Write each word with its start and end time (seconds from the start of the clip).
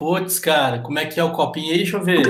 Putz, 0.00 0.38
cara, 0.38 0.80
como 0.80 0.98
é 0.98 1.04
que 1.04 1.20
é 1.20 1.24
o 1.24 1.32
copinho 1.32 1.72
aí? 1.72 1.76
Deixa 1.76 1.98
eu 1.98 2.02
ver. 2.02 2.24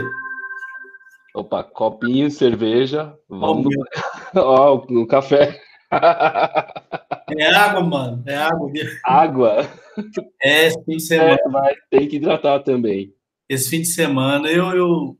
Opa, 1.32 1.62
copinho, 1.62 2.28
cerveja. 2.28 3.16
Vamos. 3.28 3.72
Ó, 4.34 4.74
oh, 4.74 4.92
no 4.92 5.06
café. 5.06 5.62
É 7.38 7.46
água, 7.54 7.80
mano. 7.80 8.24
É 8.26 8.34
água. 8.34 8.72
Água? 9.04 9.70
É, 10.42 10.66
esse 10.66 10.84
fim 10.84 10.96
de 10.96 11.02
semana. 11.04 11.38
É, 11.40 11.48
mas 11.48 11.76
tem 11.88 12.08
que 12.08 12.16
hidratar 12.16 12.58
também. 12.64 13.14
Esse 13.48 13.70
fim 13.70 13.82
de 13.82 13.86
semana 13.86 14.48
eu, 14.48 14.72
eu 14.72 15.16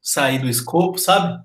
saí 0.00 0.40
do 0.40 0.48
escopo, 0.48 0.98
sabe? 0.98 1.40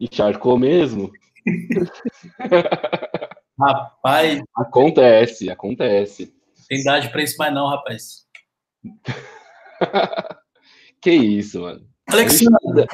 E 0.00 0.08
charcou 0.10 0.58
mesmo? 0.58 1.10
rapaz. 3.60 4.42
Acontece, 4.56 5.50
acontece. 5.50 6.34
Tem 6.70 6.80
idade 6.80 7.10
pra 7.10 7.22
isso 7.22 7.36
mais 7.36 7.52
não, 7.52 7.68
rapaz. 7.68 8.26
que 11.00 11.10
isso, 11.10 11.60
mano. 11.62 11.86
Alexandre. 12.08 12.86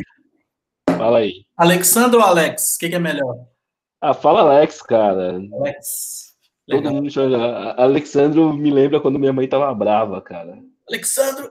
Fala 0.97 1.19
aí. 1.19 1.45
Alexandre 1.57 2.17
ou 2.17 2.23
Alex? 2.23 2.77
O 2.77 2.79
que, 2.79 2.89
que, 2.89 2.95
é 2.95 2.99
melhor? 2.99 3.47
Ah, 4.01 4.15
fala 4.15 4.41
Alex, 4.41 4.83
cara. 4.83 5.39
Alex. 5.53 6.35
Legal. 6.69 6.83
Todo 6.83 6.95
mundo 6.95 7.11
chama. 7.11 7.73
Alexandro 7.73 8.53
me 8.53 8.71
lembra 8.71 9.01
quando 9.01 9.19
minha 9.19 9.33
mãe 9.33 9.49
tava 9.49 9.73
brava, 9.75 10.21
cara. 10.21 10.59
Alexandro! 10.89 11.51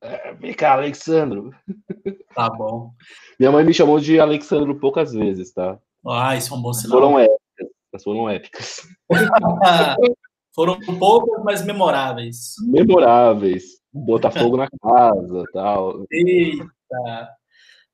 É, 0.00 0.32
vem 0.34 0.54
cá, 0.54 0.72
Alexandro. 0.72 1.52
Tá 2.34 2.48
bom. 2.48 2.92
Minha 3.36 3.50
mãe 3.50 3.64
me 3.64 3.74
chamou 3.74 3.98
de 3.98 4.20
Alexandro 4.20 4.78
poucas 4.78 5.12
vezes, 5.12 5.52
tá? 5.52 5.76
Ah, 6.06 6.36
isso 6.36 6.54
é 6.54 6.56
um 6.56 6.62
bom 6.62 6.72
sinal. 6.72 7.00
Foram 7.00 7.18
épicas. 7.18 8.04
Foram 8.04 8.30
épicas. 8.30 8.88
foram 10.54 10.78
poucas, 11.00 11.42
mas 11.42 11.64
memoráveis. 11.64 12.54
Memoráveis. 12.64 13.77
Botar 13.92 14.30
fogo 14.30 14.56
na 14.56 14.68
casa 14.68 15.44
tal. 15.52 16.04
Eita. 16.10 16.66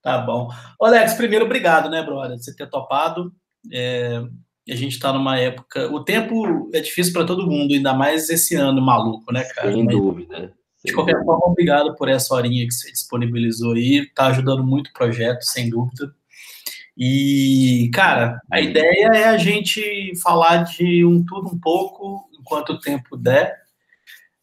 Tá 0.03 0.19
bom. 0.19 0.51
Alex, 0.81 1.15
primeiro, 1.15 1.47
obrigado, 1.47 1.89
né, 1.89 2.03
brother, 2.03 2.37
você 2.37 2.55
ter 2.55 2.69
topado. 2.69 3.33
É, 3.73 4.23
a 4.69 4.75
gente 4.75 4.93
está 4.93 5.13
numa 5.13 5.39
época. 5.39 5.91
O 5.91 6.05
tempo 6.05 6.71
é 6.75 6.81
difícil 6.81 7.13
para 7.13 7.25
todo 7.25 7.47
mundo, 7.47 7.73
ainda 7.73 7.95
mais 7.95 8.29
esse 8.29 8.55
ano 8.55 8.83
maluco, 8.83 9.33
né, 9.33 9.45
cara? 9.45 9.73
Sem 9.73 9.85
Mas, 9.85 9.95
dúvida. 9.95 10.53
De 10.85 10.93
qualquer 10.93 11.25
forma, 11.25 11.47
obrigado 11.47 11.95
por 11.97 12.11
essa 12.11 12.35
horinha 12.35 12.67
que 12.67 12.75
você 12.75 12.93
disponibilizou 12.93 13.73
aí. 13.73 14.01
Está 14.01 14.27
ajudando 14.27 14.63
muito 14.63 14.89
o 14.89 14.93
projeto, 14.93 15.43
sem 15.43 15.71
dúvida. 15.71 16.15
E, 16.97 17.91
cara, 17.93 18.41
a 18.51 18.61
ideia 18.61 19.11
é 19.15 19.25
a 19.25 19.37
gente 19.37 20.13
falar 20.23 20.65
de 20.65 21.05
um 21.05 21.25
tudo 21.25 21.49
um 21.49 21.59
pouco, 21.59 22.29
enquanto 22.39 22.75
o 22.75 22.79
tempo 22.79 23.17
der. 23.17 23.63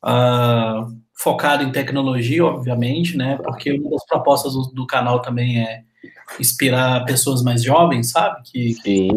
Uh, 0.04 1.01
focado 1.22 1.64
em 1.64 1.72
tecnologia, 1.72 2.44
obviamente, 2.44 3.16
né? 3.16 3.38
Porque 3.44 3.72
uma 3.74 3.92
das 3.92 4.06
propostas 4.06 4.54
do, 4.54 4.72
do 4.74 4.88
canal 4.88 5.22
também 5.22 5.62
é 5.62 5.84
inspirar 6.40 7.06
pessoas 7.06 7.44
mais 7.44 7.64
jovens, 7.64 8.10
sabe? 8.10 8.42
Que, 8.44 8.74
que, 8.82 9.10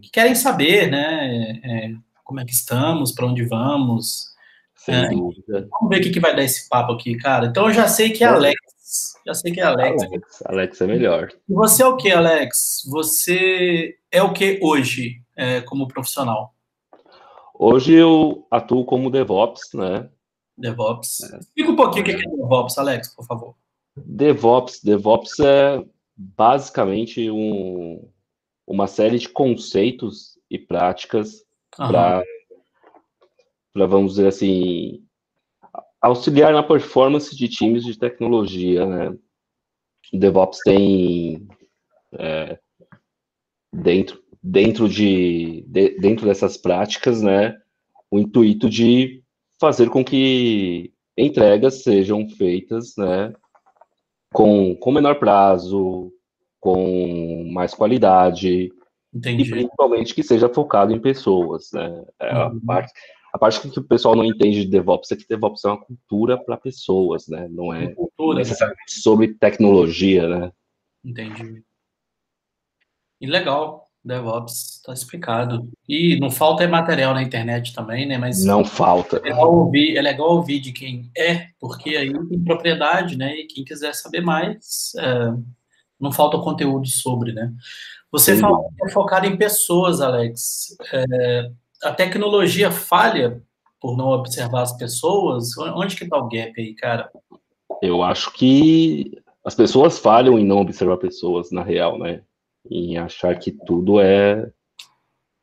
que 0.00 0.10
querem 0.12 0.34
saber, 0.36 0.90
né? 0.90 1.60
É, 1.64 1.90
como 2.22 2.38
é 2.38 2.44
que 2.44 2.52
estamos, 2.52 3.10
para 3.10 3.26
onde 3.26 3.44
vamos. 3.44 4.30
Sem 4.76 4.94
é, 4.94 5.08
dúvida. 5.08 5.68
Vamos 5.72 5.88
ver 5.88 5.98
o 5.98 6.02
que, 6.02 6.10
que 6.10 6.20
vai 6.20 6.36
dar 6.36 6.44
esse 6.44 6.68
papo 6.68 6.92
aqui, 6.92 7.16
cara. 7.16 7.46
Então 7.46 7.66
eu 7.66 7.74
já 7.74 7.88
sei 7.88 8.10
que 8.10 8.22
é 8.22 8.28
Alex. 8.28 8.56
Já 9.26 9.34
sei 9.34 9.52
que 9.52 9.60
é 9.60 9.64
Alex. 9.64 10.02
Alex, 10.04 10.42
Alex 10.46 10.80
é 10.80 10.86
melhor. 10.86 11.28
E 11.48 11.52
você 11.52 11.82
é 11.82 11.86
o 11.86 11.96
que, 11.96 12.12
Alex? 12.12 12.82
Você 12.88 13.96
é 14.10 14.22
o 14.22 14.32
que 14.32 14.60
hoje, 14.62 15.20
é, 15.36 15.60
como 15.60 15.88
profissional? 15.88 16.54
Hoje 17.58 17.92
eu 17.92 18.46
atuo 18.50 18.84
como 18.84 19.10
DevOps, 19.10 19.74
né? 19.74 20.08
DevOps. 20.60 21.22
É. 21.32 21.38
Explica 21.38 21.70
um 21.70 21.76
pouquinho 21.76 22.02
o 22.02 22.04
que 22.06 22.12
é 22.12 22.30
DevOps, 22.30 22.78
Alex, 22.78 23.14
por 23.14 23.26
favor. 23.26 23.54
DevOps, 23.96 24.82
DevOps 24.82 25.40
é 25.40 25.84
basicamente 26.16 27.30
um, 27.30 28.08
uma 28.66 28.86
série 28.86 29.18
de 29.18 29.28
conceitos 29.28 30.38
e 30.50 30.58
práticas 30.58 31.44
para, 31.76 32.22
vamos 33.74 34.12
dizer 34.12 34.28
assim, 34.28 35.04
auxiliar 36.00 36.52
na 36.52 36.62
performance 36.62 37.34
de 37.36 37.48
times 37.48 37.84
de 37.84 37.98
tecnologia, 37.98 38.86
né? 38.86 39.16
DevOps 40.12 40.58
tem 40.64 41.46
é, 42.18 42.58
dentro 43.72 44.20
dentro 44.42 44.88
de, 44.88 45.64
de, 45.66 45.98
dentro 45.98 46.26
dessas 46.26 46.56
práticas, 46.56 47.22
né, 47.22 47.60
o 48.10 48.18
intuito 48.18 48.68
de 48.68 49.19
fazer 49.60 49.90
com 49.90 50.04
que 50.04 50.92
entregas 51.16 51.82
sejam 51.82 52.28
feitas, 52.28 52.94
né, 52.96 53.32
com, 54.32 54.74
com 54.76 54.92
menor 54.92 55.18
prazo, 55.18 56.12
com 56.58 57.50
mais 57.52 57.74
qualidade, 57.74 58.70
Entendi. 59.12 59.42
e 59.42 59.50
principalmente 59.50 60.14
que 60.14 60.22
seja 60.22 60.48
focado 60.48 60.92
em 60.92 61.00
pessoas, 61.00 61.70
né, 61.72 62.04
é 62.18 62.34
uhum. 62.34 62.42
a 62.42 62.66
parte 62.66 62.92
a 63.32 63.38
parte 63.38 63.60
que 63.60 63.78
o 63.78 63.84
pessoal 63.84 64.16
não 64.16 64.24
entende 64.24 64.64
de 64.64 64.70
DevOps 64.70 65.12
é 65.12 65.16
que 65.16 65.28
DevOps 65.28 65.64
é 65.64 65.68
uma 65.68 65.80
cultura 65.80 66.36
para 66.36 66.56
pessoas, 66.56 67.28
né? 67.28 67.46
Não 67.48 67.72
é 67.72 67.94
cultura, 67.94 68.38
necessariamente 68.38 68.96
né? 68.96 69.02
sobre 69.02 69.34
tecnologia, 69.34 70.28
né? 70.28 70.52
Entendi. 71.04 71.62
E 73.20 73.26
legal. 73.26 73.89
DevOps 74.04 74.76
está 74.76 74.92
explicado. 74.92 75.68
E 75.88 76.18
não 76.18 76.30
falta 76.30 76.64
é 76.64 76.66
material 76.66 77.14
na 77.14 77.22
internet 77.22 77.74
também, 77.74 78.06
né? 78.06 78.18
Mas 78.18 78.44
não 78.44 78.64
falta. 78.64 79.18
É 79.18 79.30
legal, 79.30 79.54
ouvir, 79.54 79.96
é 79.96 80.02
legal 80.02 80.30
ouvir 80.30 80.60
de 80.60 80.72
quem 80.72 81.10
é, 81.16 81.48
porque 81.60 81.96
aí 81.96 82.12
tem 82.28 82.44
propriedade, 82.44 83.16
né? 83.16 83.34
E 83.36 83.46
quem 83.46 83.64
quiser 83.64 83.94
saber 83.94 84.20
mais, 84.20 84.92
é, 84.98 85.32
não 86.00 86.10
falta 86.10 86.38
conteúdo 86.38 86.86
sobre, 86.86 87.32
né? 87.32 87.52
Você 88.10 88.34
Sim. 88.34 88.40
falou 88.40 88.70
que 88.76 88.86
é 88.86 88.90
focado 88.90 89.26
em 89.26 89.36
pessoas, 89.36 90.00
Alex. 90.00 90.76
É, 90.92 91.50
a 91.84 91.92
tecnologia 91.92 92.70
falha 92.70 93.42
por 93.80 93.96
não 93.96 94.08
observar 94.08 94.62
as 94.62 94.76
pessoas? 94.76 95.56
Onde 95.58 95.96
que 95.96 96.04
está 96.04 96.18
o 96.18 96.28
gap 96.28 96.52
aí, 96.58 96.74
cara? 96.74 97.10
Eu 97.80 98.02
acho 98.02 98.32
que 98.32 99.18
as 99.44 99.54
pessoas 99.54 99.98
falham 99.98 100.38
em 100.38 100.44
não 100.44 100.58
observar 100.58 100.98
pessoas, 100.98 101.50
na 101.50 101.62
real, 101.62 101.98
né? 101.98 102.20
Em 102.68 102.96
achar 102.96 103.38
que 103.38 103.52
tudo 103.52 104.00
é, 104.00 104.50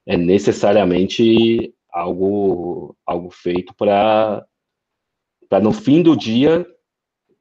é 0.05 0.17
necessariamente 0.17 1.73
algo, 1.91 2.95
algo 3.05 3.29
feito 3.29 3.73
para 3.75 4.45
no 5.61 5.71
fim 5.71 6.01
do 6.01 6.15
dia 6.15 6.65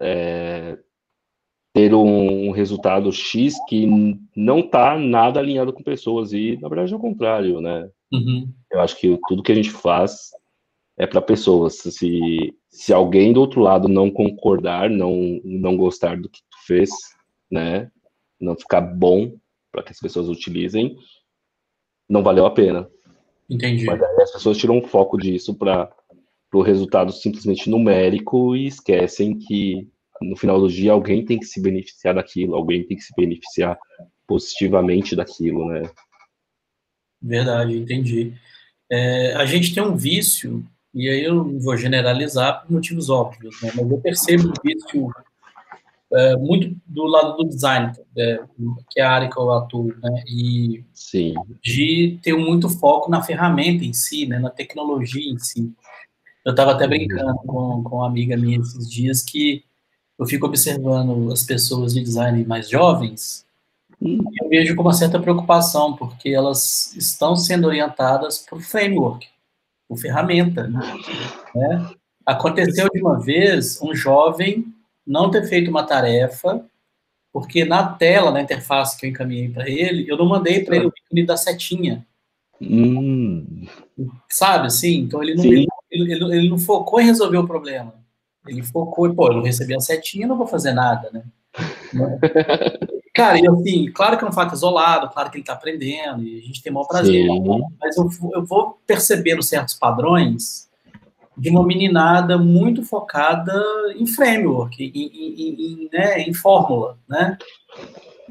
é, 0.00 0.78
ter 1.74 1.94
um, 1.94 2.52
resultado 2.52 3.12
X 3.12 3.54
que 3.68 3.86
não 4.34 4.60
está 4.60 4.96
nada 4.98 5.40
alinhado 5.40 5.72
com 5.72 5.82
pessoas, 5.82 6.32
e 6.32 6.56
na 6.58 6.68
verdade 6.68 6.92
é 6.92 6.96
o 6.96 7.00
contrário, 7.00 7.60
né? 7.60 7.90
Uhum. 8.12 8.50
Eu 8.70 8.80
acho 8.80 8.98
que 8.98 9.18
tudo 9.28 9.42
que 9.42 9.52
a 9.52 9.54
gente 9.54 9.70
faz 9.70 10.30
é 10.98 11.06
para 11.06 11.20
pessoas. 11.20 11.76
Se, 11.76 12.54
se 12.70 12.92
alguém 12.94 13.32
do 13.32 13.40
outro 13.40 13.60
lado 13.60 13.88
não 13.88 14.10
concordar, 14.10 14.88
não, 14.88 15.38
não 15.44 15.76
gostar 15.76 16.16
do 16.18 16.30
que 16.30 16.40
tu 16.40 16.66
fez, 16.66 16.88
né? 17.50 17.90
Não 18.40 18.56
ficar 18.56 18.80
bom 18.80 19.32
para 19.76 19.82
que 19.82 19.92
as 19.92 20.00
pessoas 20.00 20.28
utilizem, 20.30 20.96
não 22.08 22.22
valeu 22.22 22.46
a 22.46 22.50
pena. 22.50 22.88
Entendi. 23.48 23.84
Mas 23.84 24.02
aí 24.02 24.22
as 24.22 24.32
pessoas 24.32 24.56
tiram 24.56 24.78
o 24.78 24.86
foco 24.86 25.18
disso 25.18 25.54
para 25.54 25.94
o 26.54 26.62
resultado 26.62 27.12
simplesmente 27.12 27.68
numérico 27.68 28.56
e 28.56 28.66
esquecem 28.66 29.38
que 29.38 29.86
no 30.22 30.34
final 30.34 30.58
do 30.58 30.68
dia 30.68 30.92
alguém 30.92 31.22
tem 31.26 31.38
que 31.38 31.44
se 31.44 31.60
beneficiar 31.60 32.14
daquilo, 32.14 32.54
alguém 32.54 32.86
tem 32.86 32.96
que 32.96 33.02
se 33.02 33.12
beneficiar 33.14 33.78
positivamente 34.26 35.14
daquilo, 35.14 35.68
né? 35.68 35.82
Verdade, 37.20 37.76
entendi. 37.76 38.32
É, 38.90 39.34
a 39.34 39.44
gente 39.44 39.74
tem 39.74 39.82
um 39.82 39.94
vício, 39.94 40.64
e 40.94 41.06
aí 41.06 41.22
eu 41.22 41.58
vou 41.60 41.76
generalizar 41.76 42.62
por 42.62 42.72
motivos 42.72 43.10
óbvios, 43.10 43.60
né? 43.60 43.72
mas 43.76 43.90
eu 43.90 43.98
percebo 43.98 44.48
um 44.48 44.52
vício 44.64 45.12
é, 46.16 46.36
muito 46.36 46.76
do 46.86 47.04
lado 47.04 47.36
do 47.36 47.48
design, 47.48 47.92
é, 48.16 48.40
que 48.90 49.00
é 49.00 49.04
a 49.04 49.10
área 49.10 49.30
que 49.30 49.38
eu 49.38 49.52
atuo, 49.52 49.94
né? 50.02 50.24
E 50.26 50.84
Sim. 50.92 51.34
de 51.62 52.18
ter 52.22 52.34
muito 52.34 52.68
foco 52.68 53.10
na 53.10 53.22
ferramenta 53.22 53.84
em 53.84 53.92
si, 53.92 54.26
né? 54.26 54.38
Na 54.38 54.50
tecnologia 54.50 55.30
em 55.30 55.38
si. 55.38 55.72
Eu 56.44 56.50
estava 56.50 56.72
até 56.72 56.86
brincando 56.86 57.34
com, 57.46 57.82
com 57.82 57.96
uma 57.96 58.06
amiga 58.06 58.36
minha 58.36 58.58
esses 58.58 58.90
dias 58.90 59.22
que 59.22 59.64
eu 60.18 60.26
fico 60.26 60.46
observando 60.46 61.30
as 61.32 61.42
pessoas 61.42 61.92
de 61.92 62.02
design 62.02 62.44
mais 62.44 62.68
jovens 62.68 63.46
e 64.00 64.18
eu 64.42 64.48
vejo 64.48 64.76
com 64.76 64.82
uma 64.82 64.92
certa 64.92 65.18
preocupação, 65.18 65.96
porque 65.96 66.28
elas 66.28 66.94
estão 66.96 67.36
sendo 67.36 67.66
orientadas 67.66 68.38
por 68.38 68.60
framework, 68.60 69.26
por 69.88 69.98
ferramenta. 69.98 70.68
Né? 70.68 71.90
Aconteceu 72.24 72.88
de 72.90 73.00
uma 73.00 73.18
vez 73.18 73.80
um 73.80 73.94
jovem 73.94 74.72
não 75.06 75.30
ter 75.30 75.46
feito 75.46 75.70
uma 75.70 75.84
tarefa, 75.84 76.64
porque 77.32 77.64
na 77.64 77.92
tela, 77.92 78.30
na 78.30 78.40
interface 78.40 78.98
que 78.98 79.06
eu 79.06 79.10
encaminhei 79.10 79.48
para 79.48 79.68
ele, 79.68 80.10
eu 80.10 80.16
não 80.16 80.26
mandei 80.26 80.64
para 80.64 80.76
ele 80.76 80.86
o 80.86 80.92
ícone 80.96 81.26
da 81.26 81.36
setinha. 81.36 82.06
Hum. 82.60 83.66
Sabe, 84.28 84.66
assim? 84.66 85.00
Então 85.00 85.22
ele 85.22 85.34
não, 85.34 85.44
ele, 85.44 85.66
ele, 85.90 86.12
ele, 86.12 86.48
não 86.48 86.58
focou 86.58 87.00
em 87.00 87.04
resolver 87.04 87.36
o 87.36 87.46
problema. 87.46 87.94
Ele 88.46 88.62
focou 88.62 89.06
e, 89.06 89.14
pô, 89.14 89.28
eu 89.28 89.34
não 89.34 89.42
recebi 89.42 89.74
a 89.74 89.80
setinha, 89.80 90.26
não 90.26 90.38
vou 90.38 90.46
fazer 90.46 90.72
nada, 90.72 91.10
né? 91.12 91.24
Cara, 93.14 93.38
e 93.38 93.48
assim, 93.48 93.90
claro 93.92 94.18
que 94.18 94.24
é 94.24 94.28
um 94.28 94.32
fato 94.32 94.54
isolado, 94.54 95.08
claro 95.10 95.30
que 95.30 95.36
ele 95.38 95.42
está 95.42 95.54
aprendendo, 95.54 96.22
e 96.22 96.38
a 96.38 96.42
gente 96.42 96.62
tem 96.62 96.70
o 96.70 96.74
maior 96.74 96.86
prazer, 96.86 97.26
Sim. 97.26 97.62
mas 97.80 97.96
eu, 97.96 98.08
eu 98.34 98.44
vou 98.44 98.78
percebendo 98.86 99.42
certos 99.42 99.74
padrões 99.74 100.65
de 101.36 101.50
uma 101.50 101.64
meninada 101.64 102.38
muito 102.38 102.82
focada 102.82 103.52
em 103.94 104.06
framework, 104.06 104.82
em, 104.82 105.06
em, 105.06 105.84
em, 105.84 105.88
né, 105.92 106.20
em 106.22 106.32
fórmula, 106.32 106.98
né? 107.08 107.36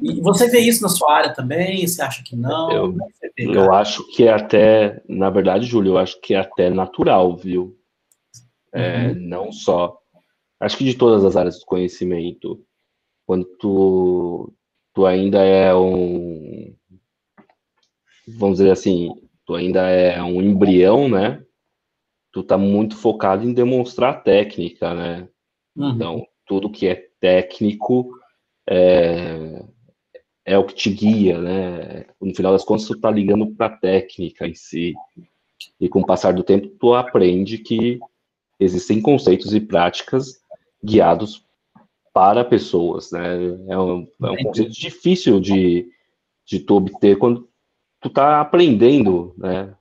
E 0.02 0.20
você 0.20 0.48
vê 0.48 0.58
isso 0.58 0.82
na 0.82 0.88
sua 0.88 1.12
área 1.12 1.32
também? 1.32 1.86
Você 1.86 2.02
acha 2.02 2.22
que 2.22 2.36
não? 2.36 2.70
Eu, 2.70 2.92
vê, 2.92 3.32
eu 3.38 3.72
acho 3.72 4.06
que 4.08 4.24
é 4.24 4.32
até, 4.32 5.02
na 5.08 5.30
verdade, 5.30 5.66
Júlio, 5.66 5.92
eu 5.92 5.98
acho 5.98 6.20
que 6.20 6.34
é 6.34 6.38
até 6.38 6.68
natural, 6.68 7.36
viu? 7.36 7.76
É, 8.72 9.08
uhum. 9.08 9.14
Não 9.20 9.52
só. 9.52 9.98
Acho 10.60 10.76
que 10.76 10.84
de 10.84 10.94
todas 10.94 11.24
as 11.24 11.36
áreas 11.36 11.58
do 11.58 11.64
conhecimento, 11.64 12.62
quando 13.26 13.44
tu, 13.58 14.52
tu 14.92 15.06
ainda 15.06 15.42
é 15.42 15.74
um. 15.74 16.74
Vamos 18.28 18.58
dizer 18.58 18.72
assim, 18.72 19.14
tu 19.46 19.54
ainda 19.54 19.88
é 19.88 20.22
um 20.22 20.42
embrião, 20.42 21.08
né? 21.08 21.42
Tu 22.36 22.42
tá 22.42 22.58
muito 22.58 22.98
focado 22.98 23.48
em 23.48 23.54
demonstrar 23.54 24.22
técnica, 24.22 24.92
né? 24.92 25.26
Uhum. 25.74 25.88
Então, 25.88 26.26
tudo 26.44 26.68
que 26.68 26.86
é 26.86 27.08
técnico 27.18 28.10
é, 28.68 29.64
é 30.44 30.58
o 30.58 30.64
que 30.64 30.74
te 30.74 30.90
guia, 30.90 31.40
né? 31.40 32.04
No 32.20 32.34
final 32.34 32.52
das 32.52 32.62
contas, 32.62 32.86
tu 32.86 32.92
está 32.92 33.10
ligando 33.10 33.46
para 33.54 33.68
a 33.68 33.76
técnica 33.78 34.46
em 34.46 34.54
si. 34.54 34.92
E 35.80 35.88
com 35.88 36.00
o 36.00 36.06
passar 36.06 36.34
do 36.34 36.42
tempo, 36.42 36.68
tu 36.78 36.92
aprende 36.92 37.56
que 37.56 37.98
existem 38.60 39.00
conceitos 39.00 39.54
e 39.54 39.60
práticas 39.60 40.38
guiados 40.84 41.42
para 42.12 42.44
pessoas, 42.44 43.12
né? 43.12 43.34
É 43.66 43.78
um, 43.78 44.06
é 44.22 44.30
um 44.30 44.36
conceito 44.44 44.72
difícil 44.72 45.40
de, 45.40 45.88
de 46.44 46.60
tu 46.60 46.74
obter 46.74 47.16
quando 47.16 47.48
tu 47.98 48.08
está 48.08 48.42
aprendendo, 48.42 49.34
né? 49.38 49.74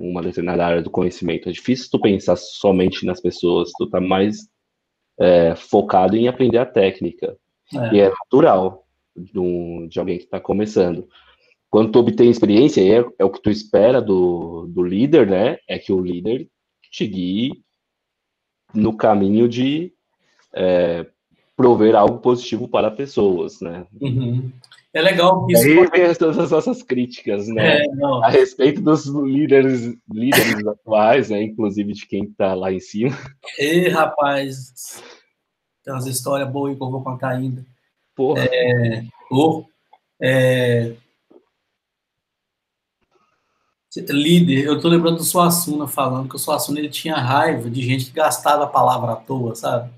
Uma 0.00 0.22
determinada 0.22 0.66
área 0.66 0.82
do 0.82 0.90
conhecimento. 0.90 1.48
É 1.48 1.52
difícil 1.52 1.88
tu 1.90 2.00
pensar 2.00 2.36
somente 2.36 3.04
nas 3.04 3.20
pessoas, 3.20 3.70
tu 3.76 3.86
tá 3.86 4.00
mais 4.00 4.48
é, 5.18 5.54
focado 5.54 6.16
em 6.16 6.26
aprender 6.26 6.58
a 6.58 6.66
técnica. 6.66 7.36
É. 7.74 7.94
E 7.94 8.00
é 8.00 8.08
natural 8.08 8.86
de, 9.14 9.88
de 9.88 9.98
alguém 9.98 10.18
que 10.18 10.24
está 10.24 10.40
começando. 10.40 11.06
Quando 11.68 11.92
tu 11.92 12.00
obtém 12.00 12.30
experiência, 12.30 12.80
é, 12.80 13.04
é 13.18 13.24
o 13.24 13.30
que 13.30 13.40
tu 13.40 13.50
espera 13.50 14.00
do, 14.00 14.66
do 14.66 14.82
líder, 14.82 15.28
né? 15.28 15.58
É 15.68 15.78
que 15.78 15.92
o 15.92 16.00
líder 16.00 16.48
te 16.90 17.06
guie 17.06 17.62
no 18.74 18.96
caminho 18.96 19.48
de 19.48 19.92
é, 20.54 21.06
prover 21.56 21.94
algo 21.94 22.18
positivo 22.18 22.66
para 22.66 22.90
pessoas, 22.90 23.60
né? 23.60 23.86
Uhum. 24.00 24.50
É 24.92 25.00
legal 25.00 25.46
que 25.46 25.52
isso. 25.52 25.64
Aí 25.64 25.74
vem 25.74 26.14
todas 26.14 26.38
as 26.38 26.50
nossas 26.50 26.82
críticas, 26.82 27.46
né? 27.46 27.82
É, 27.82 27.84
a 28.24 28.28
respeito 28.28 28.80
dos 28.80 29.06
líderes, 29.06 29.96
líderes 30.12 30.66
atuais, 30.66 31.30
né? 31.30 31.42
Inclusive 31.42 31.92
de 31.92 32.06
quem 32.06 32.24
está 32.24 32.54
lá 32.54 32.72
em 32.72 32.80
cima. 32.80 33.16
Ê, 33.56 33.88
rapaz, 33.88 35.00
tem 35.84 35.94
umas 35.94 36.06
histórias 36.06 36.50
boas 36.50 36.76
que 36.76 36.82
eu 36.82 36.90
vou 36.90 37.04
contar 37.04 37.30
ainda. 37.30 37.64
Porra. 38.16 38.48
É, 38.50 39.04
é, 40.20 40.92
líder, 44.08 44.64
eu 44.64 44.80
tô 44.80 44.88
lembrando 44.88 45.16
do 45.18 45.24
Suassuna 45.24 45.86
falando 45.86 46.28
que 46.28 46.36
o 46.36 46.38
Suassuna 46.38 46.80
ele 46.80 46.88
tinha 46.88 47.14
raiva 47.14 47.70
de 47.70 47.80
gente 47.82 48.06
que 48.06 48.12
gastava 48.12 48.64
a 48.64 48.68
palavra 48.68 49.12
à 49.12 49.16
toa, 49.16 49.54
sabe? 49.54 49.90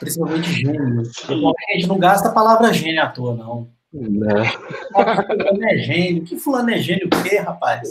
Principalmente 0.00 0.52
gênio. 0.52 1.02
A 1.02 1.74
gente 1.74 1.86
não 1.86 1.98
gasta 1.98 2.28
a 2.28 2.32
palavra 2.32 2.72
gênio 2.72 3.02
à 3.02 3.08
toa, 3.08 3.34
não. 3.34 3.77
Não. 3.92 4.44
Fulano 4.92 5.64
é 5.64 5.78
gênio. 5.78 6.24
Que 6.24 6.36
fulano 6.36 6.70
é 6.70 6.78
gênio 6.78 7.06
o 7.06 7.22
quê, 7.22 7.38
rapaz? 7.38 7.88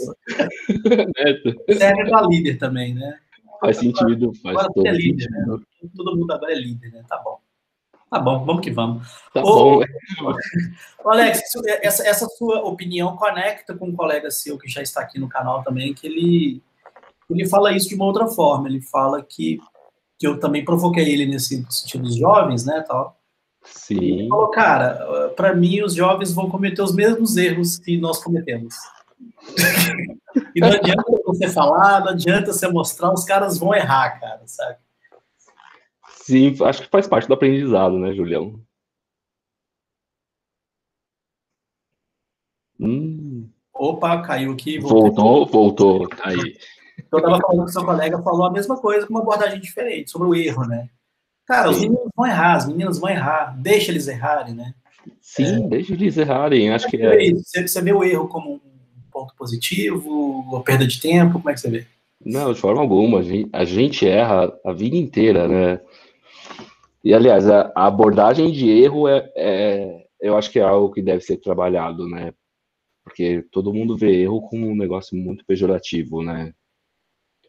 Serve 1.76 2.08
para 2.08 2.26
líder 2.28 2.58
também, 2.58 2.94
né? 2.94 3.18
Faz 3.60 3.78
sentido, 3.78 4.32
faz 4.34 4.56
agora 4.56 4.72
todo 4.72 4.86
é 4.86 4.92
líder, 4.92 5.28
né? 5.30 5.58
Todo 5.96 6.16
mundo 6.16 6.32
agora 6.32 6.52
é 6.52 6.56
líder, 6.56 6.92
né? 6.92 7.04
Tá 7.08 7.18
bom. 7.18 7.40
Tá 8.10 8.18
bom, 8.18 8.44
vamos 8.44 8.62
que 8.62 8.70
vamos. 8.70 9.06
Tá 9.34 9.42
Ô, 9.42 9.80
bom. 9.80 9.84
Alex, 11.04 11.42
essa, 11.82 12.06
essa 12.06 12.26
sua 12.26 12.60
opinião 12.62 13.16
conecta 13.16 13.76
com 13.76 13.88
um 13.88 13.96
colega 13.96 14.30
seu 14.30 14.56
que 14.56 14.68
já 14.68 14.80
está 14.80 15.02
aqui 15.02 15.18
no 15.18 15.28
canal 15.28 15.62
também, 15.62 15.92
que 15.92 16.06
ele, 16.06 16.62
ele 17.28 17.46
fala 17.46 17.72
isso 17.72 17.88
de 17.88 17.96
uma 17.96 18.06
outra 18.06 18.26
forma. 18.28 18.68
Ele 18.68 18.80
fala 18.80 19.22
que, 19.22 19.58
que 20.18 20.26
eu 20.26 20.38
também 20.40 20.64
provoquei 20.64 21.12
ele 21.12 21.26
nesse 21.26 21.62
sentido 21.66 22.04
dos 22.04 22.16
jovens, 22.16 22.64
né, 22.64 22.82
tal. 22.86 23.17
Sim. 23.70 24.20
Ele 24.20 24.28
falou, 24.28 24.50
cara, 24.50 25.32
para 25.36 25.54
mim 25.54 25.82
os 25.82 25.94
jovens 25.94 26.32
vão 26.32 26.50
cometer 26.50 26.82
os 26.82 26.94
mesmos 26.94 27.36
erros 27.36 27.78
que 27.78 27.96
nós 27.96 28.22
cometemos. 28.22 28.74
e 30.54 30.60
não 30.60 30.68
adianta 30.68 31.22
você 31.24 31.48
falar, 31.48 32.00
não 32.00 32.08
adianta 32.08 32.52
você 32.52 32.68
mostrar, 32.68 33.12
os 33.12 33.24
caras 33.24 33.58
vão 33.58 33.74
errar, 33.74 34.20
cara, 34.20 34.42
sabe? 34.46 34.76
Sim, 36.08 36.54
acho 36.62 36.82
que 36.82 36.88
faz 36.88 37.06
parte 37.06 37.26
do 37.26 37.34
aprendizado, 37.34 37.98
né, 37.98 38.12
Julião? 38.12 38.60
Hum. 42.78 43.48
Opa, 43.74 44.22
caiu 44.22 44.52
aqui. 44.52 44.78
Voltou, 44.78 45.46
voltou, 45.46 46.08
tá 46.08 46.28
aí. 46.28 46.56
Eu 47.10 47.18
estava 47.18 47.40
falando 47.40 47.66
que 47.66 47.72
seu 47.72 47.84
colega 47.84 48.22
falou 48.22 48.46
a 48.46 48.52
mesma 48.52 48.76
coisa 48.76 49.06
com 49.06 49.14
uma 49.14 49.20
abordagem 49.20 49.60
diferente, 49.60 50.10
sobre 50.10 50.28
o 50.28 50.34
erro, 50.34 50.66
né? 50.66 50.90
Cara, 51.48 51.70
os 51.70 51.80
meninos 51.80 52.10
vão 52.14 52.26
errar, 52.26 52.56
as 52.56 52.68
meninas 52.68 52.98
vão 52.98 53.08
errar, 53.08 53.56
deixa 53.58 53.90
eles 53.90 54.06
errarem, 54.06 54.54
né? 54.54 54.74
Sim, 55.18 55.64
é. 55.64 55.68
deixa 55.68 55.94
eles 55.94 56.18
errarem, 56.18 56.70
acho 56.70 56.86
que 56.88 56.98
é. 56.98 57.32
Você, 57.32 57.66
você 57.66 57.80
vê 57.80 57.90
o 57.90 58.04
erro 58.04 58.28
como 58.28 58.56
um 58.56 58.60
ponto 59.10 59.34
positivo, 59.34 60.44
ou 60.52 60.62
perda 60.62 60.86
de 60.86 61.00
tempo, 61.00 61.38
como 61.38 61.48
é 61.48 61.54
que 61.54 61.60
você 61.60 61.70
vê? 61.70 61.86
Não, 62.22 62.52
de 62.52 62.60
forma 62.60 62.82
alguma, 62.82 63.20
a 63.20 63.22
gente, 63.22 63.48
a 63.50 63.64
gente 63.64 64.06
erra 64.06 64.52
a 64.62 64.72
vida 64.74 64.94
inteira, 64.94 65.48
né? 65.48 65.80
E, 67.02 67.14
aliás, 67.14 67.48
a, 67.48 67.72
a 67.74 67.86
abordagem 67.86 68.52
de 68.52 68.68
erro 68.68 69.08
é, 69.08 69.32
é, 69.34 70.06
eu 70.20 70.36
acho 70.36 70.50
que 70.50 70.58
é 70.58 70.62
algo 70.62 70.92
que 70.92 71.00
deve 71.00 71.22
ser 71.22 71.38
trabalhado, 71.38 72.06
né? 72.06 72.34
Porque 73.02 73.42
todo 73.50 73.72
mundo 73.72 73.96
vê 73.96 74.20
erro 74.20 74.42
como 74.42 74.68
um 74.68 74.76
negócio 74.76 75.16
muito 75.16 75.46
pejorativo, 75.46 76.22
né? 76.22 76.52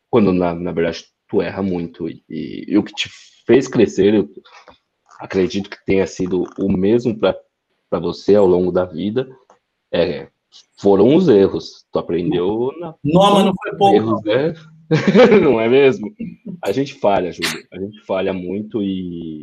Quando, 0.10 0.32
na, 0.32 0.54
na 0.56 0.72
verdade, 0.72 1.04
tu 1.28 1.42
erra 1.42 1.62
muito. 1.62 2.08
E, 2.08 2.24
e 2.30 2.78
o 2.78 2.84
que 2.84 2.94
te 2.94 3.10
fez 3.50 3.68
crescer, 3.68 4.14
eu 4.14 4.30
acredito 5.20 5.72
que 5.72 5.84
tenha 5.84 6.06
sido 6.06 6.44
o 6.60 6.72
mesmo 6.72 7.18
para 7.18 8.00
você 8.00 8.36
ao 8.36 8.46
longo 8.46 8.72
da 8.72 8.86
vida, 8.86 9.28
é, 9.92 10.30
foram 10.80 11.16
os 11.16 11.28
erros. 11.28 11.84
Tu 11.92 11.98
aprendeu 11.98 12.72
na. 12.80 12.94
Não, 13.04 13.34
mas 13.34 13.46
não 13.46 13.54
foi 13.60 13.76
pouco. 13.76 13.96
Erros, 13.96 14.24
né? 14.24 14.54
não 15.42 15.60
é 15.60 15.68
mesmo? 15.68 16.14
A 16.64 16.72
gente 16.72 16.94
falha, 16.94 17.32
Júlio. 17.32 17.68
A 17.74 17.80
gente 17.80 18.00
falha 18.02 18.32
muito 18.34 18.84
e, 18.84 19.42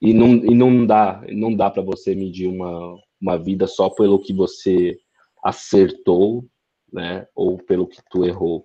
e, 0.00 0.14
não, 0.14 0.28
e 0.36 0.54
não 0.54 0.86
dá, 0.86 1.20
não 1.30 1.52
dá 1.52 1.68
para 1.70 1.82
você 1.82 2.14
medir 2.14 2.46
uma, 2.46 2.96
uma 3.20 3.36
vida 3.36 3.66
só 3.66 3.90
pelo 3.90 4.20
que 4.20 4.32
você 4.32 4.96
acertou, 5.42 6.44
né? 6.92 7.26
Ou 7.34 7.58
pelo 7.58 7.88
que 7.88 8.00
tu 8.08 8.24
errou. 8.24 8.64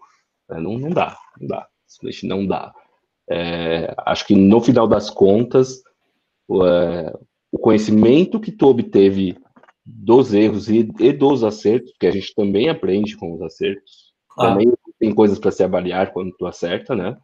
É, 0.51 0.59
não, 0.59 0.77
não 0.77 0.91
dá, 0.91 1.17
não 1.39 1.47
dá. 1.47 1.67
Simplesmente 1.87 2.27
não 2.27 2.45
dá. 2.45 2.71
É, 3.29 3.93
acho 4.05 4.25
que 4.25 4.35
no 4.35 4.59
final 4.59 4.87
das 4.87 5.09
contas, 5.09 5.81
o, 6.47 6.65
é, 6.65 7.13
o 7.51 7.59
conhecimento 7.59 8.39
que 8.39 8.51
tu 8.51 8.67
obteve 8.67 9.37
dos 9.85 10.33
erros 10.33 10.69
e, 10.69 10.89
e, 10.99 11.11
dos 11.11 11.43
acertos, 11.43 11.93
que 11.99 12.07
a 12.07 12.11
gente 12.11 12.33
também 12.33 12.69
aprende 12.69 13.15
com 13.17 13.33
os 13.33 13.41
acertos, 13.41 14.13
também 14.35 14.71
tem 14.99 15.13
coisas 15.13 15.39
para 15.39 15.51
se 15.51 15.63
avaliar 15.63 16.11
quando 16.11 16.35
tu 16.37 16.45
acerta, 16.45 16.95
né? 16.95 17.17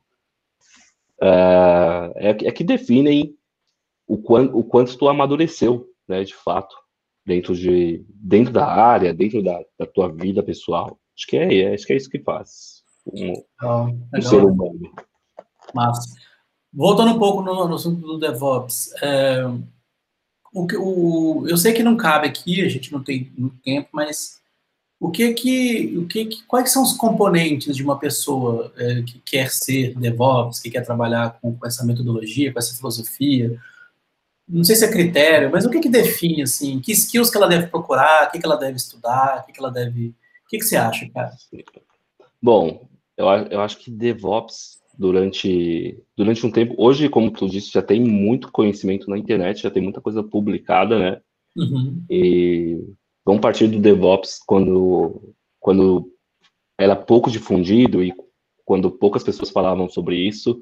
Uh, 1.21 2.11
é, 2.17 2.29
é, 2.29 2.51
que 2.51 2.63
definem 2.63 3.35
o, 4.07 4.17
quanto, 4.17 4.57
o 4.57 4.63
quanto 4.63 4.97
tu 4.97 5.07
amadureceu, 5.07 5.87
né, 6.07 6.23
de 6.23 6.35
fato, 6.35 6.75
dentro, 7.25 7.55
de, 7.55 8.05
dentro 8.09 8.51
da 8.51 8.65
área, 8.65 9.13
dentro 9.13 9.41
da, 9.41 9.59
da 9.79 9.85
tua 9.85 10.11
vida 10.11 10.43
pessoal. 10.43 10.99
Acho 11.17 11.27
que 11.27 11.37
é, 11.37 11.73
acho 11.73 11.85
que 11.85 11.93
é 11.93 11.95
isso 11.95 12.09
que 12.09 12.19
faz 12.19 12.83
um, 13.07 13.33
um 14.13 14.21
ser 14.21 14.43
humano. 14.43 14.91
Mas, 15.75 15.99
voltando 16.73 17.11
um 17.11 17.19
pouco 17.19 17.43
no, 17.43 17.67
no 17.67 17.75
assunto 17.75 17.99
do 17.99 18.17
DevOps, 18.17 18.93
é, 19.01 19.43
o, 20.53 20.65
o, 20.79 21.47
eu 21.49 21.57
sei 21.57 21.73
que 21.73 21.83
não 21.83 21.97
cabe 21.97 22.29
aqui, 22.29 22.63
a 22.63 22.69
gente 22.69 22.93
não 22.93 23.03
tem 23.03 23.29
muito 23.37 23.57
tempo, 23.57 23.89
mas 23.91 24.41
o 24.97 25.11
que 25.11 25.33
que, 25.33 25.97
o 25.97 26.07
que, 26.07 26.25
que 26.25 26.43
quais 26.43 26.71
são 26.71 26.81
os 26.81 26.93
componentes 26.93 27.75
de 27.75 27.83
uma 27.83 27.99
pessoa 27.99 28.71
é, 28.77 29.01
que 29.01 29.19
quer 29.19 29.51
ser 29.51 29.93
DevOps, 29.95 30.61
que 30.61 30.71
quer 30.71 30.85
trabalhar 30.85 31.37
com, 31.41 31.53
com, 31.57 31.67
essa 31.67 31.83
metodologia, 31.83 32.53
com 32.53 32.59
essa 32.59 32.73
filosofia? 32.73 33.59
Não 34.47 34.63
sei 34.63 34.77
se 34.77 34.85
é 34.85 34.91
critério, 34.91 35.51
mas 35.51 35.65
o 35.65 35.69
que 35.69 35.81
que 35.81 35.89
define 35.89 36.43
assim? 36.43 36.79
Que 36.79 36.93
skills 36.93 37.29
que 37.29 37.35
ela 37.35 37.49
deve 37.49 37.67
procurar? 37.67 38.27
O 38.27 38.31
que 38.31 38.39
que 38.39 38.45
ela 38.45 38.55
deve 38.55 38.77
estudar? 38.77 39.41
O 39.41 39.45
que 39.45 39.51
que 39.51 39.59
ela 39.59 39.71
deve? 39.71 40.15
O 40.45 40.47
que 40.47 40.57
que 40.59 40.63
você 40.63 40.77
acha, 40.77 41.09
cara? 41.09 41.35
Bom, 42.41 42.87
eu, 43.17 43.27
eu 43.27 43.59
acho 43.59 43.77
que 43.77 43.91
DevOps 43.91 44.74
durante, 44.97 45.97
durante 46.15 46.45
um 46.45 46.51
tempo. 46.51 46.75
Hoje, 46.77 47.09
como 47.09 47.31
tu 47.31 47.47
disse, 47.47 47.71
já 47.71 47.81
tem 47.81 47.99
muito 47.99 48.51
conhecimento 48.51 49.09
na 49.09 49.17
internet, 49.17 49.63
já 49.63 49.71
tem 49.71 49.81
muita 49.81 50.01
coisa 50.01 50.23
publicada, 50.23 50.97
né? 50.99 51.21
Uhum. 51.55 52.03
E 52.09 52.83
vamos 53.25 53.41
partir 53.41 53.67
do 53.67 53.79
DevOps 53.79 54.39
quando, 54.45 55.33
quando 55.59 56.11
era 56.77 56.95
pouco 56.95 57.31
difundido 57.31 58.03
e 58.03 58.13
quando 58.65 58.91
poucas 58.91 59.23
pessoas 59.23 59.49
falavam 59.49 59.87
sobre 59.89 60.17
isso, 60.17 60.61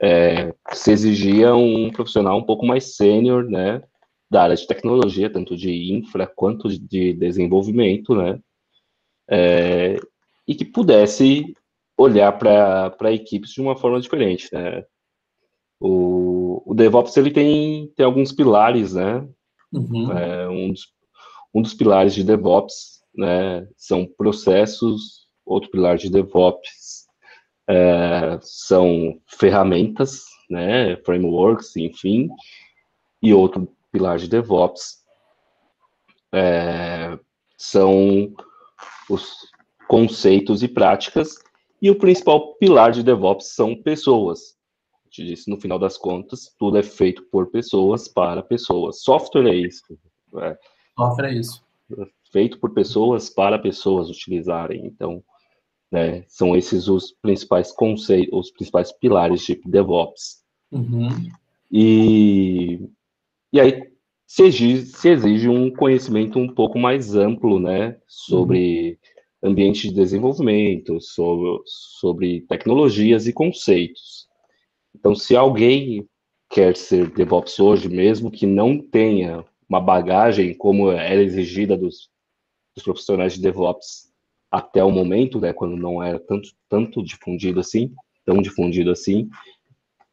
é, 0.00 0.54
se 0.72 0.90
exigia 0.90 1.54
um 1.54 1.90
profissional 1.90 2.38
um 2.38 2.44
pouco 2.44 2.66
mais 2.66 2.96
sênior, 2.96 3.44
né? 3.44 3.82
Da 4.30 4.44
área 4.44 4.56
de 4.56 4.66
tecnologia, 4.66 5.30
tanto 5.30 5.56
de 5.56 5.92
infra 5.92 6.26
quanto 6.26 6.68
de 6.68 7.12
desenvolvimento, 7.12 8.14
né? 8.14 8.40
É, 9.30 9.96
e 10.46 10.54
que 10.54 10.64
pudesse 10.64 11.54
olhar 11.96 12.32
para 12.32 13.12
equipes 13.12 13.50
de 13.50 13.60
uma 13.60 13.76
forma 13.76 14.00
diferente, 14.00 14.48
né? 14.52 14.84
O, 15.80 16.62
o 16.64 16.74
DevOps 16.74 17.16
ele 17.16 17.30
tem, 17.30 17.92
tem 17.96 18.06
alguns 18.06 18.32
pilares, 18.32 18.94
né? 18.94 19.26
Uhum. 19.72 20.12
É, 20.12 20.48
um, 20.48 20.70
dos, 20.70 20.86
um 21.54 21.62
dos 21.62 21.74
pilares 21.74 22.14
de 22.14 22.24
DevOps, 22.24 23.00
né? 23.14 23.66
São 23.76 24.06
processos. 24.06 25.22
Outro 25.44 25.70
pilar 25.70 25.96
de 25.96 26.08
DevOps 26.08 27.06
é, 27.68 28.38
são 28.40 29.20
ferramentas, 29.26 30.22
né? 30.48 30.96
Frameworks, 31.04 31.76
enfim. 31.76 32.28
E 33.20 33.34
outro 33.34 33.68
pilar 33.90 34.18
de 34.18 34.28
DevOps 34.28 35.02
é, 36.32 37.18
são 37.58 38.32
os 39.10 39.50
conceitos 39.88 40.62
e 40.62 40.68
práticas 40.68 41.34
e 41.82 41.90
o 41.90 41.98
principal 41.98 42.54
pilar 42.54 42.92
de 42.92 43.02
DevOps 43.02 43.48
são 43.48 43.74
pessoas. 43.74 44.56
Eu 45.04 45.10
te 45.10 45.24
disse, 45.24 45.50
no 45.50 45.60
final 45.60 45.80
das 45.80 45.98
contas, 45.98 46.54
tudo 46.56 46.78
é 46.78 46.82
feito 46.82 47.24
por 47.24 47.50
pessoas 47.50 48.06
para 48.06 48.40
pessoas. 48.40 49.02
Software 49.02 49.50
é 49.50 49.56
isso. 49.56 49.82
É. 50.38 50.56
Software 50.96 51.30
é 51.30 51.34
isso. 51.34 51.60
Feito 52.30 52.60
por 52.60 52.72
pessoas 52.72 53.28
para 53.28 53.58
pessoas 53.58 54.08
utilizarem. 54.08 54.86
Então, 54.86 55.24
né, 55.90 56.24
são 56.28 56.56
esses 56.56 56.86
os 56.86 57.10
principais 57.20 57.72
conceitos, 57.72 58.32
os 58.32 58.50
principais 58.52 58.92
pilares 58.92 59.42
de 59.42 59.60
DevOps. 59.66 60.40
Uhum. 60.70 61.08
E, 61.70 62.88
e 63.52 63.60
aí 63.60 63.92
se 64.24 64.44
exige, 64.44 64.86
se 64.86 65.08
exige 65.10 65.48
um 65.48 65.70
conhecimento 65.70 66.38
um 66.38 66.48
pouco 66.48 66.78
mais 66.78 67.16
amplo, 67.16 67.58
né, 67.58 67.98
sobre 68.06 68.92
uhum 68.92 69.11
ambiente 69.42 69.88
de 69.88 69.94
desenvolvimento, 69.94 71.00
sobre, 71.00 71.62
sobre 71.66 72.40
tecnologias 72.42 73.26
e 73.26 73.32
conceitos. 73.32 74.28
Então, 74.94 75.14
se 75.14 75.34
alguém 75.34 76.06
quer 76.48 76.76
ser 76.76 77.10
DevOps 77.10 77.58
hoje, 77.58 77.88
mesmo 77.88 78.30
que 78.30 78.46
não 78.46 78.78
tenha 78.78 79.44
uma 79.68 79.80
bagagem 79.80 80.54
como 80.54 80.90
era 80.90 81.22
exigida 81.22 81.76
dos, 81.76 82.10
dos 82.74 82.84
profissionais 82.84 83.34
de 83.34 83.40
DevOps 83.40 84.12
até 84.50 84.84
o 84.84 84.90
momento, 84.90 85.40
né, 85.40 85.52
quando 85.52 85.76
não 85.76 86.02
era 86.02 86.18
tanto, 86.18 86.50
tanto 86.68 87.02
difundido 87.02 87.58
assim, 87.58 87.92
tão 88.24 88.42
difundido 88.42 88.90
assim, 88.90 89.30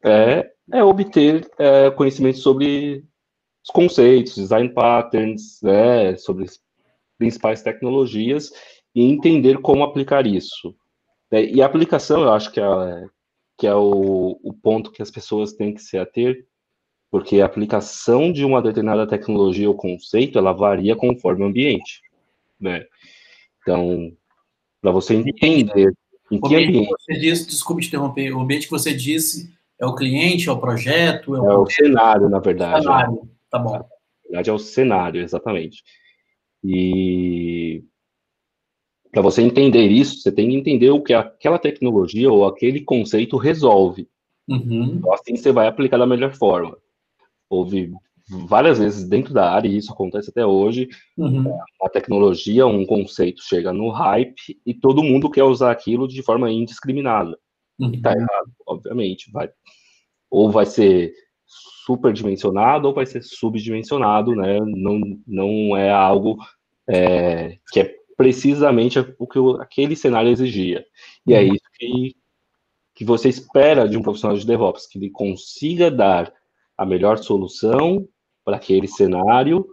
é, 0.02 0.50
é 0.72 0.82
obter 0.82 1.48
é, 1.58 1.90
conhecimento 1.90 2.38
sobre 2.38 3.04
os 3.62 3.70
conceitos, 3.70 4.36
design 4.36 4.70
patterns, 4.70 5.60
né, 5.62 6.16
sobre 6.16 6.44
as 6.44 6.58
principais 7.18 7.62
tecnologias 7.62 8.50
e 8.94 9.02
entender 9.02 9.58
como 9.58 9.84
aplicar 9.84 10.26
isso. 10.26 10.74
É, 11.30 11.44
e 11.44 11.62
a 11.62 11.66
aplicação, 11.66 12.22
eu 12.22 12.32
acho 12.32 12.50
que 12.50 12.60
é, 12.60 13.06
que 13.56 13.66
é 13.66 13.74
o, 13.74 14.38
o 14.42 14.52
ponto 14.52 14.90
que 14.90 15.02
as 15.02 15.10
pessoas 15.10 15.52
têm 15.52 15.74
que 15.74 15.80
se 15.80 15.96
ater, 15.96 16.46
porque 17.10 17.40
a 17.40 17.46
aplicação 17.46 18.32
de 18.32 18.44
uma 18.44 18.62
determinada 18.62 19.06
tecnologia 19.06 19.68
ou 19.68 19.74
conceito, 19.74 20.38
ela 20.38 20.52
varia 20.52 20.96
conforme 20.96 21.42
o 21.42 21.46
ambiente, 21.46 22.00
né? 22.58 22.84
Então, 23.62 24.12
para 24.80 24.92
você 24.92 25.14
entender 25.14 25.92
em 26.30 26.40
que 26.40 26.54
ambiente... 26.54 26.88
Você 26.88 27.18
disse, 27.18 27.46
desculpe 27.46 27.82
te 27.82 27.88
interromper, 27.88 28.32
o 28.32 28.40
ambiente 28.40 28.66
que 28.66 28.70
você 28.70 28.94
disse 28.94 29.52
é 29.78 29.86
o 29.86 29.94
cliente, 29.94 30.48
é 30.48 30.52
o 30.52 30.60
projeto? 30.60 31.34
É 31.34 31.40
o, 31.40 31.50
é 31.50 31.58
o 31.58 31.66
cenário, 31.66 32.28
na 32.28 32.38
verdade. 32.38 32.82
Cenário, 32.82 33.28
tá 33.50 33.58
bom. 33.58 33.72
Na 33.72 33.84
verdade, 34.24 34.50
é 34.50 34.52
o 34.52 34.58
cenário, 34.58 35.20
exatamente. 35.20 35.82
E 36.62 37.59
para 39.10 39.22
você 39.22 39.42
entender 39.42 39.88
isso, 39.88 40.20
você 40.20 40.30
tem 40.30 40.48
que 40.48 40.56
entender 40.56 40.90
o 40.90 41.02
que 41.02 41.12
aquela 41.12 41.58
tecnologia 41.58 42.30
ou 42.30 42.46
aquele 42.46 42.80
conceito 42.80 43.36
resolve. 43.36 44.08
Uhum. 44.48 44.94
Então, 44.96 45.12
assim 45.12 45.36
você 45.36 45.52
vai 45.52 45.66
aplicar 45.66 45.98
da 45.98 46.06
melhor 46.06 46.34
forma. 46.34 46.76
Houve 47.48 47.92
várias 48.46 48.78
vezes 48.78 49.08
dentro 49.08 49.34
da 49.34 49.50
área, 49.50 49.68
e 49.68 49.76
isso 49.76 49.92
acontece 49.92 50.30
até 50.30 50.46
hoje, 50.46 50.88
uhum. 51.16 51.52
a 51.82 51.88
tecnologia, 51.88 52.66
um 52.66 52.86
conceito 52.86 53.42
chega 53.42 53.72
no 53.72 53.90
hype 53.90 54.60
e 54.64 54.72
todo 54.72 55.02
mundo 55.02 55.30
quer 55.30 55.42
usar 55.42 55.72
aquilo 55.72 56.06
de 56.06 56.22
forma 56.22 56.50
indiscriminada. 56.50 57.36
Uhum. 57.78 57.92
E 57.92 58.00
tá 58.00 58.12
errado, 58.12 58.52
obviamente. 58.66 59.30
Vai, 59.32 59.50
ou 60.30 60.50
vai 60.50 60.66
ser 60.66 61.12
superdimensionado 61.84 62.86
ou 62.86 62.94
vai 62.94 63.06
ser 63.06 63.22
subdimensionado, 63.22 64.36
né? 64.36 64.60
Não, 64.60 65.00
não 65.26 65.76
é 65.76 65.90
algo 65.90 66.38
é, 66.88 67.58
que 67.72 67.80
é 67.80 67.99
precisamente 68.20 68.98
o 69.18 69.26
que 69.26 69.38
aquele 69.62 69.96
cenário 69.96 70.30
exigia. 70.30 70.84
E 71.26 71.32
é 71.32 71.40
uhum. 71.40 71.54
isso 71.54 71.64
que, 71.72 72.14
que 72.94 73.02
você 73.02 73.30
espera 73.30 73.88
de 73.88 73.96
um 73.96 74.02
profissional 74.02 74.36
de 74.36 74.44
DevOps, 74.44 74.86
que 74.86 74.98
ele 74.98 75.08
consiga 75.08 75.90
dar 75.90 76.30
a 76.76 76.84
melhor 76.84 77.16
solução 77.16 78.06
para 78.44 78.56
aquele 78.56 78.86
cenário 78.86 79.66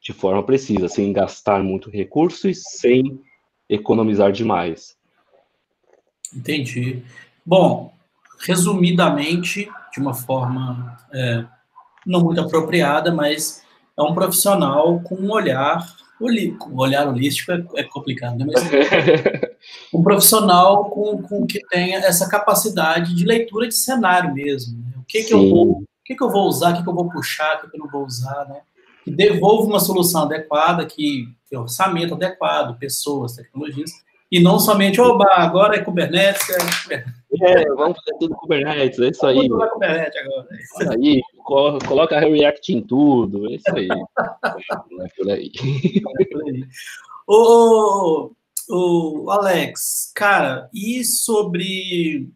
de 0.00 0.14
forma 0.14 0.42
precisa, 0.42 0.88
sem 0.88 1.12
gastar 1.12 1.62
muito 1.62 1.90
recurso 1.90 2.48
e 2.48 2.54
sem 2.54 3.20
economizar 3.68 4.32
demais. 4.32 4.96
Entendi. 6.34 7.02
Bom, 7.44 7.92
resumidamente, 8.38 9.68
de 9.92 10.00
uma 10.00 10.14
forma 10.14 10.96
é, 11.12 11.44
não 12.06 12.24
muito 12.24 12.40
apropriada, 12.40 13.12
mas 13.12 13.62
é 13.98 14.02
um 14.02 14.14
profissional 14.14 14.98
com 15.00 15.16
um 15.16 15.30
olhar 15.30 16.05
o, 16.20 16.80
olhar 16.80 17.08
holístico 17.08 17.52
é, 17.52 17.64
é 17.76 17.84
complicado, 17.84 18.38
né? 18.38 18.46
Mas, 18.46 18.64
um 19.92 20.02
profissional 20.02 20.90
com, 20.90 21.22
com 21.22 21.46
que 21.46 21.60
tenha 21.68 21.98
essa 21.98 22.28
capacidade 22.28 23.14
de 23.14 23.24
leitura 23.24 23.68
de 23.68 23.74
cenário 23.74 24.32
mesmo. 24.32 24.78
Né? 24.78 24.92
O 24.96 25.04
que, 25.04 25.24
que 25.24 25.34
eu 25.34 25.48
vou, 25.48 25.70
o 25.70 25.84
que, 26.04 26.14
que 26.14 26.22
eu 26.22 26.30
vou 26.30 26.46
usar, 26.46 26.72
o 26.72 26.76
que, 26.76 26.82
que 26.82 26.88
eu 26.88 26.94
vou 26.94 27.08
puxar, 27.08 27.56
o 27.56 27.60
que, 27.60 27.70
que 27.70 27.76
eu 27.76 27.80
não 27.80 27.90
vou 27.90 28.04
usar, 28.04 28.46
né? 28.48 28.60
Que 29.04 29.10
devolva 29.10 29.68
uma 29.68 29.80
solução 29.80 30.22
adequada, 30.22 30.84
que, 30.84 31.28
que 31.48 31.56
orçamento 31.56 32.14
adequado, 32.14 32.78
pessoas, 32.78 33.34
tecnologias, 33.34 33.90
e 34.30 34.40
não 34.40 34.58
somente, 34.58 35.00
oba, 35.00 35.26
agora 35.34 35.76
é 35.76 35.82
Kubernetes, 35.82 36.48
é 36.50 36.58
Kubernetes. 36.82 37.26
É, 37.40 37.68
vamos 37.74 37.98
fazer 37.98 38.18
tudo 38.18 38.34
Kubernetes, 38.34 38.98
é 38.98 39.08
isso 39.08 39.26
aí. 39.26 39.48
Vamos 39.48 39.70
Kubernetes 39.72 40.20
agora. 40.20 40.46
É 40.50 40.56
isso 40.56 40.90
aí, 40.90 41.20
coloca 41.86 42.20
React 42.20 42.72
em 42.72 42.82
tudo, 42.82 43.46
é 43.50 43.54
isso 43.56 43.70
aí. 43.74 43.88
É 43.88 45.08
por 45.16 45.30
aí. 45.30 45.52
Ô, 47.28 48.30
ô, 48.70 49.30
Alex, 49.30 50.12
cara, 50.14 50.70
e 50.72 51.04
sobre 51.04 52.30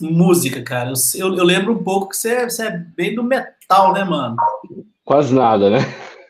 música, 0.00 0.62
cara? 0.62 0.92
Eu, 1.14 1.34
eu 1.34 1.44
lembro 1.44 1.72
um 1.72 1.82
pouco 1.82 2.10
que 2.10 2.16
você, 2.16 2.44
você 2.44 2.66
é 2.66 2.70
bem 2.70 3.14
do 3.14 3.24
metal, 3.24 3.92
né, 3.92 4.04
mano? 4.04 4.36
Quase 5.04 5.34
nada, 5.34 5.70
né? 5.70 5.78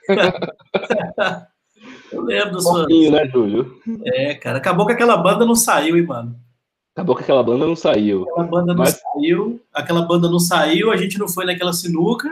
eu 2.12 2.22
lembro 2.22 2.52
do 2.52 2.58
um 2.58 2.62
pouquinho, 2.62 3.12
né, 3.12 3.26
Júlio? 3.28 3.80
É, 4.04 4.34
cara, 4.34 4.58
acabou 4.58 4.86
que 4.86 4.92
aquela 4.92 5.16
banda 5.16 5.44
não 5.44 5.54
saiu, 5.54 5.96
hein, 5.96 6.06
mano? 6.06 6.36
Acabou 6.98 7.14
que 7.14 7.22
aquela 7.22 7.44
banda 7.44 7.64
não 7.64 7.76
saiu. 7.76 8.22
Aquela 8.22 8.46
banda 8.46 8.74
não 8.74 8.82
Mas... 8.82 9.00
saiu, 9.00 9.60
aquela 9.72 10.02
banda 10.02 10.28
não 10.28 10.40
saiu, 10.40 10.90
a 10.90 10.96
gente 10.96 11.16
não 11.16 11.28
foi 11.28 11.46
naquela 11.46 11.72
sinuca. 11.72 12.28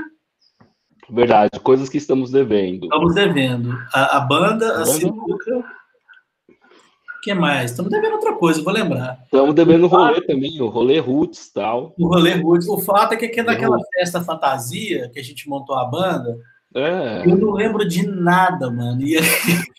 Verdade, 1.08 1.60
coisas 1.60 1.88
que 1.88 1.98
estamos 1.98 2.32
devendo. 2.32 2.84
Estamos 2.84 3.14
devendo. 3.14 3.78
A, 3.94 4.16
a 4.16 4.20
banda, 4.20 4.78
a, 4.78 4.82
a 4.82 4.86
sinuca. 4.86 5.58
O 5.58 7.20
que 7.22 7.32
mais? 7.32 7.70
Estamos 7.70 7.92
devendo 7.92 8.14
outra 8.14 8.32
coisa, 8.34 8.60
vou 8.60 8.72
lembrar. 8.72 9.20
Estamos 9.22 9.54
devendo 9.54 9.84
o 9.84 9.88
rolê 9.88 10.20
também, 10.22 10.60
o 10.60 10.66
rolê 10.66 10.98
Roots 10.98 11.52
tal. 11.52 11.94
O 11.96 12.08
rolê 12.08 12.34
Roots. 12.34 12.68
O 12.68 12.78
fato 12.78 13.14
é 13.14 13.16
que 13.16 13.26
aqui 13.26 13.38
é 13.38 13.44
naquela 13.44 13.78
festa 13.94 14.20
fantasia 14.20 15.08
que 15.12 15.20
a 15.20 15.22
gente 15.22 15.48
montou 15.48 15.76
a 15.76 15.84
banda. 15.84 16.36
É. 16.76 17.22
Eu 17.24 17.36
não 17.36 17.52
lembro 17.52 17.86
de 17.88 18.06
nada, 18.06 18.70
mano. 18.70 19.00
E 19.02 19.16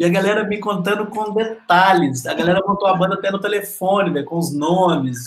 E 0.00 0.04
a 0.04 0.08
galera 0.08 0.44
me 0.44 0.58
contando 0.58 1.06
com 1.08 1.34
detalhes. 1.34 2.24
A 2.24 2.32
galera 2.32 2.62
montou 2.66 2.88
a 2.88 2.96
banda 2.96 3.16
até 3.16 3.30
no 3.30 3.38
telefone, 3.38 4.10
né, 4.10 4.22
com 4.22 4.38
os 4.38 4.50
nomes. 4.54 5.18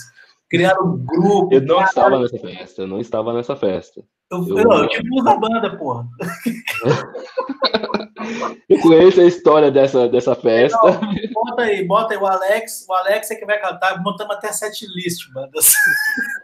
Criaram 0.48 0.86
um 0.86 0.96
grupo. 0.96 1.54
Eu 1.54 1.60
não 1.60 1.80
estava 1.82 2.18
nessa 2.18 2.38
festa, 2.38 2.82
eu 2.82 2.86
não 2.88 3.00
estava 3.00 3.32
nessa 3.32 3.54
festa. 3.54 4.02
Eu, 4.30 4.48
eu, 4.48 4.58
eu 4.58 4.88
tipo 4.88 5.22
da 5.22 5.36
banda, 5.36 5.76
porra. 5.76 6.06
eu 8.68 8.80
conheço 8.80 9.20
a 9.20 9.24
história 9.24 9.70
dessa, 9.70 10.08
dessa 10.08 10.34
festa. 10.34 10.78
Não, 10.82 11.00
bota 11.32 11.62
aí, 11.62 11.84
bota 11.84 12.14
aí 12.14 12.20
o 12.20 12.26
Alex. 12.26 12.84
O 12.88 12.94
Alex 12.94 13.30
é 13.30 13.36
que 13.36 13.46
vai 13.46 13.60
cantar. 13.60 14.02
Montamos 14.02 14.34
até 14.36 14.52
sete 14.52 14.86
list, 14.86 15.30
bandas. 15.32 15.74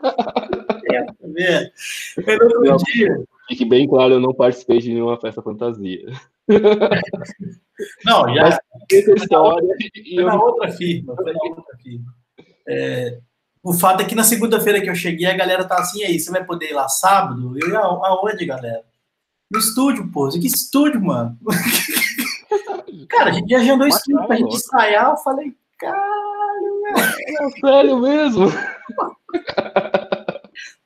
é, 0.93 1.05
tá 1.05 1.15
vendo? 1.25 1.71
Não, 2.61 2.77
dia. 2.77 3.25
Fique 3.49 3.65
bem 3.65 3.89
claro, 3.89 4.15
eu 4.15 4.21
não 4.21 4.33
participei 4.33 4.79
de 4.79 4.93
nenhuma 4.93 5.19
festa 5.19 5.43
fantasia. 5.43 6.07
Não, 8.05 8.33
já. 8.35 8.43
Mas, 8.43 8.59
essa 8.93 9.15
história. 9.15 9.75
Foi 10.15 10.25
na 10.25 10.43
outra 10.43 10.71
firma. 10.71 11.17
Foi 11.17 11.33
na 11.33 11.41
outra 11.43 11.77
firma. 11.83 12.15
É, 12.69 13.19
o 13.63 13.73
fato 13.75 14.01
é 14.01 14.05
que 14.05 14.15
na 14.15 14.25
segunda-feira 14.25 14.81
que 14.81 14.89
eu 14.89 14.95
cheguei, 14.95 15.27
a 15.27 15.37
galera 15.37 15.65
tá 15.65 15.77
assim, 15.77 16.03
aí, 16.03 16.19
você 16.19 16.31
vai 16.31 16.45
poder 16.45 16.71
ir 16.71 16.75
lá 16.75 16.89
sábado? 16.89 17.59
Eu, 17.59 17.77
aonde, 17.79 18.47
galera? 18.47 18.85
No 19.51 19.59
estúdio, 19.59 20.11
pô. 20.11 20.29
Que 20.29 20.47
estúdio, 20.47 21.03
mano? 21.03 21.37
cara, 23.09 23.31
a 23.31 23.33
gente 23.33 23.49
viajando 23.49 23.85
no 23.85 23.89
estúdio 23.89 24.27
pra 24.27 24.37
gente 24.37 24.55
ensaiar, 24.55 25.11
eu 25.11 25.17
falei, 25.19 25.53
caralho, 25.79 26.83
velho. 26.85 27.47
É 27.47 27.51
sério 27.61 27.99
mesmo? 27.99 28.47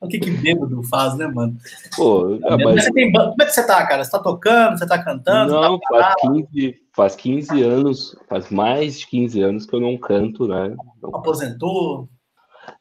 O 0.01 0.09
que 0.09 0.19
que 0.19 0.31
bêbado 0.31 0.83
faz, 0.85 1.17
né, 1.17 1.27
mano? 1.27 1.57
Pô, 1.97 2.35
é, 2.35 2.65
mas... 2.65 2.85
tem... 2.91 3.11
Como 3.11 3.35
é 3.41 3.45
que 3.47 3.51
você 3.51 3.67
tá, 3.67 3.87
cara? 3.87 4.05
Você 4.05 4.11
tá 4.11 4.19
tocando? 4.19 4.79
Você 4.79 4.87
tá 4.87 5.03
cantando? 5.03 5.55
Não, 5.55 5.79
tá 5.79 5.89
faz, 5.89 6.15
15, 6.21 6.81
faz 6.95 7.17
15 7.17 7.63
anos, 7.63 8.17
faz 8.29 8.51
mais 8.51 9.01
de 9.01 9.07
15 9.07 9.43
anos 9.43 9.67
que 9.67 9.75
eu 9.75 9.81
não 9.81 9.97
canto, 9.97 10.47
né? 10.47 10.77
Aposentou? 11.03 12.09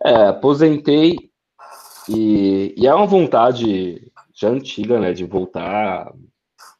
É, 0.03 0.27
aposentei 0.27 1.17
e, 2.09 2.73
e 2.77 2.87
é 2.87 2.93
uma 2.93 3.05
vontade 3.05 4.11
já 4.33 4.49
antiga, 4.49 4.99
né, 4.99 5.13
de 5.13 5.25
voltar 5.25 6.11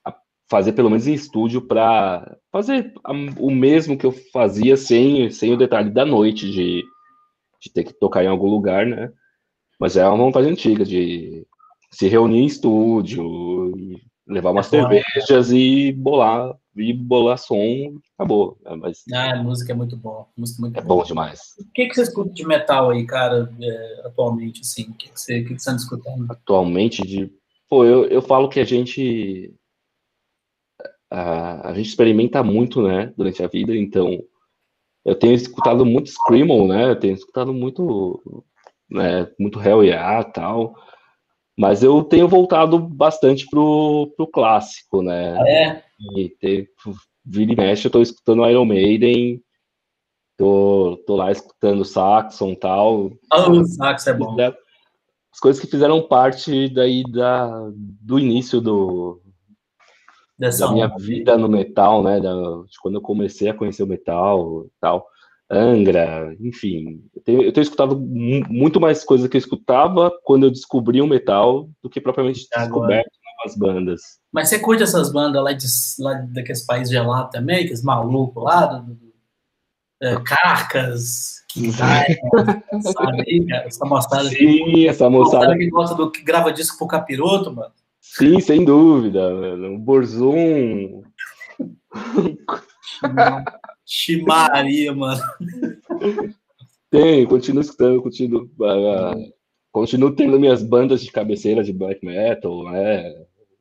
a 0.05 0.15
fazer 0.49 0.73
pelo 0.73 0.89
menos 0.89 1.07
em 1.07 1.13
estúdio 1.13 1.61
para 1.61 2.37
fazer 2.51 2.93
o 3.39 3.51
mesmo 3.51 3.97
que 3.97 4.05
eu 4.05 4.11
fazia 4.31 4.75
sem, 4.75 5.29
sem 5.29 5.53
o 5.53 5.57
detalhe 5.57 5.89
da 5.89 6.05
noite 6.05 6.49
de, 6.51 6.83
de 7.61 7.71
ter 7.73 7.83
que 7.83 7.93
tocar 7.93 8.23
em 8.23 8.27
algum 8.27 8.49
lugar, 8.49 8.85
né? 8.85 9.11
Mas 9.79 9.97
é 9.97 10.07
uma 10.07 10.17
vontade 10.17 10.47
antiga 10.47 10.85
de 10.85 11.45
se 11.91 12.07
reunir 12.07 12.39
em 12.39 12.45
estúdio, 12.45 13.71
levar 14.27 14.51
umas 14.51 14.67
é 14.67 14.69
cervejas 14.69 15.51
e 15.51 15.91
bolar, 15.91 16.55
e 16.75 16.93
bolar 16.93 17.37
som, 17.37 17.99
acabou. 18.17 18.57
Né? 18.63 18.75
Mas, 18.75 19.03
ah, 19.13 19.33
a 19.33 19.43
música 19.43 19.71
é 19.71 19.75
muito 19.75 19.97
boa. 19.97 20.27
Música 20.37 20.59
é 20.59 20.61
muito 20.61 20.79
é 20.79 20.81
bom 20.81 21.03
demais. 21.03 21.55
O 21.59 21.71
que, 21.73 21.87
que 21.87 21.95
você 21.95 22.03
escuta 22.03 22.31
de 22.31 22.45
metal 22.45 22.89
aí, 22.89 23.05
cara, 23.05 23.51
é, 23.61 24.01
atualmente, 24.05 24.61
assim? 24.61 24.83
O 24.89 24.93
que, 24.93 25.09
que, 25.09 25.19
você, 25.19 25.43
que, 25.43 25.55
que 25.55 25.61
você 25.61 25.69
anda 25.69 25.79
escutando? 25.79 26.25
Atualmente, 26.29 27.05
de... 27.05 27.31
Pô, 27.69 27.85
eu, 27.85 28.05
eu 28.05 28.21
falo 28.21 28.49
que 28.49 28.59
a 28.59 28.65
gente... 28.65 29.53
A, 31.11 31.69
a 31.69 31.73
gente 31.75 31.89
experimenta 31.89 32.41
muito, 32.43 32.81
né, 32.81 33.13
durante 33.17 33.43
a 33.43 33.47
vida, 33.47 33.75
então... 33.75 34.23
Eu 35.05 35.15
tenho 35.15 35.33
escutado 35.33 35.85
muito 35.85 36.09
Screamo, 36.09 36.65
né? 36.65 36.91
Eu 36.91 36.95
tenho 36.95 37.13
escutado 37.13 37.53
muito 37.53 38.45
né, 38.89 39.27
muito 39.39 39.59
Hell 39.61 39.83
Yeah 39.83 40.23
tal. 40.23 40.75
Mas 41.57 41.83
eu 41.83 42.03
tenho 42.03 42.27
voltado 42.27 42.79
bastante 42.79 43.47
pro, 43.49 44.11
pro 44.17 44.27
clássico, 44.27 45.01
né? 45.01 45.37
Ah, 45.39 45.49
é? 45.49 45.83
E 46.15 46.29
ter, 46.29 46.69
vira 47.23 47.53
e 47.53 47.55
mexe, 47.55 47.87
eu 47.87 47.91
tô 47.91 48.01
escutando 48.01 48.47
Iron 48.49 48.65
Maiden, 48.65 49.41
tô, 50.37 51.01
tô 51.05 51.15
lá 51.15 51.31
escutando 51.31 51.85
Saxon 51.85 52.55
tal. 52.55 53.11
Ah, 53.31 53.49
o 53.49 53.63
Saxon 53.65 54.09
é 54.09 54.13
bom. 54.13 54.35
As 55.31 55.39
coisas 55.39 55.61
que 55.61 55.69
fizeram 55.69 56.01
parte 56.07 56.69
daí 56.69 57.03
da, 57.11 57.69
do 57.75 58.19
início 58.19 58.61
do, 58.61 59.23
Dessa 60.37 60.65
da 60.65 60.73
minha 60.73 60.87
vida 60.97 61.37
no 61.37 61.47
metal, 61.47 62.03
né? 62.03 62.19
Da, 62.19 62.33
de 62.33 62.77
quando 62.81 62.95
eu 62.95 63.01
comecei 63.01 63.49
a 63.49 63.53
conhecer 63.53 63.83
o 63.83 63.87
metal 63.87 64.65
tal. 64.79 65.07
Angra, 65.53 66.35
enfim. 66.39 67.03
Eu 67.15 67.21
tenho, 67.21 67.41
eu 67.43 67.53
tenho 67.53 67.63
escutado 67.63 67.99
muito 67.99 68.79
mais 68.79 69.03
coisas 69.03 69.27
que 69.27 69.37
eu 69.37 69.39
escutava 69.39 70.11
quando 70.23 70.47
eu 70.47 70.51
descobri 70.51 71.01
o 71.01 71.07
metal 71.07 71.69
do 71.81 71.89
que 71.89 72.01
propriamente 72.01 72.47
descoberto 72.55 73.11
novas 73.43 73.57
bandas. 73.57 74.01
Mas 74.31 74.49
você 74.49 74.59
curte 74.59 74.83
essas 74.83 75.11
bandas 75.11 75.43
lá, 75.43 75.53
de, 75.53 75.67
lá 75.99 76.13
daqueles 76.29 76.65
países 76.65 76.89
gelados 76.91 77.31
também, 77.31 77.57
aqueles 77.57 77.83
malucos 77.83 78.43
lá, 78.43 78.65
do, 78.65 78.93
do, 78.93 79.13
é, 80.01 80.15
Carcas, 80.21 81.43
Quintais, 81.53 82.17
sabe 82.81 83.45
cara? 83.45 83.67
Essa 83.67 83.85
moçada. 83.85 84.29
Sim, 84.29 84.87
essa 84.87 85.09
moçada. 85.09 85.55
que 85.55 85.69
gosta 85.69 85.95
do 85.95 86.11
que 86.11 86.23
grava 86.23 86.51
disco 86.51 86.77
pro 86.77 86.87
capiroto, 86.87 87.53
mano. 87.53 87.71
Sim, 88.01 88.39
sem 88.39 88.65
dúvida, 88.65 89.29
mano. 89.29 89.75
O 89.75 89.79
Borzum. 89.79 91.03
Chimaria, 93.85 94.93
mano. 94.93 95.21
Tem, 96.89 97.25
continuo 97.25 97.61
escutando, 97.61 98.01
continuo, 98.01 98.43
uh, 98.59 99.33
continuo 99.71 100.15
tendo 100.15 100.39
minhas 100.39 100.61
bandas 100.61 101.03
de 101.03 101.11
cabeceira 101.11 101.63
de 101.63 101.73
black 101.73 102.05
metal, 102.05 102.63
né? 102.65 103.11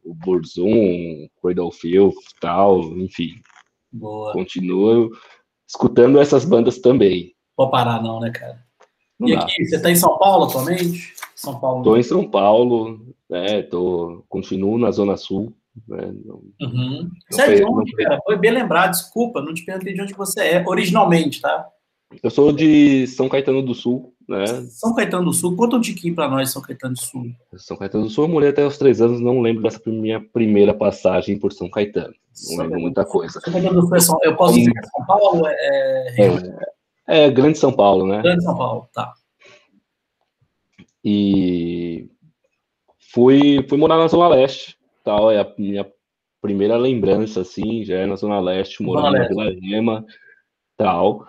O 0.05 0.15
Burzum, 0.15 1.29
Cradle 1.41 1.73
Filth 1.73 2.15
tal, 2.41 2.83
enfim. 2.99 3.31
Boa. 3.91 4.33
Continuo 4.33 5.11
escutando 5.67 6.21
essas 6.21 6.45
bandas 6.45 6.79
também. 6.79 7.35
Pode 7.57 7.71
parar 7.71 8.03
não, 8.03 8.21
né, 8.21 8.31
cara? 8.31 8.63
Não 9.19 9.29
e 9.29 9.35
dá. 9.35 9.43
aqui, 9.43 9.65
você 9.65 9.81
tá 9.81 9.91
em 9.91 9.97
São 9.97 10.19
Paulo 10.19 10.45
atualmente? 10.45 11.15
São 11.35 11.59
Paulo. 11.59 11.83
Tô 11.83 11.97
em 11.97 12.03
São 12.03 12.29
Paulo, 12.29 13.15
né? 13.29 13.63
Tô, 13.63 14.25
continuo 14.29 14.79
na 14.79 14.91
Zona 14.91 15.17
Sul. 15.17 15.55
Né? 15.89 16.13
Não, 16.25 16.43
uhum. 16.61 17.11
Você 17.31 17.43
é 17.43 17.55
de 17.55 17.65
onde, 17.65 17.93
cara? 17.93 18.21
Foi 18.25 18.37
bem 18.37 18.51
lembrado, 18.51 18.91
desculpa, 18.91 19.41
não 19.41 19.55
te 19.55 19.65
perguntei 19.65 19.95
de 19.95 20.03
onde 20.03 20.15
você 20.15 20.41
é, 20.41 20.65
originalmente, 20.67 21.41
tá? 21.41 21.67
Eu 22.23 22.31
sou 22.31 22.53
de 22.53 23.07
São 23.07 23.29
Caetano 23.29 23.63
do 23.63 23.75
Sul, 23.75 24.15
né? 24.29 24.45
São 24.69 24.95
Caetano 24.95 25.25
do 25.25 25.33
Sul, 25.33 25.57
conta 25.57 25.77
um 25.77 25.81
tiquinho 25.81 26.15
pra 26.15 26.29
nós, 26.29 26.51
São 26.51 26.61
Caetano 26.61 26.95
do 26.95 27.01
Sul. 27.01 27.31
São 27.57 27.77
Caetano 27.77 28.05
do 28.05 28.11
Sul, 28.11 28.25
eu 28.25 28.29
morei 28.29 28.51
até 28.51 28.67
os 28.67 28.77
três 28.77 29.01
anos, 29.01 29.21
não 29.21 29.41
lembro 29.41 29.63
dessa 29.63 29.81
minha 29.87 30.21
primeira 30.21 30.75
passagem 30.75 31.39
por 31.39 31.53
São 31.53 31.71
Caetano. 31.71 32.15
Não 32.51 32.59
lembro 32.59 32.81
muita 32.81 33.05
coisa. 33.05 33.41
São 33.41 33.53
Caetano 33.53 33.81
do 33.81 33.87
Sul 33.87 33.97
é 33.97 34.01
São, 34.01 34.19
eu 34.23 34.37
posso 34.37 34.55
dizer 34.55 34.73
que 34.73 34.79
é 34.79 34.83
São 34.83 35.07
Paulo? 35.07 35.47
É, 35.47 36.15
é, 37.09 37.27
é 37.27 37.31
Grande 37.31 37.59
São 37.59 37.73
Paulo, 37.73 38.07
né? 38.07 38.21
Grande 38.21 38.43
São 38.43 38.57
Paulo, 38.57 38.89
tá. 38.93 39.15
E 41.05 42.09
fui, 43.13 43.65
fui 43.69 43.79
morar 43.79 43.97
na 43.97 44.07
Zona 44.07 44.29
Leste, 44.29 44.79
tal, 45.03 45.31
é 45.31 45.41
a 45.41 45.55
minha 45.59 45.91
primeira 46.41 46.77
lembrança, 46.77 47.41
assim, 47.43 47.85
já 47.85 47.99
é 47.99 48.07
na 48.07 48.17
Zona 48.17 48.41
Leste, 48.41 48.83
morando 48.83 49.17
na 49.17 49.29
Vila 49.29 49.55
Gema, 49.55 50.05
tal, 50.77 51.29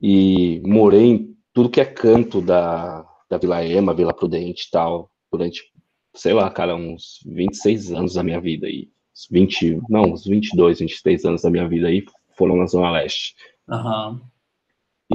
e 0.00 0.60
morei 0.66 1.04
em 1.04 1.36
tudo 1.52 1.70
que 1.70 1.80
é 1.80 1.84
canto 1.84 2.40
da, 2.40 3.06
da 3.30 3.38
Vila 3.38 3.64
Ema, 3.64 3.94
Vila 3.94 4.12
Prudente 4.12 4.68
tal, 4.70 5.10
durante, 5.30 5.72
sei 6.14 6.32
lá, 6.32 6.50
cara, 6.50 6.74
uns 6.74 7.20
26 7.26 7.92
anos 7.92 8.14
da 8.14 8.22
minha 8.22 8.40
vida 8.40 8.66
aí, 8.66 8.90
20, 9.30 9.80
não, 9.88 10.12
uns 10.12 10.24
22, 10.26 10.80
23 10.80 11.24
anos 11.24 11.42
da 11.42 11.50
minha 11.50 11.68
vida 11.68 11.88
aí 11.88 12.04
foram 12.36 12.56
na 12.56 12.66
Zona 12.66 12.90
Leste. 12.90 13.34
Uhum. 13.68 14.20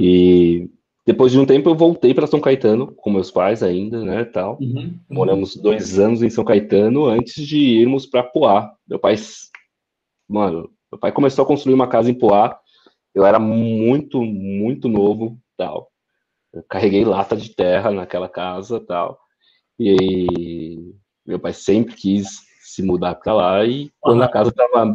E 0.00 0.68
depois 1.04 1.32
de 1.32 1.38
um 1.38 1.44
tempo 1.44 1.68
eu 1.68 1.74
voltei 1.74 2.14
para 2.14 2.28
São 2.28 2.40
Caetano 2.40 2.92
com 2.94 3.10
meus 3.10 3.30
pais 3.30 3.62
ainda, 3.62 4.04
né, 4.04 4.24
tal. 4.24 4.58
Uhum. 4.60 4.98
Moramos 5.10 5.56
dois 5.56 5.98
anos 5.98 6.22
em 6.22 6.30
São 6.30 6.44
Caetano 6.44 7.06
antes 7.06 7.44
de 7.46 7.58
irmos 7.58 8.06
para 8.06 8.22
Poá. 8.22 8.72
Meu 8.86 8.98
pai, 8.98 9.16
mano, 10.28 10.70
meu 10.90 10.98
pai 10.98 11.10
começou 11.10 11.42
a 11.42 11.46
construir 11.46 11.74
uma 11.74 11.88
casa 11.88 12.10
em 12.10 12.14
Poá. 12.14 12.56
Eu 13.12 13.26
era 13.26 13.40
muito, 13.40 14.22
muito 14.22 14.88
novo, 14.88 15.36
tal. 15.56 15.90
Eu 16.52 16.62
carreguei 16.68 17.04
lata 17.04 17.36
de 17.36 17.54
terra 17.54 17.90
naquela 17.90 18.28
casa, 18.28 18.78
tal. 18.78 19.18
E 19.80 20.94
meu 21.26 21.40
pai 21.40 21.52
sempre 21.52 21.94
quis 21.94 22.28
se 22.62 22.80
mudar 22.80 23.16
para 23.16 23.34
lá 23.34 23.64
e 23.64 23.90
quando 24.00 24.22
a 24.22 24.28
casa 24.28 24.50
estava 24.50 24.94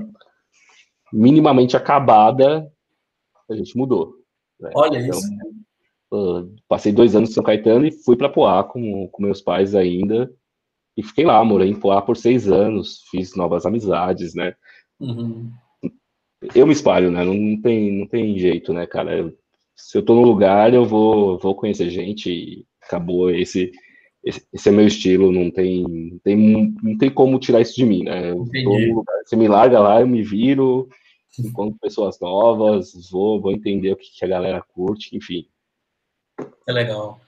minimamente 1.12 1.76
acabada, 1.76 2.72
a 3.50 3.56
gente 3.56 3.78
mudou. 3.78 4.15
Né? 4.60 4.72
Olha 4.74 5.00
então, 5.00 5.17
isso 5.20 5.28
Uh, 6.12 6.56
passei 6.67 6.91
dois 6.91 7.15
anos 7.15 7.30
em 7.30 7.34
São 7.34 7.43
Caetano 7.43 7.86
e 7.86 7.91
fui 7.91 8.15
para 8.15 8.30
Poá 8.30 8.63
com, 8.63 9.08
com 9.08 9.24
meus 9.24 9.41
pais 9.41 9.76
ainda. 9.76 10.32
E 10.96 11.04
fiquei 11.04 11.26
lá, 11.26 11.43
morei 11.43 11.70
em 11.70 11.80
Poá 11.80 12.02
por 12.02 12.17
seis 12.17 12.50
anos, 12.50 13.04
fiz 13.12 13.36
novas 13.36 13.65
amizades, 13.65 14.34
né? 14.34 14.56
Uhum. 15.00 15.52
Eu 16.56 16.65
me 16.65 16.74
espalho, 16.74 17.12
né? 17.12 17.24
Não 17.24 17.62
tem, 17.62 18.00
não 18.00 18.08
tem 18.08 18.38
jeito, 18.38 18.74
né, 18.74 18.86
cara? 18.88 19.17
Eu, 19.17 19.38
se 19.76 19.98
eu 19.98 20.04
tô 20.04 20.15
no 20.15 20.24
lugar, 20.24 20.74
eu 20.74 20.86
vou, 20.86 21.38
vou 21.38 21.56
conhecer 21.56 21.89
gente 21.89 22.32
e 22.32 22.65
acabou. 22.82 23.30
Esse, 23.30 23.72
esse, 24.24 24.46
esse 24.52 24.70
é 24.70 24.72
meu 24.72 24.88
estilo, 24.88 25.32
não 25.32 25.52
tem, 25.52 25.84
não 25.84 26.20
tem, 26.20 26.76
não 26.82 26.98
tem 26.98 27.10
como 27.10 27.39
tirar 27.39 27.62
isso 27.62 27.76
de 27.76 27.86
mim, 27.86 28.04
né? 28.04 28.32
Eu 28.32 28.46
tô 28.46 28.78
lugar, 28.96 29.22
você 29.26 29.36
me 29.36 29.48
larga 29.48 29.80
lá, 29.80 30.02
eu 30.02 30.08
me 30.08 30.24
viro, 30.24 30.89
encontro 31.39 31.78
pessoas 31.80 32.20
novas, 32.20 32.91
vou, 33.12 33.39
vou 33.39 33.52
entender 33.52 33.91
o 33.91 33.96
que, 33.96 34.10
que 34.17 34.26
a 34.26 34.28
galera 34.28 34.63
curte, 34.74 35.15
enfim. 35.15 35.48
É 36.67 36.71
legal. 36.71 37.19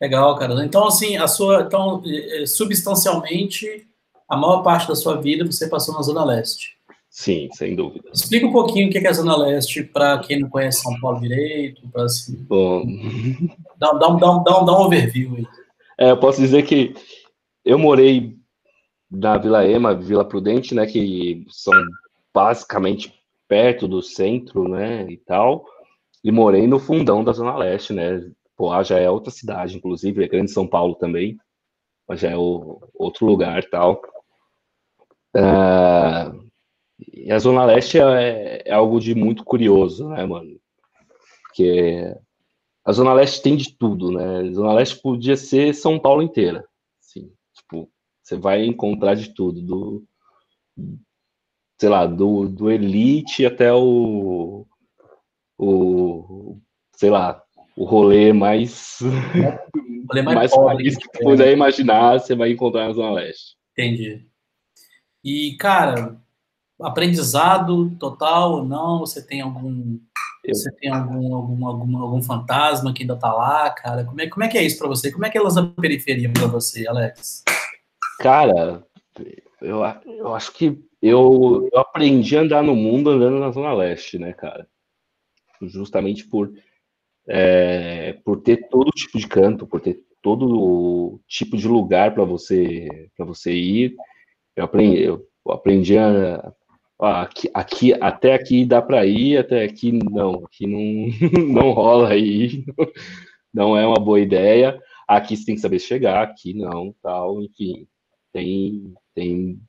Legal, 0.00 0.36
cara. 0.36 0.64
Então, 0.64 0.86
assim, 0.86 1.16
a 1.16 1.26
sua, 1.26 1.62
então, 1.62 2.02
eh, 2.06 2.46
substancialmente, 2.46 3.86
a 4.28 4.36
maior 4.36 4.62
parte 4.62 4.88
da 4.88 4.94
sua 4.94 5.20
vida 5.20 5.44
você 5.44 5.68
passou 5.68 5.94
na 5.94 6.02
Zona 6.02 6.24
Leste. 6.24 6.74
Sim, 7.08 7.48
sem 7.52 7.76
dúvida. 7.76 8.10
Explica 8.12 8.46
um 8.46 8.52
pouquinho 8.52 8.88
o 8.88 8.90
que 8.90 8.98
é 8.98 9.08
a 9.08 9.12
Zona 9.12 9.36
Leste 9.36 9.84
para 9.84 10.18
quem 10.18 10.40
não 10.40 10.48
conhece 10.48 10.82
São 10.82 10.98
Paulo 11.00 11.20
direito, 11.20 11.88
para 11.90 12.04
assim. 12.04 12.36
Bom. 12.48 12.84
Dá, 13.78 13.92
dá, 13.92 14.08
dá, 14.08 14.38
dá, 14.38 14.58
dá 14.60 14.78
um 14.78 14.82
overview 14.82 15.36
aí. 15.36 15.46
É, 15.96 16.10
eu 16.10 16.16
posso 16.16 16.40
dizer 16.40 16.64
que 16.64 16.94
eu 17.64 17.78
morei 17.78 18.36
na 19.10 19.38
Vila 19.38 19.64
Ema, 19.64 19.94
Vila 19.94 20.24
Prudente, 20.24 20.74
né, 20.74 20.86
que 20.86 21.46
são 21.48 21.72
basicamente 22.32 23.14
perto 23.46 23.86
do 23.86 24.02
centro, 24.02 24.68
né, 24.68 25.06
e 25.08 25.16
tal, 25.16 25.64
e 26.22 26.32
morei 26.32 26.66
no 26.66 26.80
fundão 26.80 27.22
da 27.22 27.32
Zona 27.32 27.56
Leste, 27.56 27.92
né, 27.92 28.20
Poá 28.56 28.82
já 28.82 28.98
é 28.98 29.10
outra 29.10 29.30
cidade, 29.30 29.76
inclusive, 29.76 30.24
é 30.24 30.28
grande 30.28 30.50
São 30.50 30.66
Paulo 30.66 30.94
também, 30.94 31.36
mas 32.08 32.20
já 32.20 32.30
é 32.30 32.36
o, 32.36 32.80
outro 32.94 33.26
lugar 33.26 33.64
tal. 33.68 34.00
Uh, 35.36 36.48
e 37.12 37.32
a 37.32 37.38
Zona 37.38 37.64
Leste 37.64 37.98
é, 37.98 38.62
é, 38.64 38.72
algo 38.72 39.00
de 39.00 39.14
muito 39.14 39.44
curioso, 39.44 40.08
né, 40.08 40.24
mano? 40.24 40.60
Porque 41.42 42.14
a 42.84 42.92
Zona 42.92 43.12
Leste 43.12 43.42
tem 43.42 43.56
de 43.56 43.76
tudo, 43.76 44.12
né? 44.12 44.40
A 44.40 44.52
Zona 44.52 44.74
Leste 44.74 45.00
podia 45.00 45.36
ser 45.36 45.74
São 45.74 45.98
Paulo 45.98 46.22
inteira. 46.22 46.64
Assim, 47.00 47.32
tipo, 47.52 47.90
você 48.22 48.36
vai 48.36 48.64
encontrar 48.64 49.14
de 49.14 49.34
tudo, 49.34 49.60
do 49.60 50.04
sei 51.78 51.88
lá, 51.88 52.06
do, 52.06 52.48
do 52.48 52.70
elite 52.70 53.44
até 53.44 53.72
o, 53.72 54.66
o 55.58 56.58
sei 56.96 57.10
lá, 57.10 57.43
o 57.76 57.84
rolê 57.84 58.32
mais 58.32 59.00
o 59.00 59.06
rolê 60.08 60.22
mais, 60.22 60.36
mais 60.36 60.50
pobre, 60.50 60.96
que 60.96 61.10
tu 61.10 61.18
puder 61.20 61.52
imaginar, 61.52 62.20
você 62.20 62.34
vai 62.34 62.50
encontrar 62.50 62.86
na 62.86 62.92
Zona 62.92 63.12
Leste. 63.12 63.56
Entendi. 63.72 64.26
E, 65.24 65.56
cara, 65.58 66.20
aprendizado 66.80 67.90
total 67.98 68.52
ou 68.52 68.64
não? 68.64 69.00
Você 69.00 69.26
tem 69.26 69.40
algum 69.40 69.98
você 70.46 70.70
tem 70.72 70.90
algum, 70.90 71.34
algum, 71.34 71.66
algum, 71.66 71.98
algum 71.98 72.22
fantasma 72.22 72.92
que 72.92 73.02
ainda 73.02 73.16
tá 73.16 73.32
lá, 73.32 73.70
cara? 73.70 74.04
Como 74.04 74.20
é, 74.20 74.28
como 74.28 74.44
é 74.44 74.48
que 74.48 74.58
é 74.58 74.62
isso 74.62 74.78
para 74.78 74.88
você? 74.88 75.10
Como 75.10 75.24
é 75.24 75.30
que 75.30 75.38
é 75.38 75.40
elas 75.40 75.54
na 75.54 75.66
periferia 75.66 76.30
para 76.30 76.46
você, 76.46 76.86
Alex? 76.86 77.42
Cara, 78.20 78.84
eu, 79.62 79.80
eu 80.04 80.34
acho 80.34 80.52
que 80.52 80.78
eu, 81.00 81.68
eu 81.72 81.80
aprendi 81.80 82.36
a 82.36 82.42
andar 82.42 82.62
no 82.62 82.76
mundo 82.76 83.10
andando 83.10 83.38
na 83.38 83.50
Zona 83.50 83.72
Leste, 83.72 84.18
né, 84.18 84.34
cara? 84.34 84.68
Justamente 85.62 86.26
por, 86.26 86.52
é, 87.28 88.14
por 88.24 88.40
ter 88.40 88.68
todo 88.68 88.90
tipo 88.90 89.18
de 89.18 89.26
canto, 89.26 89.66
por 89.66 89.80
ter 89.80 90.00
todo 90.22 91.20
tipo 91.28 91.56
de 91.56 91.68
lugar 91.68 92.14
para 92.14 92.24
você 92.24 93.10
para 93.16 93.26
você 93.26 93.52
ir. 93.52 93.94
Eu 94.56 94.64
aprendi, 94.64 95.02
eu 95.02 95.26
aprendi 95.48 95.98
a, 95.98 96.52
aqui, 96.98 97.50
aqui, 97.52 97.92
até 98.00 98.34
aqui 98.34 98.64
dá 98.64 98.80
para 98.80 99.04
ir, 99.04 99.38
até 99.38 99.64
aqui 99.64 99.92
não, 99.92 100.44
aqui 100.44 100.66
não, 100.66 101.08
não 101.62 101.72
rola 101.72 102.10
aí, 102.10 102.64
não 103.52 103.76
é 103.76 103.86
uma 103.86 104.00
boa 104.00 104.20
ideia. 104.20 104.80
Aqui 105.06 105.36
você 105.36 105.44
tem 105.44 105.54
que 105.54 105.60
saber 105.60 105.78
chegar, 105.78 106.22
aqui 106.22 106.54
não, 106.54 106.94
tal, 107.02 107.42
enfim, 107.42 107.86
tem, 108.32 108.94
tem 109.14 109.60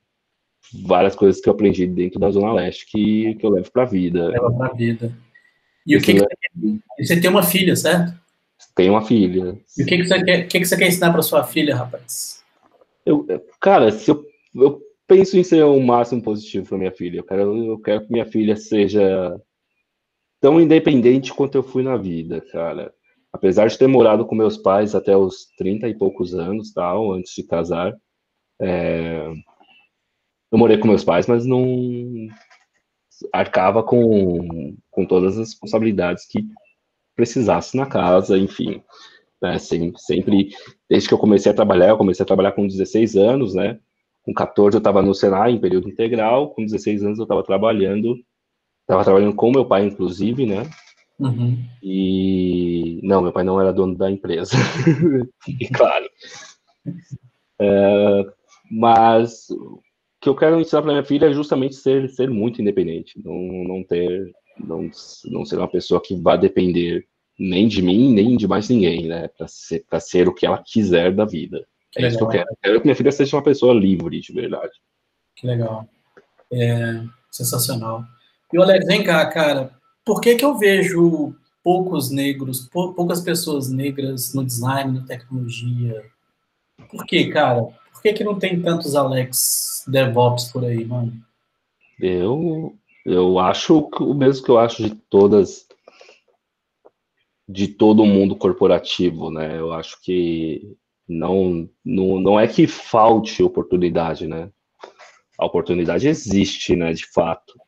várias 0.86 1.15
coisas 1.15 1.41
que 1.41 1.50
eu 1.50 1.54
aprendi 1.54 1.86
dentro 1.86 2.20
da 2.20 2.32
Zona 2.32 2.54
Leste 2.54 2.86
que, 2.89 3.36
que 3.36 3.46
eu 3.46 3.50
levo 3.50 3.72
para 3.72 3.84
a 3.84 3.88
vida. 3.88 4.28
Leva 4.30 4.52
para 4.52 4.68
a 4.68 4.74
vida. 4.74 5.24
E 5.86 5.95
o 5.95 6.02
que, 6.02 6.13
que 6.13 6.19
você, 6.19 6.80
você 7.00 7.21
tem 7.21 7.30
uma 7.30 7.43
filha, 7.43 7.76
certo? 7.76 8.13
Tem 8.76 8.89
uma 8.89 9.06
filha. 9.06 9.58
E 9.78 9.84
o 9.84 9.86
que, 9.86 9.98
que, 9.98 10.06
você, 10.06 10.24
quer, 10.24 10.48
que, 10.48 10.60
que 10.60 10.65
você 10.65 10.78
quer 10.78 10.88
ensinar 10.88 11.12
para 11.12 11.21
sua 11.21 11.43
filha, 11.43 11.76
rapaz? 11.76 12.43
Eu, 13.06 13.26
cara, 13.60 13.91
se 13.91 14.10
eu, 14.10 14.26
eu 14.56 14.82
penso 15.08 15.38
em 15.38 15.43
ser 15.43 15.63
o 15.63 15.80
máximo 15.80 16.21
positivo 16.21 16.67
para 16.67 16.78
minha 16.78 16.91
filha. 16.91 17.19
Eu 17.19 17.24
quero, 17.24 17.65
eu 17.65 17.80
quero 17.80 18.06
que 18.06 18.12
minha 18.12 18.26
filha 18.26 18.56
seja 18.56 19.39
tão 20.41 20.60
independente 20.60 21.34
quanto 21.34 21.56
eu 21.56 21.63
fui 21.63 21.84
na 21.84 21.98
vida, 21.98 22.41
cara. 22.52 22.93
Apesar 23.32 23.67
de 23.67 23.78
ter 23.78 23.88
morado 23.88 24.26
com 24.26 24.36
meus 24.36 24.58
pais 24.58 24.95
até 24.95 25.15
os 25.15 25.48
30 25.58 25.88
e 25.89 25.98
poucos 25.98 26.34
anos, 26.34 26.71
tal, 26.71 27.12
antes 27.12 27.34
de 27.36 27.43
casar, 27.43 27.93
é... 28.62 29.28
eu 30.52 30.58
morei 30.58 30.78
com 30.78 30.88
meus 30.88 31.04
pais, 31.04 31.28
mas 31.28 31.45
não 31.45 32.28
arcava 33.32 33.84
com, 33.84 34.75
com 34.89 35.06
todas 35.06 35.38
as 35.38 35.49
responsabilidades 35.49 36.25
que 36.28 36.45
precisasse 37.15 37.78
na 37.78 37.86
casa, 37.86 38.38
enfim. 38.38 38.82
Né, 39.41 39.60
sempre, 39.60 39.99
sempre, 39.99 40.49
desde 40.89 41.08
que 41.08 41.13
eu 41.13 41.19
comecei 41.19 41.51
a 41.51 41.56
trabalhar, 41.56 41.89
eu 41.89 41.97
comecei 41.97 42.23
a 42.23 42.28
trabalhar 42.28 42.54
com 42.54 42.67
16 42.67 43.15
anos, 43.15 43.54
né? 43.54 43.80
Com 44.23 44.34
14 44.34 44.75
eu 44.75 44.80
estava 44.80 45.01
no 45.01 45.13
Senai 45.13 45.51
em 45.51 45.60
período 45.60 45.89
integral, 45.89 46.49
com 46.49 46.63
16 46.63 47.04
anos 47.04 47.19
eu 47.19 47.23
estava 47.23 47.43
trabalhando, 47.43 48.15
estava 48.82 49.04
trabalhando 49.04 49.36
com 49.36 49.51
meu 49.51 49.65
pai, 49.65 49.86
inclusive, 49.86 50.45
né? 50.45 50.63
Uhum. 51.19 51.63
E 51.84 52.99
não, 53.04 53.21
meu 53.21 53.32
pai 53.32 53.43
não 53.43 53.60
era 53.62 53.71
dono 53.71 53.95
da 53.95 54.10
empresa, 54.10 54.56
e 55.47 55.67
claro. 55.69 56.06
É, 57.60 58.25
mas 58.71 59.47
que 60.25 60.29
eu 60.29 60.35
quero 60.35 60.59
ensinar 60.59 60.81
para 60.81 60.91
minha 60.91 61.05
filha 61.05 61.27
é 61.27 61.33
justamente 61.33 61.75
ser, 61.75 62.09
ser 62.09 62.31
muito 62.31 62.59
independente, 62.59 63.21
não, 63.23 63.38
não 63.63 63.83
ter, 63.83 64.33
não, 64.57 64.89
não 65.25 65.45
ser 65.45 65.59
uma 65.59 65.67
pessoa 65.67 66.01
que 66.01 66.15
vá 66.15 66.35
depender 66.35 67.05
nem 67.38 67.67
de 67.67 67.79
mim, 67.79 68.11
nem 68.11 68.35
de 68.35 68.47
mais 68.47 68.67
ninguém, 68.67 69.05
né? 69.05 69.27
Para 69.27 69.47
ser, 69.47 69.85
ser 69.99 70.27
o 70.27 70.33
que 70.33 70.47
ela 70.47 70.63
quiser 70.65 71.13
da 71.13 71.25
vida. 71.25 71.63
Que 71.91 71.99
é 71.99 72.01
legal. 72.01 72.09
isso 72.09 72.17
que 72.17 72.23
eu 72.23 72.27
quero. 72.27 72.49
Eu 72.49 72.57
quero 72.59 72.79
que 72.79 72.88
minha 72.88 72.95
filha 72.95 73.11
seja 73.11 73.38
uma 73.38 73.43
pessoa 73.43 73.71
livre, 73.71 74.19
de 74.19 74.33
verdade. 74.33 74.71
Que 75.35 75.45
legal. 75.45 75.88
É 76.51 77.03
sensacional. 77.29 78.03
E 78.51 78.57
o 78.57 78.63
Alex, 78.63 78.83
vem 78.88 79.03
cá, 79.03 79.23
cara. 79.27 79.77
Por 80.03 80.21
que, 80.21 80.33
que 80.33 80.45
eu 80.45 80.57
vejo 80.57 81.35
poucos 81.63 82.09
negros, 82.09 82.67
poucas 82.71 83.21
pessoas 83.21 83.69
negras 83.69 84.33
no 84.33 84.43
design, 84.43 84.99
na 84.99 85.05
tecnologia? 85.05 86.03
Por 86.89 87.05
que, 87.05 87.27
cara? 87.27 87.67
Que, 88.06 88.13
que 88.13 88.24
não 88.24 88.38
tem 88.38 88.62
tantos 88.62 88.94
Alex 88.96 89.84
DevOps 89.88 90.52
por 90.52 90.63
aí, 90.63 90.86
mano? 90.86 91.12
Eu, 92.00 92.78
eu 93.04 93.39
acho 93.39 93.89
o 94.00 94.13
mesmo 94.13 94.46
que 94.46 94.52
eu 94.52 94.60
acho 94.60 94.84
de 94.84 94.94
todas 95.10 95.65
de 97.50 97.68
todo 97.68 98.06
mundo 98.06 98.36
corporativo, 98.36 99.32
né? 99.32 99.58
Eu 99.58 99.74
acho 99.74 100.00
que 100.04 100.78
não, 101.10 101.68
não, 101.84 102.20
não 102.20 102.39
é 102.39 102.48
que 102.48 102.68
falte 102.68 103.41
oportunidade, 103.41 104.28
né? 104.28 104.52
A 105.39 105.48
oportunidade 105.48 106.08
existe, 106.08 106.76
né, 106.76 106.94
de 106.94 107.08
fato. 107.08 107.60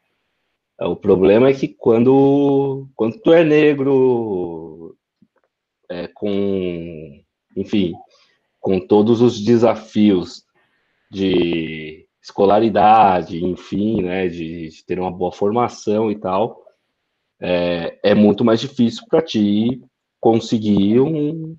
O 0.80 0.95
problema 0.95 1.50
é 1.50 1.54
que 1.54 1.67
quando, 1.67 2.88
quando 2.95 3.19
tu 3.21 3.34
é 3.34 3.43
negro, 3.43 4.95
é, 5.89 6.08
com, 6.10 7.23
enfim, 7.56 7.95
com 8.67 8.82
todos 8.82 9.21
os 9.21 9.39
desafios 9.39 10.43
de 11.10 12.06
escolaridade, 12.21 13.41
enfim, 13.41 14.01
né, 14.01 14.27
de, 14.27 14.67
de 14.67 14.84
ter 14.84 14.99
uma 14.99 15.10
boa 15.10 15.32
formação 15.32 16.12
e 16.12 16.19
tal, 16.19 16.65
é, 17.39 17.97
é 18.03 18.13
muito 18.13 18.43
mais 18.43 18.60
difícil 18.60 19.06
para 19.08 19.21
ti 19.21 19.82
conseguir 20.19 20.99
um, 20.99 21.56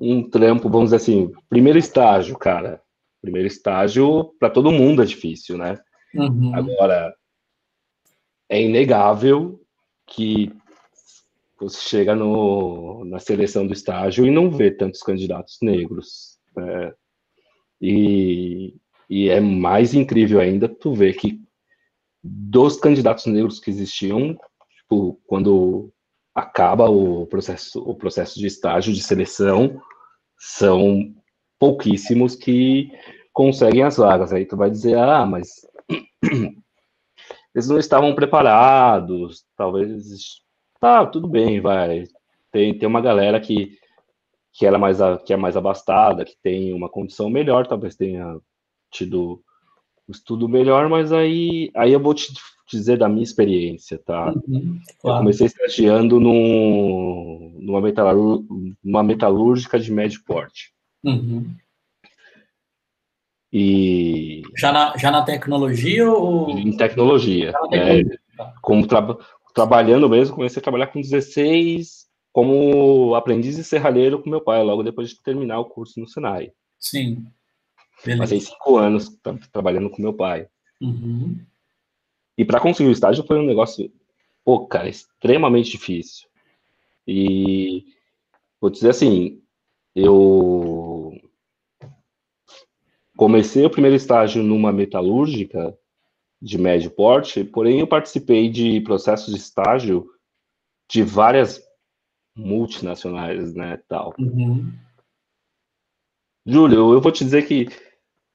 um 0.00 0.26
trampo, 0.26 0.70
vamos 0.70 0.86
dizer 0.86 0.96
assim, 0.96 1.30
primeiro 1.46 1.78
estágio, 1.78 2.38
cara. 2.38 2.80
Primeiro 3.20 3.46
estágio, 3.46 4.32
para 4.40 4.48
todo 4.48 4.72
mundo 4.72 5.02
é 5.02 5.04
difícil, 5.04 5.58
né? 5.58 5.78
Uhum. 6.14 6.54
Agora, 6.54 7.14
é 8.48 8.62
inegável 8.62 9.60
que 10.06 10.50
você 11.64 11.80
chega 11.80 12.14
no, 12.14 13.04
na 13.04 13.18
seleção 13.18 13.66
do 13.66 13.72
estágio 13.72 14.26
e 14.26 14.30
não 14.30 14.50
vê 14.50 14.70
tantos 14.70 15.00
candidatos 15.00 15.58
negros. 15.62 16.38
Né? 16.56 16.92
E, 17.80 18.74
e 19.08 19.28
é 19.28 19.40
mais 19.40 19.94
incrível 19.94 20.40
ainda 20.40 20.68
tu 20.68 20.94
ver 20.94 21.14
que 21.14 21.40
dos 22.22 22.76
candidatos 22.76 23.26
negros 23.26 23.60
que 23.60 23.70
existiam, 23.70 24.36
tipo, 24.78 25.20
quando 25.26 25.92
acaba 26.34 26.88
o 26.88 27.26
processo, 27.26 27.80
o 27.80 27.94
processo 27.94 28.38
de 28.38 28.46
estágio 28.46 28.92
de 28.92 29.02
seleção, 29.02 29.80
são 30.38 31.14
pouquíssimos 31.58 32.34
que 32.34 32.90
conseguem 33.32 33.82
as 33.82 33.96
vagas. 33.96 34.32
Aí 34.32 34.44
tu 34.46 34.56
vai 34.56 34.70
dizer, 34.70 34.96
ah, 34.98 35.24
mas 35.26 35.66
eles 37.54 37.68
não 37.68 37.78
estavam 37.78 38.14
preparados, 38.14 39.44
talvez. 39.56 40.42
Tá, 40.84 41.06
tudo 41.06 41.26
bem, 41.26 41.62
vai. 41.62 42.04
Tem, 42.52 42.76
tem 42.76 42.86
uma 42.86 43.00
galera 43.00 43.40
que, 43.40 43.78
que, 44.52 44.66
era 44.66 44.76
mais, 44.76 44.98
que 45.24 45.32
é 45.32 45.36
mais 45.36 45.56
abastada, 45.56 46.26
que 46.26 46.36
tem 46.42 46.74
uma 46.74 46.90
condição 46.90 47.30
melhor, 47.30 47.66
talvez 47.66 47.96
tenha 47.96 48.38
tido 48.90 49.42
um 50.06 50.12
estudo 50.12 50.46
melhor, 50.46 50.90
mas 50.90 51.10
aí, 51.10 51.70
aí 51.74 51.90
eu 51.90 51.98
vou 51.98 52.12
te 52.12 52.34
dizer 52.70 52.98
da 52.98 53.08
minha 53.08 53.22
experiência, 53.22 53.98
tá? 53.98 54.30
Uhum, 54.46 54.78
claro. 55.00 55.16
Eu 55.16 55.18
comecei 55.20 55.46
estagiando 55.46 56.20
num, 56.20 57.56
numa, 57.62 57.80
metalur, 57.80 58.44
numa 58.84 59.02
metalúrgica 59.02 59.80
de 59.80 59.90
médio 59.90 60.22
porte. 60.22 60.74
Uhum. 61.02 61.46
E... 63.50 64.42
Já 64.54 64.70
na, 64.70 64.98
já 64.98 65.10
na 65.10 65.22
tecnologia 65.22 66.12
ou... 66.12 66.50
Em 66.50 66.76
tecnologia. 66.76 67.52
Na 67.52 67.68
tecnologia. 67.68 68.20
É, 68.20 68.24
como 68.60 68.86
tra 68.86 69.00
trabalhando 69.54 70.08
mesmo, 70.08 70.34
comecei 70.34 70.60
a 70.60 70.62
trabalhar 70.62 70.88
com 70.88 71.00
16 71.00 72.04
como 72.32 73.14
aprendiz 73.14 73.54
de 73.54 73.62
serralheiro 73.62 74.20
com 74.20 74.28
meu 74.28 74.40
pai, 74.40 74.60
logo 74.64 74.82
depois 74.82 75.10
de 75.10 75.22
terminar 75.22 75.60
o 75.60 75.66
curso 75.66 76.00
no 76.00 76.08
Senai. 76.08 76.52
Sim. 76.76 77.24
Beleza. 78.04 78.22
Passei 78.22 78.40
cinco 78.40 78.76
anos 78.76 79.08
tra 79.22 79.38
trabalhando 79.52 79.88
com 79.88 80.02
meu 80.02 80.12
pai. 80.12 80.48
Uhum. 80.82 81.38
E 82.36 82.44
para 82.44 82.58
conseguir 82.58 82.88
o 82.88 82.92
estágio 82.92 83.24
foi 83.24 83.38
um 83.38 83.46
negócio, 83.46 83.90
pô, 84.44 84.66
cara, 84.66 84.88
extremamente 84.88 85.70
difícil. 85.70 86.28
E 87.06 87.84
vou 88.60 88.68
dizer 88.68 88.90
assim, 88.90 89.40
eu 89.94 91.12
comecei 93.16 93.64
o 93.64 93.70
primeiro 93.70 93.96
estágio 93.96 94.42
numa 94.42 94.72
metalúrgica 94.72 95.78
de 96.44 96.58
médio 96.58 96.90
porte, 96.90 97.42
porém 97.42 97.80
eu 97.80 97.86
participei 97.86 98.50
de 98.50 98.78
processos 98.82 99.32
de 99.32 99.40
estágio 99.40 100.06
de 100.90 101.02
várias 101.02 101.62
multinacionais, 102.36 103.54
né, 103.54 103.80
tal. 103.88 104.12
Uhum. 104.18 104.70
Júlio, 106.46 106.92
eu 106.92 107.00
vou 107.00 107.10
te 107.10 107.24
dizer 107.24 107.46
que 107.46 107.68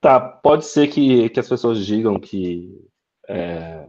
tá, 0.01 0.19
pode 0.19 0.65
ser 0.65 0.87
que, 0.87 1.29
que 1.29 1.39
as 1.39 1.47
pessoas 1.47 1.85
digam 1.85 2.19
que, 2.19 2.83
é, 3.27 3.87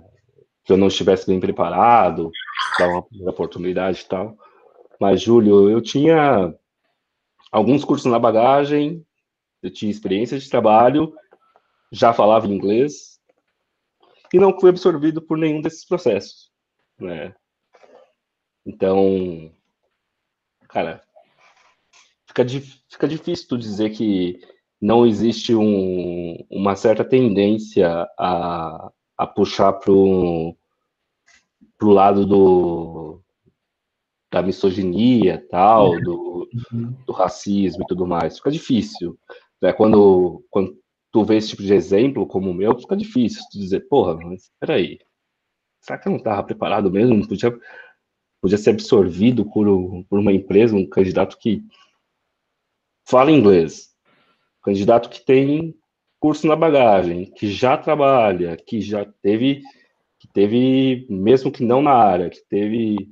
que 0.65 0.73
eu 0.73 0.77
não 0.77 0.89
estivesse 0.89 1.27
bem 1.27 1.41
preparado 1.41 2.31
para 2.77 2.89
uma 2.89 3.31
oportunidade 3.31 4.03
e 4.03 4.05
tal, 4.05 4.37
mas 5.01 5.23
Júlio, 5.23 5.71
eu 5.71 5.81
tinha 5.81 6.55
alguns 7.51 7.87
cursos 7.87 8.13
na 8.13 8.19
bagagem, 8.19 9.03
eu 9.63 9.73
tinha 9.73 9.91
experiência 9.91 10.39
de 10.39 10.51
trabalho, 10.51 11.15
já 11.91 12.13
falava 12.13 12.47
inglês 12.47 13.10
e 14.33 14.39
não 14.39 14.59
fui 14.59 14.71
absorvido 14.71 15.21
por 15.21 15.37
nenhum 15.37 15.61
desses 15.61 15.85
processos, 15.85 16.51
né? 16.99 17.35
Então, 18.65 19.53
cara, 20.69 21.03
fica, 22.27 22.45
fica 22.89 23.09
difícil 23.09 23.49
tu 23.49 23.59
dizer 23.59 23.91
que 23.91 24.41
não 24.81 25.07
existe 25.07 25.55
um, 25.55 26.37
uma 26.51 26.75
certa 26.75 27.05
tendência 27.05 28.09
a, 28.19 28.91
a 29.17 29.27
puxar 29.27 29.75
para 29.75 29.93
o 29.93 30.57
lado 31.83 32.25
do, 32.25 33.21
da 34.31 34.43
misoginia, 34.43 35.45
tal, 35.51 36.01
do, 36.01 36.49
uhum. 36.73 36.97
do 37.07 37.13
racismo 37.13 37.83
e 37.83 37.87
tudo 37.87 38.07
mais. 38.07 38.39
Fica 38.39 38.51
difícil. 38.51 39.19
Né? 39.61 39.73
Quando, 39.73 40.43
quando 40.49 40.79
tu 41.13 41.25
vê 41.25 41.37
esse 41.37 41.51
tipo 41.51 41.63
de 41.63 41.75
exemplo, 41.75 42.27
como 42.27 42.51
o 42.51 42.55
meu, 42.55 42.79
fica 42.79 42.97
difícil 42.97 43.43
tu 43.51 43.59
dizer, 43.59 43.81
porra, 43.89 44.17
mas 44.17 44.45
espera 44.45 44.75
aí, 44.75 44.99
será 45.81 45.99
que 45.99 46.09
eu 46.09 46.11
não 46.11 46.19
estava 46.19 46.43
preparado 46.43 46.91
mesmo? 46.91 47.17
Não 47.17 47.27
podia 47.27 47.59
podia 48.41 48.57
ser 48.57 48.71
absorvido 48.71 49.45
por, 49.45 49.67
por 50.09 50.19
uma 50.19 50.33
empresa, 50.33 50.75
um 50.75 50.89
candidato 50.89 51.37
que 51.39 51.63
fala 53.07 53.31
inglês, 53.31 53.91
um 54.61 54.65
candidato 54.65 55.11
que 55.11 55.25
tem 55.25 55.77
curso 56.19 56.47
na 56.47 56.57
bagagem, 56.57 57.27
que 57.27 57.51
já 57.51 57.77
trabalha, 57.77 58.57
que 58.57 58.81
já 58.81 59.05
teve, 59.23 59.63
que 60.19 60.29
teve, 60.29 61.07
mesmo 61.09 61.51
que 61.51 61.63
não 61.63 61.83
na 61.83 61.93
área, 61.93 62.31
que 62.31 62.41
teve 62.49 63.11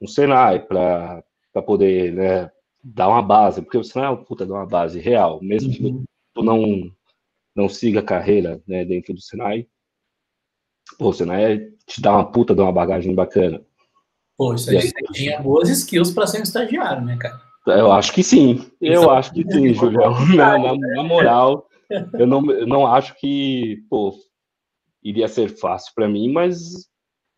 um 0.00 0.06
Senai 0.06 0.60
para 0.60 1.22
poder 1.64 2.12
né, 2.12 2.50
dar 2.82 3.08
uma 3.08 3.22
base, 3.22 3.62
porque 3.62 3.78
o 3.78 3.84
Senai 3.84 4.12
é 4.12 4.16
puta 4.16 4.44
de 4.44 4.52
uma 4.52 4.66
base 4.66 4.98
real, 4.98 5.40
mesmo 5.42 5.72
que 5.72 5.84
uhum. 5.84 6.04
tu 6.34 6.42
não, 6.42 6.90
não 7.56 7.68
siga 7.68 8.00
a 8.00 8.04
carreira 8.04 8.62
né, 8.66 8.84
dentro 8.84 9.14
do 9.14 9.20
Senai, 9.20 9.66
pô, 10.98 11.08
o 11.08 11.12
Senai 11.12 11.70
te 11.86 12.00
dá 12.00 12.12
uma 12.12 12.30
puta 12.30 12.54
de 12.54 12.60
uma 12.60 12.72
bagagem 12.72 13.14
bacana. 13.14 13.64
Pô, 14.36 14.54
isso 14.54 14.70
aí 14.70 14.92
tinha 15.12 15.40
boas 15.40 15.70
skills 15.70 16.10
para 16.10 16.26
ser 16.26 16.40
um 16.40 16.42
estagiário, 16.42 17.02
né, 17.02 17.16
cara? 17.16 17.40
Eu 17.66 17.90
acho 17.90 18.12
que 18.12 18.22
sim. 18.22 18.70
Eu 18.80 19.00
isso 19.00 19.10
acho 19.10 19.32
que 19.32 19.42
sim, 19.50 19.72
Julião. 19.72 20.14
Na, 20.36 20.58
na, 20.58 20.76
na, 20.76 21.02
moral, 21.02 21.66
eu 22.14 22.26
não, 22.26 22.48
eu 22.50 22.66
não 22.66 22.86
acho 22.86 23.18
que, 23.18 23.82
pô, 23.88 24.14
iria 25.02 25.26
ser 25.26 25.48
fácil 25.48 25.92
para 25.94 26.08
mim, 26.08 26.30
mas 26.30 26.86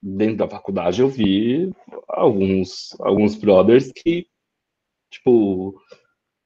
dentro 0.02 0.38
da 0.38 0.48
faculdade 0.48 1.00
eu 1.00 1.08
vi 1.08 1.72
alguns, 2.08 2.94
alguns 3.00 3.36
brothers 3.36 3.92
que, 3.92 4.26
tipo, 5.10 5.80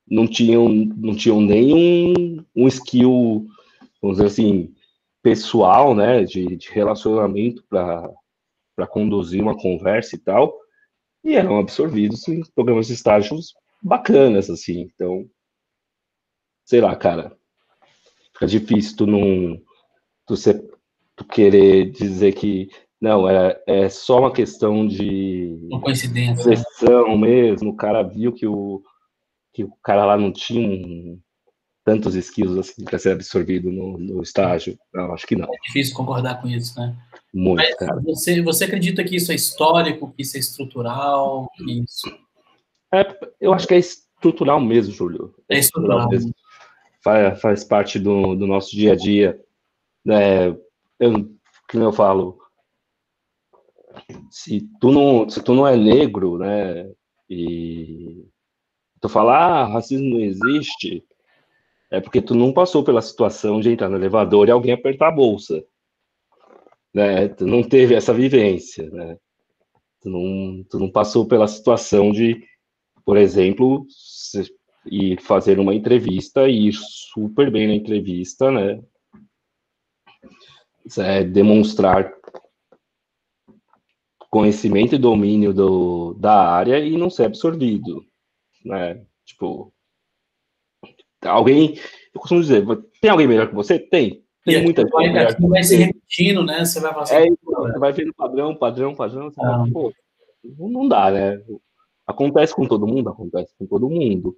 não 0.07 0.27
tinham, 0.27 0.69
não 0.69 1.15
tinham 1.15 1.41
nenhum 1.41 2.45
um 2.55 2.69
skill, 2.69 3.47
vamos 4.03 4.17
dizer 4.17 4.27
assim, 4.27 4.75
pessoal, 5.23 5.95
né, 5.95 6.25
de, 6.25 6.57
de 6.57 6.69
relacionamento 6.71 7.65
para 7.71 8.87
conduzir 8.89 9.41
uma 9.41 9.57
conversa 9.57 10.17
e 10.17 10.19
tal, 10.19 10.59
e 11.25 11.35
eram 11.37 11.59
absorvidos 11.59 12.27
em 12.27 12.43
programas 12.53 12.89
de 12.89 12.95
estágios 12.95 13.55
bacanas, 13.81 14.51
assim. 14.51 14.91
Então, 14.93 15.25
sei 16.65 16.81
lá, 16.81 16.97
cara, 16.97 17.37
fica 18.33 18.47
difícil 18.47 18.97
tu 18.97 19.07
não 19.07 19.63
tu, 20.27 20.37
ser, 20.37 20.69
tu 21.15 21.25
querer 21.25 21.91
dizer 21.93 22.33
que 22.33 22.69
não, 23.01 23.29
é, 23.29 23.61
é 23.67 23.89
só 23.89 24.21
uma 24.21 24.33
questão 24.33 24.87
de 24.87 25.59
uma 25.71 25.81
coincidência. 25.81 26.45
Pressão 26.45 27.17
mesmo, 27.17 27.71
o 27.71 27.77
cara 27.77 28.03
viu 28.03 28.33
que 28.33 28.47
o, 28.47 28.83
que 29.53 29.65
o 29.65 29.73
cara 29.83 30.05
lá 30.05 30.17
não 30.17 30.33
tinha 30.33 30.69
um, 30.69 31.21
tantos 31.85 32.15
skills 32.15 32.59
assim 32.59 32.85
para 32.85 32.99
ser 32.99 33.13
absorvido 33.13 33.71
no, 33.71 33.99
no 33.99 34.23
estágio. 34.23 34.79
Não, 34.93 35.13
acho 35.13 35.27
que 35.27 35.37
não. 35.37 35.47
É 35.47 35.59
difícil 35.67 35.95
concordar 35.95 36.41
com 36.41 36.49
isso, 36.49 36.79
né? 36.79 36.97
Muito, 37.35 37.59
Mas 37.59 37.75
cara. 37.75 38.01
Você, 38.03 38.43
você 38.43 38.65
acredita 38.65 39.03
que 39.05 39.17
isso 39.17 39.33
é 39.33 39.35
histórico, 39.35 40.13
que 40.13 40.23
isso 40.23 40.37
é 40.37 40.41
estrutural, 40.41 41.49
que 41.57 41.81
isso... 41.81 42.09
É, 42.95 43.17
eu 43.41 43.55
acho 43.55 43.67
que 43.67 43.75
é 43.75 43.79
estrutural 43.79 44.61
mesmo, 44.61 44.93
Júlio. 44.93 45.35
É, 45.49 45.59
estrutural. 45.59 46.09
mesmo. 46.09 46.35
Faz, 47.03 47.41
faz 47.41 47.65
parte 47.65 47.99
do, 47.99 48.35
do 48.37 48.47
nosso 48.47 48.71
dia 48.71 48.93
a 48.93 48.97
dia. 48.97 49.41
É, 50.09 50.55
eu, 51.01 51.13
como 51.71 51.85
eu 51.85 51.93
falo, 51.93 52.39
se 54.31 54.69
tu 54.81 54.93
não, 54.93 55.29
se 55.29 55.43
tu 55.43 55.55
não 55.55 55.67
é 55.67 55.77
negro, 55.77 56.39
né, 56.39 56.91
e 57.29 58.27
tu 59.01 59.09
falar, 59.09 59.39
ah, 59.39 59.67
racismo 59.67 60.11
não 60.11 60.21
existe, 60.21 61.05
é 61.93 62.01
porque 62.01 62.21
tu 62.21 62.35
não 62.35 62.53
passou 62.53 62.83
pela 62.83 63.03
situação 63.03 63.61
de 63.61 63.71
entrar 63.71 63.89
no 63.89 63.97
elevador 63.97 64.49
e 64.49 64.51
alguém 64.51 64.73
apertar 64.73 65.09
a 65.09 65.13
bolsa 65.13 65.63
né? 66.93 67.29
Tu 67.29 67.47
não 67.47 67.63
teve 67.63 67.95
essa 67.95 68.13
vivência, 68.13 68.89
né? 68.91 69.17
Tu 70.01 70.11
não, 70.11 70.65
tu 70.65 70.79
não 70.79 70.91
passou 70.91 71.27
pela 71.27 71.49
situação 71.49 72.13
de, 72.13 72.45
por 73.05 73.17
exemplo, 73.17 73.87
ir 74.87 75.21
fazer 75.21 75.59
uma 75.59 75.75
entrevista 75.75 76.49
e 76.49 76.69
ir 76.69 76.73
super 76.75 77.51
bem 77.51 77.69
na 77.69 77.75
entrevista, 77.75 78.51
né? 78.51 78.83
É 80.99 81.23
demonstrar 81.23 82.13
conhecimento 84.29 84.95
e 84.95 84.99
domínio 84.99 85.53
do, 85.53 86.15
da 86.15 86.51
área 86.51 86.79
e 86.81 86.97
não 86.97 87.09
ser 87.09 87.25
absorvido, 87.25 88.05
né? 88.65 89.05
Tipo, 89.25 89.73
alguém, 91.25 91.79
eu 92.15 92.21
costumo 92.21 92.41
dizer, 92.41 92.65
tem 93.01 93.11
alguém 93.11 93.27
melhor 93.27 93.49
que 93.49 93.55
você? 93.55 93.79
Tem. 93.79 94.23
Tem 94.45 94.57
e 94.57 94.63
muita 94.63 94.83
gente. 94.83 95.19
Aqui 95.19 95.47
vai 95.47 95.63
se 95.63 95.77
repetindo, 95.77 96.45
né? 96.45 96.65
Você 96.65 96.81
vai 96.81 96.93
passar. 96.93 97.23
É, 97.23 97.31
você 97.43 97.79
vai 97.79 97.93
vendo 97.93 98.13
padrão, 98.15 98.55
padrão, 98.57 98.95
padrão. 98.95 99.31
Você 99.31 99.41
ah. 99.41 99.65
pô, 99.73 99.93
não 100.59 100.89
dá, 100.89 101.11
né? 101.11 101.41
Acontece 102.07 102.55
com 102.55 102.67
todo 102.67 102.87
mundo, 102.87 103.09
acontece 103.09 103.55
com 103.57 103.67
todo 103.67 103.89
mundo. 103.89 104.37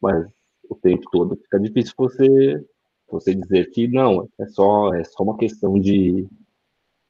Mas 0.00 0.26
o 0.68 0.74
tempo 0.74 1.04
todo 1.10 1.36
fica 1.36 1.58
difícil 1.58 1.94
você, 1.96 2.64
você 3.10 3.34
dizer 3.34 3.70
que 3.70 3.88
não, 3.88 4.28
é 4.38 4.46
só, 4.48 4.94
é 4.94 5.02
só 5.04 5.22
uma 5.22 5.38
questão 5.38 5.80
de, 5.80 6.28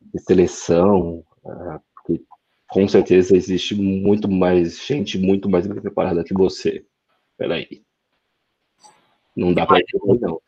de 0.01 0.23
seleção, 0.23 1.25
é, 1.45 1.81
porque 1.95 2.23
com 2.71 2.87
certeza 2.87 3.37
existe 3.37 3.75
muito 3.75 4.31
mais 4.31 4.79
gente, 4.87 5.19
muito 5.19 5.49
mais 5.49 5.67
bem 5.67 5.81
preparada 5.81 6.23
que 6.23 6.35
você. 6.35 6.85
Peraí. 7.37 7.83
Não 9.38 9.55
dá 9.55 9.64
para 9.64 9.79
dizer 9.79 10.20
não. 10.20 10.40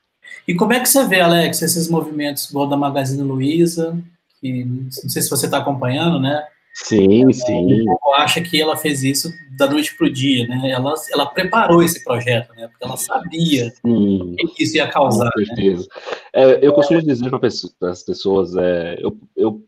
E 0.46 0.54
como 0.54 0.72
é 0.72 0.80
que 0.80 0.88
você 0.88 1.06
vê, 1.06 1.20
Alex, 1.20 1.62
esses 1.62 1.88
movimentos 1.88 2.50
igual 2.50 2.66
da 2.66 2.76
Magazine 2.76 3.22
Luiza, 3.22 3.96
que 4.40 4.64
não 4.64 4.90
sei 4.90 5.22
se 5.22 5.30
você 5.30 5.46
está 5.46 5.58
acompanhando, 5.58 6.18
né? 6.18 6.44
Sim, 6.74 7.28
é, 7.28 7.32
sim. 7.32 7.84
acha 8.16 8.40
que 8.40 8.60
ela 8.60 8.76
fez 8.76 9.02
isso 9.02 9.30
da 9.56 9.68
noite 9.68 9.96
para 9.96 10.06
o 10.06 10.12
dia, 10.12 10.46
né? 10.46 10.70
Ela, 10.70 10.94
ela 11.12 11.26
preparou 11.26 11.82
esse 11.82 12.02
projeto, 12.02 12.52
né? 12.54 12.68
Porque 12.68 12.84
ela 12.84 12.96
sabia 12.96 13.70
sim, 13.70 14.34
que 14.56 14.64
isso 14.64 14.76
ia 14.76 14.88
causar. 14.88 15.30
Com 15.32 15.40
né? 15.40 15.46
certeza. 15.46 15.82
Né? 15.82 16.22
É, 16.32 16.66
eu 16.66 16.72
costumo 16.72 17.02
dizer 17.02 17.30
para 17.30 17.90
as 17.90 18.02
pessoas, 18.02 18.56
é, 18.56 18.98
eu, 19.00 19.16
eu 19.36 19.64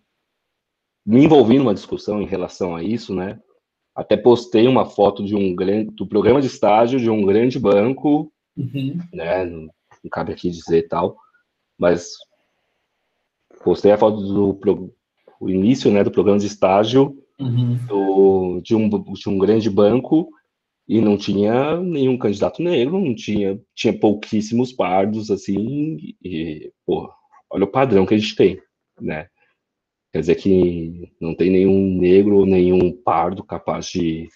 me 1.06 1.24
envolvi 1.24 1.58
numa 1.58 1.74
discussão 1.74 2.20
em 2.22 2.26
relação 2.26 2.74
a 2.74 2.82
isso, 2.82 3.14
né? 3.14 3.38
Até 3.94 4.16
postei 4.16 4.66
uma 4.66 4.86
foto 4.86 5.24
de 5.24 5.34
um 5.34 5.54
grande, 5.54 5.90
do 5.90 6.06
programa 6.06 6.40
de 6.40 6.46
estágio 6.46 6.98
de 6.98 7.10
um 7.10 7.26
grande 7.26 7.58
banco, 7.58 8.32
uhum. 8.56 8.98
né? 9.12 9.44
Não, 9.44 9.62
não, 9.62 10.10
cabe 10.10 10.32
aqui 10.32 10.50
dizer 10.50 10.88
tal, 10.88 11.16
mas 11.78 12.12
postei 13.64 13.92
a 13.92 13.98
foto 13.98 14.20
do 14.20 14.54
pro, 14.54 14.94
o 15.40 15.50
início, 15.50 15.90
né, 15.90 16.04
do 16.04 16.10
programa 16.10 16.38
de 16.38 16.46
estágio 16.46 17.16
uhum. 17.38 17.76
do, 17.86 18.60
de, 18.60 18.74
um, 18.74 18.88
de 18.88 19.28
um 19.28 19.38
grande 19.38 19.68
banco 19.68 20.28
e 20.88 21.00
não 21.00 21.16
tinha 21.16 21.80
nenhum 21.80 22.18
candidato 22.18 22.62
negro, 22.62 23.00
não 23.00 23.14
tinha, 23.14 23.60
tinha 23.74 23.98
pouquíssimos 23.98 24.72
pardos, 24.72 25.30
assim, 25.30 25.96
e, 26.22 26.72
pô, 26.84 27.10
olha 27.50 27.64
o 27.64 27.70
padrão 27.70 28.04
que 28.04 28.14
a 28.14 28.18
gente 28.18 28.34
tem, 28.34 28.60
né? 29.00 29.28
Quer 30.12 30.20
dizer 30.20 30.34
que 30.34 31.10
não 31.20 31.34
tem 31.34 31.50
nenhum 31.50 31.98
negro 31.98 32.38
ou 32.38 32.46
nenhum 32.46 32.92
pardo 33.02 33.42
capaz 33.42 33.86
de 33.86 34.28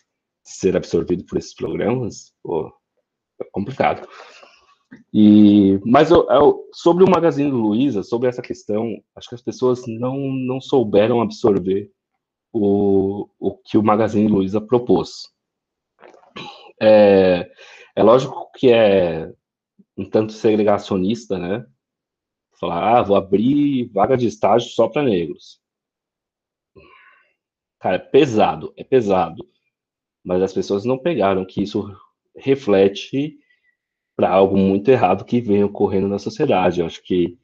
ser 0.42 0.76
absorvido 0.76 1.24
por 1.26 1.36
esses 1.36 1.54
programas, 1.54 2.32
pô, 2.42 2.72
é 3.40 3.44
complicado. 3.50 4.06
E, 5.12 5.80
mas 5.84 6.10
eu, 6.10 6.26
eu, 6.30 6.68
sobre 6.72 7.04
o 7.04 7.10
Magazine 7.10 7.50
Luiza, 7.50 8.02
sobre 8.02 8.28
essa 8.28 8.42
questão, 8.42 8.96
acho 9.14 9.28
que 9.28 9.34
as 9.34 9.42
pessoas 9.42 9.86
não, 9.86 10.16
não 10.18 10.60
souberam 10.60 11.20
absorver 11.20 11.90
o, 12.52 13.28
o 13.38 13.56
que 13.56 13.76
o 13.76 13.82
Magazine 13.82 14.28
Luiza 14.28 14.60
propôs. 14.60 15.28
É, 16.80 17.50
é 17.94 18.02
lógico 18.02 18.50
que 18.54 18.70
é 18.70 19.32
um 19.96 20.08
tanto 20.08 20.32
segregacionista, 20.32 21.38
né? 21.38 21.66
Falar, 22.58 22.98
ah, 22.98 23.02
vou 23.02 23.16
abrir 23.16 23.90
vaga 23.92 24.16
de 24.16 24.26
estágio 24.26 24.70
só 24.70 24.88
para 24.88 25.02
negros. 25.02 25.60
Cara, 27.78 27.96
é 27.96 27.98
pesado, 27.98 28.72
é 28.76 28.84
pesado. 28.84 29.46
Mas 30.24 30.42
as 30.42 30.52
pessoas 30.52 30.84
não 30.84 30.98
pegaram 30.98 31.44
que 31.44 31.62
isso 31.62 31.88
reflete 32.36 33.38
para 34.16 34.30
algo 34.30 34.56
muito 34.56 34.90
errado 34.90 35.24
que 35.24 35.40
vem 35.40 35.62
ocorrendo 35.64 36.08
na 36.08 36.18
sociedade. 36.18 36.80
Eu 36.80 36.86
acho 36.86 37.02
que 37.02 37.38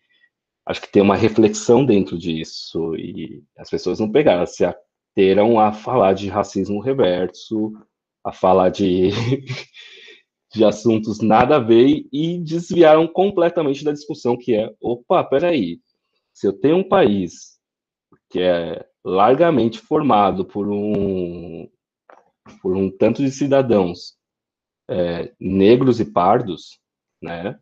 acho 0.65 0.81
que 0.81 0.93
tem 0.93 1.03
uma 1.03 1.17
reflexão 1.17 1.85
dentro 1.85 2.17
disso 2.17 2.95
e 2.97 3.43
as 3.59 3.69
pessoas 3.69 3.99
não 3.99 4.11
pegaram, 4.11 4.47
se 4.47 4.65
ateram 4.65 5.59
a 5.59 5.73
falar 5.73 6.13
de 6.15 6.29
racismo 6.29 6.81
reverso, 6.81 7.73
a 8.25 8.33
falar 8.33 8.71
de 8.71 9.11
de 10.55 10.65
assuntos 10.65 11.21
nada 11.21 11.57
a 11.57 11.59
ver 11.59 12.07
e 12.13 12.39
desviaram 12.39 13.09
completamente 13.09 13.83
da 13.83 13.93
discussão 13.93 14.37
que 14.37 14.55
é, 14.55 14.71
opa, 14.81 15.25
peraí, 15.25 15.81
se 16.33 16.47
eu 16.47 16.53
tenho 16.53 16.77
um 16.77 16.89
país 16.89 17.59
que 18.29 18.41
é 18.41 18.87
largamente 19.05 19.79
formado 19.79 20.45
por 20.45 20.69
um, 20.69 21.69
por 22.61 22.77
um 22.77 22.91
tanto 22.91 23.23
de 23.23 23.31
cidadãos 23.31 24.15
é, 24.89 25.33
negros 25.39 26.01
e 26.01 26.05
pardos, 26.05 26.79
né? 27.21 27.59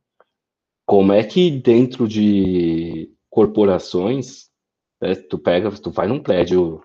Como 0.87 1.13
é 1.13 1.23
que 1.23 1.51
dentro 1.51 2.09
de 2.09 3.13
corporações, 3.29 4.49
é, 5.01 5.15
tu 5.15 5.39
pega, 5.39 5.71
tu 5.71 5.91
vai 5.91 6.07
num 6.07 6.23
prédio 6.23 6.83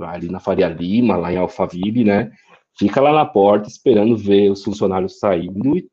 ali 0.00 0.28
na 0.28 0.40
Faria 0.40 0.68
Lima, 0.68 1.16
lá 1.16 1.32
em 1.32 1.36
Alphaville, 1.36 2.04
né? 2.04 2.32
Fica 2.78 3.00
lá 3.00 3.12
na 3.12 3.26
porta 3.26 3.68
esperando 3.68 4.16
ver 4.16 4.50
os 4.50 4.62
funcionários 4.62 5.18
saindo 5.18 5.76
e 5.76 5.88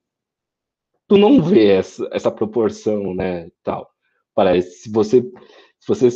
tu 1.07 1.17
não 1.17 1.41
vê 1.41 1.67
essa, 1.73 2.07
essa 2.11 2.31
proporção, 2.31 3.13
né, 3.13 3.49
tal. 3.63 3.89
Parece, 4.35 4.83
se 4.83 4.91
você, 4.91 5.21
se 5.79 5.87
você 5.87 6.09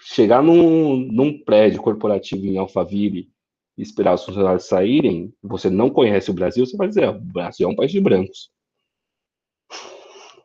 chegar 0.00 0.42
num, 0.42 0.96
num 0.96 1.42
prédio 1.44 1.80
corporativo 1.80 2.44
em 2.46 2.58
Alphaville 2.58 3.30
esperar 3.76 4.14
os 4.14 4.24
funcionários 4.24 4.66
saírem, 4.66 5.32
você 5.42 5.68
não 5.68 5.90
conhece 5.90 6.30
o 6.30 6.34
Brasil, 6.34 6.64
você 6.64 6.76
vai 6.76 6.88
dizer, 6.88 7.08
o 7.08 7.20
Brasil 7.20 7.68
é 7.68 7.72
um 7.72 7.76
país 7.76 7.92
de 7.92 8.00
brancos. 8.00 8.50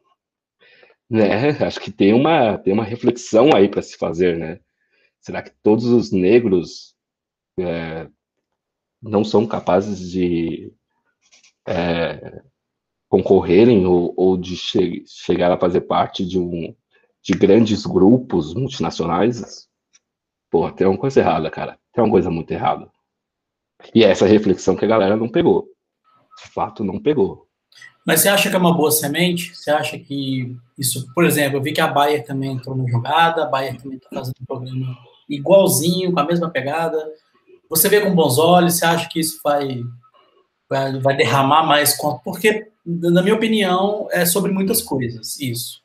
Né? 1.11 1.49
Acho 1.65 1.79
que 1.79 1.91
tem 1.91 2.13
uma, 2.13 2.59
tem 2.59 2.71
uma 2.71 2.83
reflexão 2.83 3.49
aí 3.55 3.67
para 3.67 3.81
se 3.81 3.97
fazer, 3.97 4.37
né? 4.37 4.59
Será 5.19 5.41
que 5.41 5.49
todos 5.63 5.85
os 5.85 6.11
negros 6.11 6.95
é, 7.59 8.07
não 9.01 9.23
são 9.23 9.47
capazes 9.47 10.11
de 10.11 10.71
é, 11.67 12.43
concorrerem 13.09 13.87
ou, 13.87 14.13
ou 14.15 14.37
de 14.37 14.55
che 14.55 15.03
chegar 15.07 15.51
a 15.51 15.59
fazer 15.59 15.81
parte 15.81 16.23
de 16.23 16.37
um 16.37 16.75
de 17.21 17.33
grandes 17.33 17.85
grupos 17.85 18.53
multinacionais, 18.53 19.67
pô, 20.49 20.71
tem 20.71 20.87
uma 20.87 20.97
coisa 20.97 21.19
errada, 21.19 21.49
cara. 21.49 21.77
Tem 21.93 22.03
uma 22.03 22.11
coisa 22.11 22.29
muito 22.29 22.51
errada. 22.51 22.89
E 23.93 24.03
é 24.03 24.09
essa 24.09 24.25
reflexão 24.25 24.75
que 24.75 24.85
a 24.85 24.87
galera 24.87 25.15
não 25.15 25.29
pegou. 25.29 25.67
De 26.43 26.51
fato, 26.51 26.83
não 26.83 27.01
pegou. 27.01 27.47
Mas 28.05 28.21
você 28.21 28.29
acha 28.29 28.49
que 28.49 28.55
é 28.55 28.59
uma 28.59 28.73
boa 28.73 28.91
semente? 28.91 29.55
Você 29.55 29.69
acha 29.69 29.97
que 29.99 30.55
isso, 30.77 31.11
por 31.13 31.25
exemplo, 31.25 31.57
eu 31.57 31.61
vi 31.61 31.73
que 31.73 31.81
a 31.81 31.87
Bayer 31.87 32.25
também 32.25 32.53
entrou 32.53 32.75
na 32.75 32.89
jogada, 32.89 33.43
a 33.43 33.47
Bayer 33.47 33.77
também 33.81 33.97
está 33.97 34.09
fazendo 34.11 34.35
um 34.41 34.45
programa 34.45 34.97
igualzinho, 35.29 36.11
com 36.11 36.19
a 36.19 36.25
mesma 36.25 36.49
pegada. 36.49 36.97
Você 37.69 37.87
vê 37.87 38.01
com 38.01 38.15
bons 38.15 38.37
olhos, 38.37 38.75
você 38.75 38.85
acha 38.85 39.07
que 39.09 39.19
isso 39.19 39.39
vai, 39.43 39.83
vai, 40.67 40.99
vai 40.99 41.15
derramar 41.15 41.63
mais? 41.63 41.95
Porque, 42.23 42.71
na 42.85 43.21
minha 43.21 43.35
opinião, 43.35 44.07
é 44.11 44.25
sobre 44.25 44.51
muitas 44.51 44.81
coisas, 44.81 45.39
isso 45.39 45.81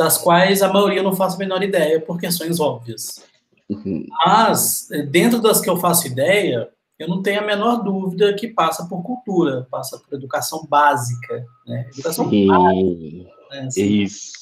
das 0.00 0.16
quais 0.16 0.62
a 0.62 0.72
maioria 0.72 1.02
não 1.02 1.14
faço 1.14 1.36
a 1.36 1.38
menor 1.38 1.62
ideia 1.62 2.00
por 2.00 2.18
questões 2.18 2.58
óbvias. 2.58 3.22
Uhum. 3.68 4.06
Mas, 4.24 4.88
dentro 5.10 5.42
das 5.42 5.60
que 5.60 5.68
eu 5.68 5.76
faço 5.76 6.06
ideia, 6.06 6.70
eu 7.00 7.08
não 7.08 7.22
tenho 7.22 7.40
a 7.40 7.46
menor 7.46 7.82
dúvida 7.82 8.34
que 8.34 8.46
passa 8.46 8.86
por 8.86 9.02
cultura, 9.02 9.66
passa 9.70 9.98
por 9.98 10.14
educação 10.14 10.66
básica, 10.68 11.46
né? 11.66 11.88
Educação 11.94 12.28
Sim, 12.28 12.46
básica. 12.46 13.30
Né? 13.50 13.60
Assim, 13.66 14.02
isso. 14.02 14.32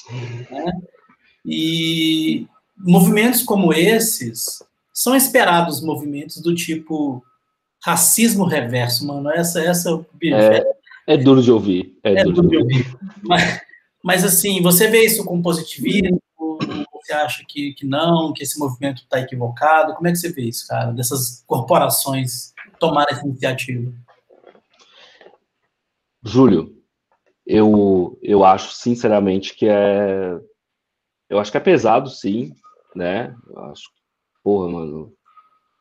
Né? 0.51 0.73
E 1.45 2.45
movimentos 2.77 3.43
como 3.43 3.73
esses 3.73 4.61
são 4.93 5.15
esperados 5.15 5.81
movimentos 5.81 6.41
do 6.41 6.53
tipo 6.53 7.23
racismo 7.81 8.43
reverso, 8.43 9.07
mano. 9.07 9.31
Essa, 9.31 9.61
essa 9.61 10.05
é, 10.21 10.63
é 11.07 11.17
duro 11.17 11.41
de 11.41 11.53
ouvir. 11.53 11.97
É, 12.03 12.11
é 12.11 12.23
duro, 12.25 12.41
duro, 12.41 12.49
de 12.49 12.57
ouvir. 12.57 12.75
ouvir. 12.75 12.97
Mas, 13.23 13.61
mas, 14.03 14.25
assim, 14.25 14.61
você 14.61 14.89
vê 14.89 15.05
isso 15.05 15.23
com 15.23 15.41
positivismo? 15.41 16.21
Você 17.09 17.13
acha 17.13 17.43
que, 17.43 17.73
que 17.73 17.87
não, 17.87 18.31
que 18.31 18.43
esse 18.43 18.59
movimento 18.59 19.01
está 19.01 19.19
equivocado? 19.19 19.95
Como 19.95 20.07
é 20.07 20.11
que 20.11 20.17
você 20.17 20.31
vê 20.31 20.43
isso, 20.43 20.67
cara? 20.67 20.91
Dessas 20.91 21.43
corporações 21.47 22.53
tomar 22.79 23.07
essa 23.09 23.25
iniciativa? 23.25 23.91
Júlio, 26.23 26.79
eu, 27.47 28.15
eu 28.21 28.45
acho 28.45 28.73
sinceramente 28.73 29.55
que 29.55 29.67
é. 29.67 30.39
Eu 31.27 31.39
acho 31.39 31.49
que 31.49 31.57
é 31.57 31.59
pesado, 31.59 32.11
sim, 32.11 32.53
né? 32.95 33.35
Eu 33.47 33.63
acho, 33.65 33.89
porra, 34.43 34.69
mano, 34.69 35.11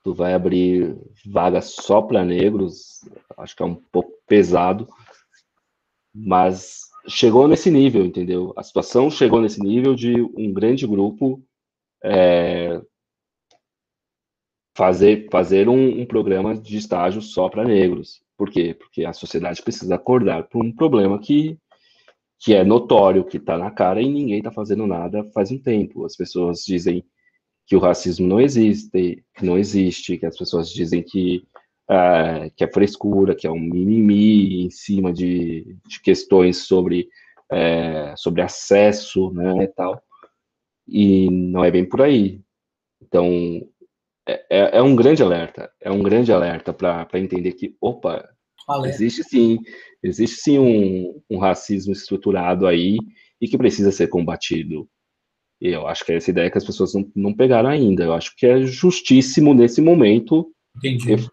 tu 0.02 0.14
vai 0.14 0.32
abrir 0.32 0.96
vaga 1.26 1.60
só 1.60 2.00
para 2.00 2.24
negros, 2.24 3.00
acho 3.36 3.54
que 3.54 3.62
é 3.62 3.66
um 3.66 3.74
pouco 3.74 4.12
pesado, 4.26 4.88
mas 6.14 6.87
chegou 7.08 7.48
nesse 7.48 7.70
nível, 7.70 8.04
entendeu? 8.04 8.52
A 8.56 8.62
situação 8.62 9.10
chegou 9.10 9.40
nesse 9.40 9.60
nível 9.60 9.94
de 9.94 10.20
um 10.20 10.52
grande 10.52 10.86
grupo 10.86 11.42
é, 12.04 12.80
fazer, 14.76 15.28
fazer 15.30 15.68
um, 15.68 16.02
um, 16.02 16.06
programa 16.06 16.56
de 16.56 16.76
estágio 16.76 17.20
só 17.20 17.48
para 17.48 17.64
negros. 17.64 18.20
Por 18.36 18.50
quê? 18.50 18.74
Porque 18.74 19.04
a 19.04 19.12
sociedade 19.12 19.62
precisa 19.62 19.96
acordar 19.96 20.44
para 20.44 20.60
um 20.60 20.72
problema 20.72 21.18
que, 21.18 21.58
que 22.38 22.54
é 22.54 22.62
notório, 22.62 23.24
que 23.24 23.38
está 23.38 23.58
na 23.58 23.70
cara 23.70 24.00
e 24.00 24.08
ninguém 24.08 24.38
está 24.38 24.52
fazendo 24.52 24.86
nada 24.86 25.24
faz 25.32 25.50
um 25.50 25.58
tempo. 25.58 26.04
As 26.04 26.16
pessoas 26.16 26.60
dizem 26.64 27.04
que 27.66 27.74
o 27.74 27.80
racismo 27.80 28.26
não 28.26 28.40
existe, 28.40 29.24
que 29.34 29.44
não 29.44 29.58
existe, 29.58 30.16
que 30.16 30.26
as 30.26 30.36
pessoas 30.36 30.70
dizem 30.70 31.02
que 31.02 31.42
uh, 31.90 32.50
que 32.56 32.64
é 32.64 32.72
frescura, 32.72 33.34
que 33.34 33.46
é 33.46 33.50
um 33.50 33.58
mimimi 33.58 34.64
em 34.64 34.70
cima 34.70 35.12
de, 35.12 35.76
de 35.86 36.00
questões 36.00 36.58
sobre, 36.58 37.08
uh, 37.52 38.16
sobre 38.16 38.42
acesso, 38.42 39.32
né, 39.32 39.64
e 39.64 39.68
tal. 39.68 40.00
E 40.86 41.30
não 41.30 41.64
é 41.64 41.70
bem 41.70 41.84
por 41.84 42.02
aí. 42.02 42.40
Então, 43.02 43.26
é, 44.26 44.44
é, 44.50 44.78
é 44.78 44.82
um 44.82 44.94
grande 44.94 45.22
alerta, 45.22 45.70
é 45.80 45.90
um 45.90 46.02
grande 46.02 46.32
alerta 46.32 46.72
para 46.72 47.08
entender 47.14 47.52
que, 47.52 47.74
opa, 47.80 48.28
existe 48.84 49.24
sim, 49.24 49.58
existe 50.02 50.40
sim 50.40 50.58
um, 50.58 51.22
um 51.30 51.38
racismo 51.38 51.92
estruturado 51.92 52.66
aí 52.66 52.98
e 53.40 53.48
que 53.48 53.56
precisa 53.56 53.90
ser 53.90 54.08
combatido. 54.08 54.88
E 55.60 55.68
eu 55.68 55.88
acho 55.88 56.04
que 56.04 56.12
é 56.12 56.16
essa 56.16 56.30
ideia 56.30 56.50
que 56.50 56.58
as 56.58 56.64
pessoas 56.64 56.94
não, 56.94 57.10
não 57.16 57.34
pegaram 57.34 57.68
ainda. 57.68 58.04
Eu 58.04 58.12
acho 58.12 58.34
que 58.36 58.46
é 58.46 58.60
justíssimo 58.62 59.54
nesse 59.54 59.80
momento 59.80 60.52
Entendi 60.76 61.28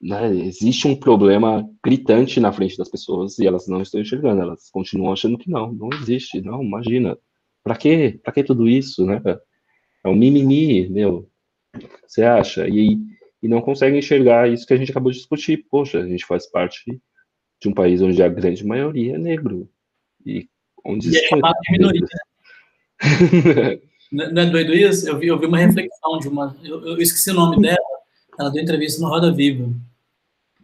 né, 0.00 0.34
existe 0.34 0.88
um 0.88 0.96
problema 0.96 1.68
gritante 1.84 2.40
na 2.40 2.52
frente 2.52 2.76
das 2.76 2.88
pessoas 2.88 3.38
e 3.38 3.46
elas 3.46 3.68
não 3.68 3.82
estão 3.82 4.00
enxergando, 4.00 4.40
elas 4.40 4.70
continuam 4.70 5.12
achando 5.12 5.36
que 5.36 5.50
não, 5.50 5.72
não 5.72 5.90
existe, 5.92 6.40
não, 6.40 6.62
imagina. 6.62 7.18
Para 7.62 7.76
quê? 7.76 8.18
Para 8.22 8.32
que 8.32 8.42
tudo 8.42 8.66
isso, 8.66 9.04
né? 9.04 9.20
É 10.02 10.08
um 10.08 10.14
mimimi, 10.14 10.88
meu. 10.88 11.28
Você 12.06 12.22
acha? 12.22 12.66
E, 12.66 12.98
e 13.42 13.48
não 13.48 13.60
consegue 13.60 13.98
enxergar 13.98 14.50
isso 14.50 14.66
que 14.66 14.72
a 14.72 14.76
gente 14.76 14.90
acabou 14.90 15.12
de 15.12 15.18
discutir. 15.18 15.66
Poxa, 15.70 16.00
a 16.00 16.08
gente 16.08 16.24
faz 16.24 16.50
parte 16.50 17.00
de 17.60 17.68
um 17.68 17.74
país 17.74 18.00
onde 18.00 18.22
a 18.22 18.28
grande 18.28 18.64
maioria 18.64 19.16
é 19.16 19.18
negro. 19.18 19.68
E 20.24 20.48
onde 20.84 21.10
e 21.10 21.16
é 21.16 21.28
chamado 21.28 21.54
de 21.60 21.72
minoria. 21.72 22.06
não 24.10 24.42
é 24.42 24.46
doido 24.46 24.72
isso? 24.72 25.06
Eu 25.06 25.18
vi, 25.18 25.26
eu 25.26 25.38
vi 25.38 25.44
uma 25.44 25.58
reflexão 25.58 26.18
de 26.18 26.28
uma. 26.28 26.56
Eu, 26.64 26.86
eu 26.86 26.98
esqueci 26.98 27.30
o 27.30 27.34
nome 27.34 27.60
dela. 27.60 27.78
Ela 28.38 28.50
deu 28.50 28.62
entrevista 28.62 29.02
no 29.02 29.08
Roda 29.08 29.30
Viva. 29.30 29.70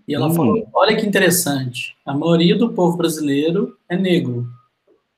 E 0.06 0.14
ela 0.14 0.28
hum. 0.28 0.34
falou: 0.34 0.68
olha 0.74 0.96
que 0.96 1.06
interessante, 1.06 1.96
a 2.04 2.14
maioria 2.14 2.56
do 2.56 2.72
povo 2.72 2.96
brasileiro 2.96 3.76
é 3.88 3.96
negro. 3.96 4.46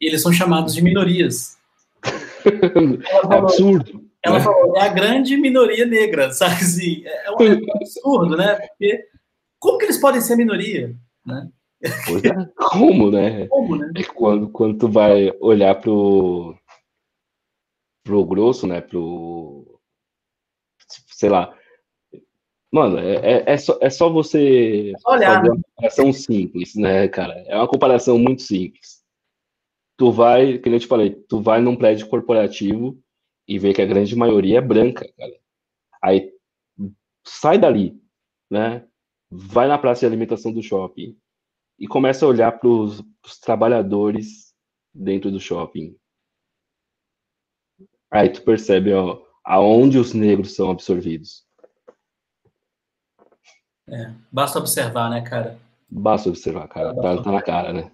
E 0.01 0.07
eles 0.07 0.23
são 0.23 0.33
chamados 0.33 0.75
de 0.75 0.83
minorias. 0.83 1.59
Falou, 3.23 3.39
absurdo. 3.39 4.09
Ela 4.23 4.39
né? 4.39 4.45
falou, 4.45 4.77
é 4.77 4.81
a 4.83 4.89
grande 4.89 5.37
minoria 5.37 5.85
negra, 5.87 6.31
sabe 6.33 6.55
assim? 6.55 7.03
É 7.05 7.31
um, 7.31 7.43
é 7.43 7.57
um 7.57 7.73
absurdo, 7.77 8.37
né? 8.37 8.55
Porque 8.55 9.05
como 9.59 9.79
que 9.79 9.85
eles 9.87 10.01
podem 10.01 10.21
ser 10.21 10.37
minoria, 10.37 10.95
né? 11.25 11.49
É, 11.83 11.91
como, 12.57 13.11
né? 13.11 13.47
Como, 13.47 13.77
né? 13.77 13.93
É 13.97 14.03
quando, 14.05 14.49
quando 14.49 14.79
tu 14.79 14.89
vai 14.89 15.33
olhar 15.41 15.77
pro, 15.77 16.57
pro 18.03 18.25
grosso, 18.25 18.67
né? 18.67 18.81
Pro. 18.81 19.81
Sei 21.13 21.29
lá. 21.29 21.55
Mano, 22.71 22.99
é, 22.99 23.15
é, 23.15 23.53
é 23.53 23.57
só, 23.57 23.79
é 23.81 23.89
só 23.89 24.11
você 24.11 24.93
Olhar, 25.07 25.37
fazer 25.37 25.49
uma 25.49 25.57
né? 25.57 25.63
comparação 25.75 26.13
simples, 26.13 26.75
né, 26.75 27.09
cara? 27.09 27.35
É 27.47 27.57
uma 27.57 27.69
comparação 27.69 28.19
muito 28.19 28.43
simples. 28.43 29.03
Tu 29.97 30.13
vai, 30.13 30.59
que 30.59 30.69
eu 30.69 30.79
te 30.79 30.87
falei, 30.87 31.11
tu 31.11 31.41
vai 31.41 31.61
num 31.61 31.77
prédio 31.77 32.09
corporativo 32.09 33.03
e 33.49 33.59
vê 33.59 33.73
que 33.73 33.81
a 33.81 33.87
grande 33.87 34.15
maioria 34.15 34.59
é 34.59 34.61
branca, 34.61 35.11
cara. 35.17 35.33
Aí 36.03 36.33
sai 37.27 37.59
dali, 37.59 37.99
né? 38.51 38.87
Vai 39.31 39.67
na 39.67 39.79
praça 39.79 40.01
de 40.01 40.07
alimentação 40.07 40.53
do 40.53 40.63
shopping 40.63 41.19
e 41.79 41.89
começa 41.89 42.25
a 42.25 42.29
olhar 42.29 42.53
para 42.53 42.69
os 42.69 43.03
trabalhadores 43.41 44.55
dentro 44.93 45.31
do 45.31 45.41
shopping. 45.41 45.97
Aí 48.11 48.29
tu 48.31 48.43
percebe 48.43 48.93
ó, 48.93 49.23
aonde 49.43 49.99
os 49.99 50.13
negros 50.13 50.55
são 50.55 50.71
absorvidos. 50.71 51.48
É, 53.91 54.11
basta 54.31 54.59
observar, 54.59 55.11
né, 55.11 55.21
cara? 55.23 55.59
Basta 55.91 56.29
observar, 56.29 56.69
cara. 56.69 56.95
Tá, 56.95 57.23
tá 57.23 57.33
na 57.33 57.43
cara, 57.43 57.73
né? 57.73 57.91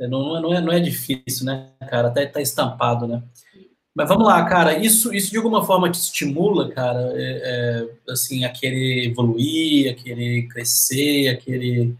É, 0.00 0.06
não, 0.06 0.40
não, 0.40 0.54
é, 0.54 0.60
não 0.60 0.72
é 0.72 0.80
difícil, 0.80 1.46
né, 1.46 1.70
cara? 1.88 2.10
Tá, 2.10 2.24
tá 2.26 2.40
estampado, 2.40 3.06
né? 3.06 3.22
Mas 3.94 4.08
vamos 4.08 4.26
lá, 4.26 4.44
cara. 4.44 4.78
Isso, 4.78 5.12
isso 5.12 5.30
de 5.30 5.38
alguma 5.38 5.64
forma 5.64 5.90
te 5.90 5.98
estimula, 5.98 6.70
cara, 6.70 7.12
é, 7.14 7.86
é, 8.06 8.12
assim, 8.12 8.44
a 8.44 8.50
querer 8.50 9.06
evoluir, 9.06 9.90
a 9.90 9.94
querer 9.94 10.46
crescer, 10.48 11.28
a 11.28 11.36
querer 11.36 11.96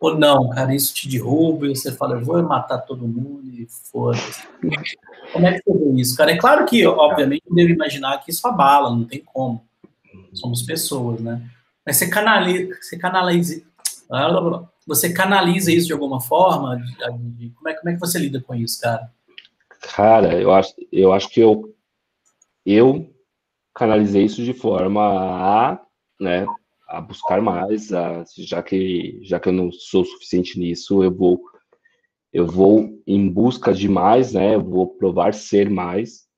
ou 0.00 0.18
não, 0.18 0.48
cara, 0.48 0.74
isso 0.74 0.94
te 0.94 1.06
derruba 1.06 1.66
e 1.66 1.76
você 1.76 1.92
fala, 1.92 2.14
eu 2.14 2.24
vou 2.24 2.42
matar 2.42 2.78
todo 2.78 3.06
mundo 3.06 3.46
e 3.52 3.68
foda-se. 3.68 4.48
Como 5.30 5.46
é 5.46 5.52
que 5.52 5.62
você 5.62 5.78
vê 5.78 6.00
isso, 6.00 6.16
cara? 6.16 6.32
É 6.32 6.38
claro 6.38 6.64
que, 6.64 6.86
obviamente, 6.86 7.42
eu 7.46 7.54
devo 7.54 7.70
imaginar 7.70 8.16
que 8.18 8.30
isso 8.30 8.46
abala, 8.48 8.88
não 8.88 9.04
tem 9.04 9.20
como. 9.20 9.62
Somos 10.32 10.62
pessoas, 10.62 11.20
né? 11.20 11.42
Mas 11.86 11.96
você 11.96 12.08
canaliza, 12.08 12.78
você 12.80 12.98
canaliza, 12.98 13.62
você 14.86 15.12
canaliza 15.12 15.72
isso 15.72 15.86
de 15.86 15.92
alguma 15.92 16.20
forma? 16.20 16.78
Como 17.54 17.68
é, 17.68 17.74
como 17.74 17.88
é 17.90 17.94
que 17.94 18.00
você 18.00 18.18
lida 18.18 18.40
com 18.40 18.54
isso, 18.54 18.80
cara? 18.80 19.10
Cara, 19.94 20.40
eu 20.40 20.52
acho, 20.52 20.74
eu 20.92 21.12
acho 21.12 21.28
que 21.30 21.40
eu, 21.40 21.74
eu 22.66 23.14
canalizei 23.74 24.24
isso 24.24 24.44
de 24.44 24.52
forma 24.52 25.02
a, 25.02 25.80
né, 26.20 26.46
a 26.88 27.00
buscar 27.00 27.40
mais, 27.40 27.92
a, 27.92 28.24
já 28.36 28.62
que 28.62 29.18
já 29.22 29.40
que 29.40 29.48
eu 29.48 29.52
não 29.52 29.72
sou 29.72 30.04
suficiente 30.04 30.58
nisso, 30.58 31.02
eu 31.02 31.14
vou 31.14 31.40
eu 32.32 32.46
vou 32.46 33.02
em 33.06 33.28
busca 33.28 33.72
de 33.72 33.88
mais, 33.88 34.32
né? 34.34 34.54
Eu 34.54 34.62
vou 34.62 34.86
provar 34.86 35.34
ser 35.34 35.68
mais, 35.68 36.28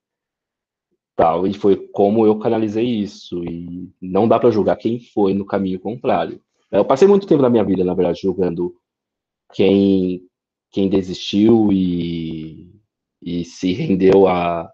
tal. 1.17 1.47
E 1.47 1.55
foi 1.55 1.77
como 1.77 2.27
eu 2.27 2.39
canalizei 2.39 2.85
isso. 2.85 3.43
E 3.45 3.91
não 4.01 4.29
dá 4.29 4.39
para 4.39 4.51
julgar 4.51 4.77
quem 4.77 5.01
foi 5.01 5.35
no 5.35 5.45
caminho 5.45 5.81
contrário. 5.81 6.41
Eu 6.71 6.85
passei 6.85 7.07
muito 7.07 7.27
tempo 7.27 7.43
da 7.43 7.51
minha 7.51 7.65
vida, 7.65 7.85
na 7.85 7.95
verdade, 7.95 8.21
julgando 8.23 8.75
quem 9.53 10.27
quem 10.71 10.89
desistiu 10.89 11.71
e, 11.71 12.67
e 13.21 13.45
se 13.45 13.75
rendeu 13.75 14.27
a, 14.27 14.73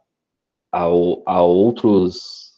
a, 0.71 0.85
a 1.27 1.43
outros 1.43 2.53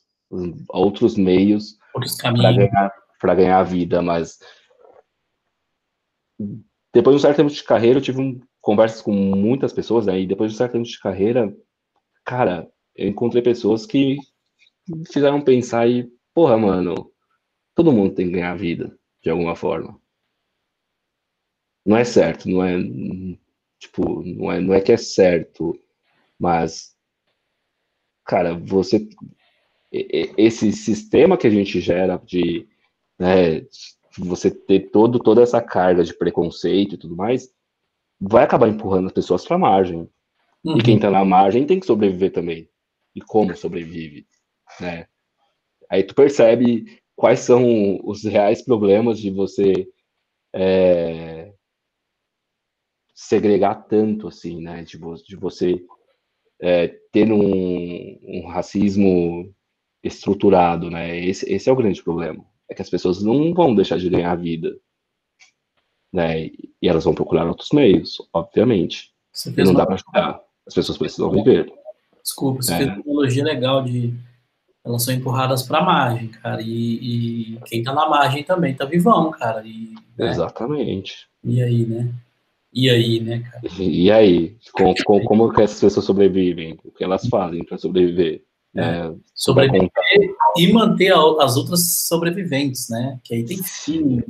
a 0.71 0.79
outros 0.79 1.17
meios 1.17 1.79
para 2.23 2.43
ganhar 2.43 2.93
ganhar 3.35 3.59
a 3.59 3.63
vida, 3.63 4.03
mas 4.03 4.39
depois 6.93 7.15
de 7.15 7.19
um 7.19 7.23
certo 7.23 7.37
tempo 7.37 7.51
de 7.51 7.65
carreira, 7.65 7.99
eu 7.99 8.03
tive 8.03 8.21
um, 8.21 8.41
conversas 8.61 9.01
com 9.01 9.13
muitas 9.13 9.73
pessoas, 9.73 10.09
aí 10.09 10.23
né, 10.23 10.29
depois 10.29 10.51
de 10.51 10.57
um 10.57 10.59
certo 10.59 10.73
tempo 10.73 10.85
de 10.85 10.99
carreira, 10.99 11.55
cara, 12.25 12.69
eu 13.01 13.09
encontrei 13.09 13.43
pessoas 13.43 13.87
que 13.87 14.19
fizeram 15.11 15.41
pensar 15.41 15.89
e, 15.89 16.13
porra, 16.35 16.59
mano, 16.59 17.11
todo 17.75 17.93
mundo 17.93 18.15
tem 18.15 18.27
que 18.27 18.33
ganhar 18.33 18.55
vida, 18.57 18.95
de 19.23 19.31
alguma 19.31 19.57
forma. 19.57 19.99
Não 21.85 21.97
é 21.97 22.05
certo, 22.05 22.47
não 22.47 22.63
é, 22.63 22.77
tipo, 23.79 24.23
não 24.23 24.53
é, 24.53 24.61
não 24.61 24.75
é 24.75 24.83
que 24.83 24.93
é 24.93 24.99
certo, 24.99 25.75
mas, 26.39 26.95
cara, 28.23 28.55
você, 28.55 29.09
esse 29.91 30.71
sistema 30.71 31.39
que 31.39 31.47
a 31.47 31.51
gente 31.51 31.81
gera 31.81 32.19
de 32.19 32.69
né, 33.19 33.67
você 34.19 34.51
ter 34.51 34.91
todo, 34.91 35.19
toda 35.19 35.43
essa 35.43 35.63
carga 35.63 36.05
de 36.05 36.13
preconceito 36.13 36.97
e 36.97 36.99
tudo 36.99 37.17
mais, 37.17 37.51
vai 38.21 38.45
acabar 38.45 38.69
empurrando 38.69 39.07
as 39.07 39.13
pessoas 39.13 39.47
para 39.47 39.57
a 39.57 39.59
margem. 39.59 40.07
Uhum. 40.63 40.77
E 40.77 40.83
quem 40.83 40.97
está 40.97 41.11
na 41.11 41.25
margem 41.25 41.65
tem 41.67 41.81
que 41.81 41.87
sobreviver 41.87 42.31
também. 42.31 42.70
E 43.15 43.21
como 43.21 43.57
sobrevive, 43.57 44.27
né? 44.81 45.07
Aí 45.91 46.05
tu 46.05 46.15
percebe 46.15 47.01
quais 47.17 47.41
são 47.41 48.01
os 48.05 48.25
reais 48.25 48.63
problemas 48.63 49.19
de 49.19 49.31
você 49.31 49.89
é, 50.55 51.53
segregar 53.15 53.87
tanto 53.89 54.29
assim, 54.29 54.61
né? 54.61 54.83
De, 54.85 54.99
de 55.27 55.37
você 55.37 55.85
é, 56.61 56.89
ter 57.13 57.33
um, 57.33 58.19
um, 58.23 58.47
racismo 58.47 59.53
estruturado, 60.03 60.91
né? 60.91 61.19
Esse, 61.19 61.53
esse 61.53 61.69
é 61.69 61.73
o 61.73 61.77
grande 61.77 62.03
problema 62.03 62.49
é 62.71 62.75
que 62.75 62.83
as 62.83 62.89
pessoas 62.89 63.21
não 63.21 63.53
vão 63.53 63.75
deixar 63.75 63.99
de 63.99 64.09
ganhar 64.09 64.31
a 64.31 64.37
vida. 64.37 64.75
Né? 66.13 66.47
E 66.81 66.89
elas 66.89 67.05
vão 67.05 67.15
procurar 67.15 67.47
outros 67.47 67.71
meios, 67.73 68.17
obviamente. 68.33 69.13
Não 69.57 69.75
dá 69.75 69.85
para 69.85 69.97
ajudar. 69.97 70.41
As 70.67 70.75
pessoas 70.75 70.97
precisam 70.97 71.31
viver. 71.31 71.71
Desculpa, 72.31 72.63
você 72.63 72.75
é. 72.75 72.77
fez 72.77 72.89
uma 72.89 73.03
analogia 73.03 73.45
legal 73.45 73.83
de 73.83 74.15
elas 74.85 75.03
são 75.03 75.13
empurradas 75.13 75.63
para 75.63 75.79
a 75.79 75.85
margem, 75.85 76.29
cara. 76.29 76.63
E, 76.63 77.55
e, 77.55 77.59
quem 77.67 77.83
tá 77.83 77.93
na 77.93 78.09
margem 78.09 78.43
também 78.45 78.75
tá 78.75 78.85
vivão, 78.85 79.31
cara. 79.31 79.63
E, 79.67 79.95
né? 80.17 80.31
Exatamente. 80.31 81.29
E 81.45 81.63
aí, 81.63 81.85
né? 81.85 82.09
E 82.73 82.89
aí, 82.89 83.21
né, 83.21 83.41
cara? 83.41 83.63
E, 83.79 84.11
aí? 84.11 84.57
Com, 84.73 84.95
com, 85.05 85.21
como 85.25 85.53
que 85.53 85.61
essas 85.61 85.81
pessoas 85.81 86.07
sobrevivem? 86.07 86.79
O 86.85 86.93
que 86.93 87.05
elas 87.05 87.27
fazem 87.27 87.65
para 87.65 87.77
sobreviver? 87.77 88.43
É, 88.77 89.13
sobreviver 89.35 89.91
e 90.57 90.73
manter 90.73 91.13
as 91.13 91.57
outras 91.57 92.07
sobreviventes, 92.07 92.89
né? 92.89 93.19
Que 93.25 93.35
aí 93.35 93.45
tem 93.45 93.59
sim. 93.59 94.23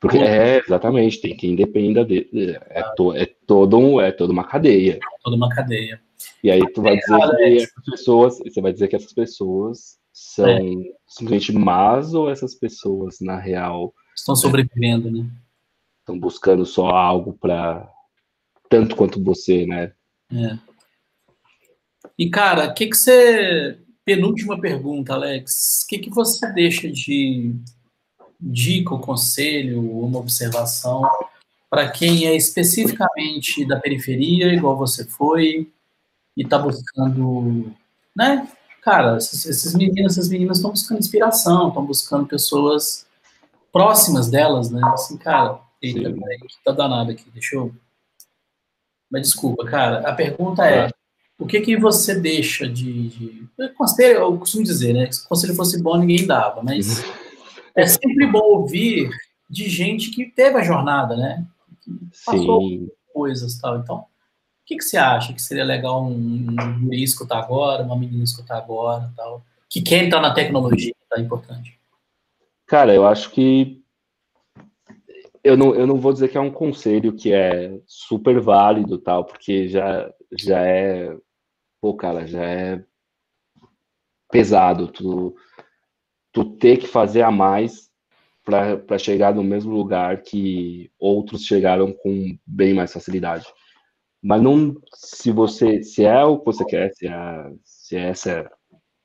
Porque 0.00 0.18
é 0.18 0.58
exatamente, 0.58 1.20
tem 1.20 1.36
quem 1.36 1.54
dependa 1.54 2.04
dele. 2.04 2.58
É, 2.68 2.82
to, 2.94 3.14
é 3.14 3.26
todo 3.46 3.78
um, 3.78 4.00
é 4.00 4.10
toda 4.10 4.32
uma 4.32 4.44
cadeia. 4.44 4.98
Toda 5.22 5.36
uma 5.36 5.48
cadeia. 5.48 6.00
E 6.42 6.50
aí 6.50 6.60
tu 6.72 6.82
vai 6.82 6.96
dizer 6.96 7.18
que 7.18 7.56
essas 7.62 7.84
pessoas, 7.84 8.38
você 8.38 8.60
vai 8.60 8.72
dizer 8.72 8.88
que 8.88 8.96
essas 8.96 9.12
pessoas 9.12 9.98
são 10.12 10.48
é. 10.48 10.60
simplesmente 11.06 11.52
más 11.52 12.14
ou 12.14 12.30
essas 12.30 12.54
pessoas 12.54 13.18
na 13.20 13.38
real 13.38 13.94
estão 14.20 14.36
sobrevivendo, 14.36 15.10
né? 15.10 15.30
Estão 16.00 16.18
buscando 16.18 16.64
só 16.64 16.88
algo 16.88 17.32
para 17.34 17.88
tanto 18.68 18.96
quanto 18.96 19.22
você, 19.22 19.66
né? 19.66 19.92
É. 20.32 20.58
E, 22.18 22.30
cara, 22.30 22.68
o 22.68 22.74
que, 22.74 22.86
que 22.86 22.96
você. 22.96 23.78
Penúltima 24.04 24.60
pergunta, 24.60 25.14
Alex. 25.14 25.82
O 25.84 25.86
que, 25.88 25.98
que 25.98 26.10
você 26.10 26.50
deixa 26.52 26.90
de 26.90 27.54
dica, 28.40 28.94
ou 28.94 29.00
conselho, 29.00 29.80
uma 29.80 30.18
observação 30.18 31.02
para 31.70 31.88
quem 31.88 32.26
é 32.26 32.34
especificamente 32.34 33.64
da 33.64 33.78
periferia, 33.78 34.52
igual 34.52 34.76
você 34.76 35.04
foi, 35.04 35.70
e 36.36 36.42
está 36.42 36.58
buscando, 36.58 37.72
né? 38.16 38.48
Cara, 38.82 39.16
esses, 39.16 39.46
esses 39.46 39.74
meninos, 39.74 40.12
essas 40.12 40.28
meninas 40.28 40.56
estão 40.56 40.70
buscando 40.70 40.98
inspiração, 40.98 41.68
estão 41.68 41.84
buscando 41.84 42.26
pessoas 42.26 43.06
próximas 43.72 44.28
delas, 44.28 44.70
né? 44.70 44.80
Assim, 44.92 45.16
cara, 45.16 45.60
eita, 45.80 46.10
peraí, 46.12 46.38
que 46.38 46.64
tá 46.64 46.72
danado 46.72 47.12
aqui, 47.12 47.30
deixa 47.30 47.54
eu. 47.54 47.72
Mas 49.08 49.22
desculpa, 49.22 49.64
cara, 49.64 50.08
a 50.08 50.14
pergunta 50.14 50.66
é: 50.66 50.90
o 51.38 51.46
que 51.46 51.60
que 51.60 51.76
você 51.76 52.18
deixa 52.18 52.68
de, 52.68 53.08
de 53.08 53.48
eu, 53.58 53.72
conselho, 53.74 54.18
eu 54.18 54.38
costumo 54.38 54.64
dizer, 54.64 54.92
né? 54.92 55.10
Se 55.12 55.24
o 55.24 55.28
conselho 55.28 55.54
fosse 55.54 55.80
bom, 55.80 55.96
ninguém 55.98 56.26
dava, 56.26 56.62
mas 56.62 57.04
é 57.74 57.86
sempre 57.86 58.26
bom 58.26 58.42
ouvir 58.42 59.10
de 59.48 59.68
gente 59.68 60.10
que 60.10 60.26
teve 60.26 60.58
a 60.58 60.62
jornada, 60.62 61.16
né? 61.16 61.46
Que 61.82 61.90
passou 62.24 62.60
Sim. 62.60 62.88
coisas 63.12 63.58
tal. 63.58 63.78
Então, 63.78 63.96
o 63.96 64.06
que, 64.64 64.76
que 64.76 64.84
você 64.84 64.96
acha 64.96 65.32
que 65.32 65.42
seria 65.42 65.64
legal 65.64 66.04
um, 66.04 66.46
um 66.48 66.84
guri 66.84 67.02
escutar 67.02 67.38
agora, 67.38 67.82
uma 67.82 67.96
menina 67.96 68.22
escutar 68.22 68.58
agora 68.58 69.12
tal? 69.16 69.44
Que 69.68 69.82
quer 69.82 70.04
entrar 70.04 70.20
na 70.20 70.34
tecnologia, 70.34 70.94
tá 71.08 71.20
importante. 71.20 71.78
Cara, 72.66 72.94
eu 72.94 73.06
acho 73.06 73.30
que 73.30 73.80
eu 75.42 75.56
não, 75.56 75.74
eu 75.74 75.86
não 75.86 75.96
vou 75.96 76.12
dizer 76.12 76.28
que 76.28 76.38
é 76.38 76.40
um 76.40 76.50
conselho 76.50 77.14
que 77.14 77.32
é 77.32 77.80
super 77.86 78.40
válido 78.40 78.98
tal, 78.98 79.24
porque 79.24 79.68
já, 79.68 80.12
já 80.38 80.60
é, 80.60 81.16
pô, 81.80 81.94
cara, 81.94 82.26
já 82.26 82.44
é 82.44 82.84
pesado 84.30 84.86
tu, 84.88 85.34
tu 86.32 86.44
ter 86.44 86.76
que 86.78 86.86
fazer 86.86 87.22
a 87.22 87.30
mais 87.30 87.90
para 88.44 88.98
chegar 88.98 89.34
no 89.34 89.44
mesmo 89.44 89.72
lugar 89.72 90.22
que 90.22 90.90
outros 90.98 91.44
chegaram 91.44 91.92
com 91.92 92.36
bem 92.46 92.74
mais 92.74 92.92
facilidade. 92.92 93.46
Mas 94.22 94.42
não, 94.42 94.76
se 94.94 95.30
você, 95.30 95.82
se 95.82 96.04
é 96.04 96.24
o 96.24 96.38
que 96.38 96.46
você 96.46 96.64
quer, 96.64 96.92
se, 96.94 97.06
é, 97.06 97.52
se 97.64 97.96
é 97.96 98.08
essa, 98.08 98.50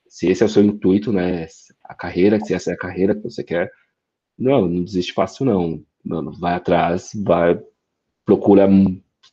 se 0.08 0.28
esse 0.28 0.44
é 0.44 0.46
o 0.46 0.50
seu 0.50 0.64
intuito, 0.64 1.12
né, 1.12 1.48
a 1.84 1.94
carreira, 1.94 2.40
se 2.40 2.54
essa 2.54 2.72
é 2.72 2.74
a 2.74 2.78
carreira 2.78 3.16
que 3.16 3.22
você 3.22 3.44
quer, 3.44 3.72
não, 4.38 4.68
não 4.68 4.84
desiste 4.84 5.14
fácil 5.14 5.46
não, 5.46 5.84
mano, 6.04 6.32
vai 6.34 6.56
atrás, 6.56 7.12
vai 7.16 7.60
procura 8.26 8.68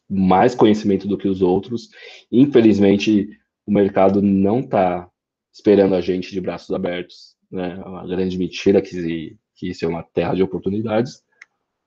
mais 0.09 0.55
conhecimento 0.55 1.09
do 1.09 1.16
que 1.16 1.26
os 1.26 1.40
outros. 1.40 1.88
Infelizmente, 2.30 3.28
o 3.66 3.72
mercado 3.72 4.20
não 4.20 4.61
está 4.61 5.09
esperando 5.53 5.95
a 5.95 6.01
gente 6.01 6.30
de 6.30 6.40
braços 6.40 6.70
abertos, 6.74 7.32
né? 7.53 7.78
É 7.78 7.88
uma 7.88 8.07
grande 8.07 8.38
mentira 8.38 8.80
que 8.80 9.38
que 9.55 9.68
isso 9.68 9.84
é 9.84 9.88
uma 9.88 10.03
terra 10.03 10.34
de 10.34 10.42
oportunidades, 10.42 11.22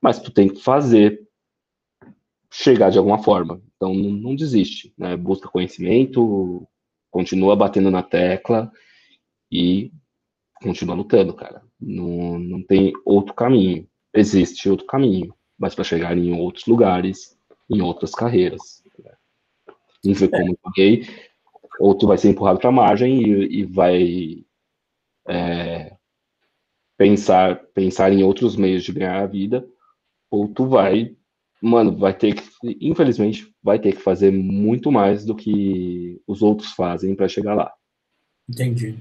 mas 0.02 0.20
tu 0.20 0.32
tem 0.32 0.48
que 0.48 0.62
fazer 0.62 1.28
chegar 2.50 2.90
de 2.90 2.98
alguma 2.98 3.22
forma. 3.22 3.62
Então 3.76 3.94
não, 3.94 4.12
não 4.12 4.36
desiste, 4.36 4.94
né? 4.98 5.18
Busca 5.18 5.50
conhecimento, 5.50 6.66
continua 7.12 7.56
batendo 7.56 7.92
na 7.92 8.02
tecla 8.02 8.72
e 9.52 9.92
continua 10.62 10.96
lutando, 10.96 11.34
cara. 11.34 11.62
Não, 11.80 12.40
não 12.40 12.64
tem 12.64 12.94
outro 13.04 13.34
caminho. 13.34 13.88
Existe 14.14 14.70
outro 14.70 14.86
caminho, 14.86 15.36
mas 15.58 15.76
para 15.76 15.84
chegar 15.84 16.18
em 16.18 16.34
outros 16.40 16.66
lugares, 16.66 17.38
em 17.70 17.82
outras 17.82 18.12
carreiras. 18.12 18.84
Né? 19.00 19.12
como 20.30 20.52
eu 20.52 20.60
falei, 20.62 21.08
ou 21.80 21.94
tu 21.96 22.08
vai 22.08 22.18
ser 22.18 22.30
empurrado 22.30 22.60
para 22.60 22.70
a 22.70 22.72
margem 22.72 23.22
e, 23.22 23.60
e 23.60 23.64
vai 23.66 24.45
é, 25.28 25.94
pensar, 26.98 27.58
pensar 27.74 28.12
em 28.12 28.24
outros 28.24 28.56
meios 28.56 28.84
de 28.84 28.92
ganhar 28.92 29.22
a 29.22 29.28
vida, 29.28 29.66
ou 30.30 30.48
tu 30.48 30.68
vai, 30.68 31.16
mano, 31.62 31.98
vai 31.98 32.14
ter 32.14 32.36
que, 32.36 32.44
infelizmente, 32.82 33.54
vai 33.62 33.80
ter 33.80 33.94
que 33.94 34.02
fazer 34.02 34.32
muito 34.32 34.92
mais 34.92 35.26
do 35.26 35.36
que 35.36 36.22
os 36.28 36.42
outros 36.42 36.72
fazem 36.72 37.16
para 37.16 37.28
chegar 37.28 37.56
lá. 37.56 37.74
Entendi. 38.48 38.98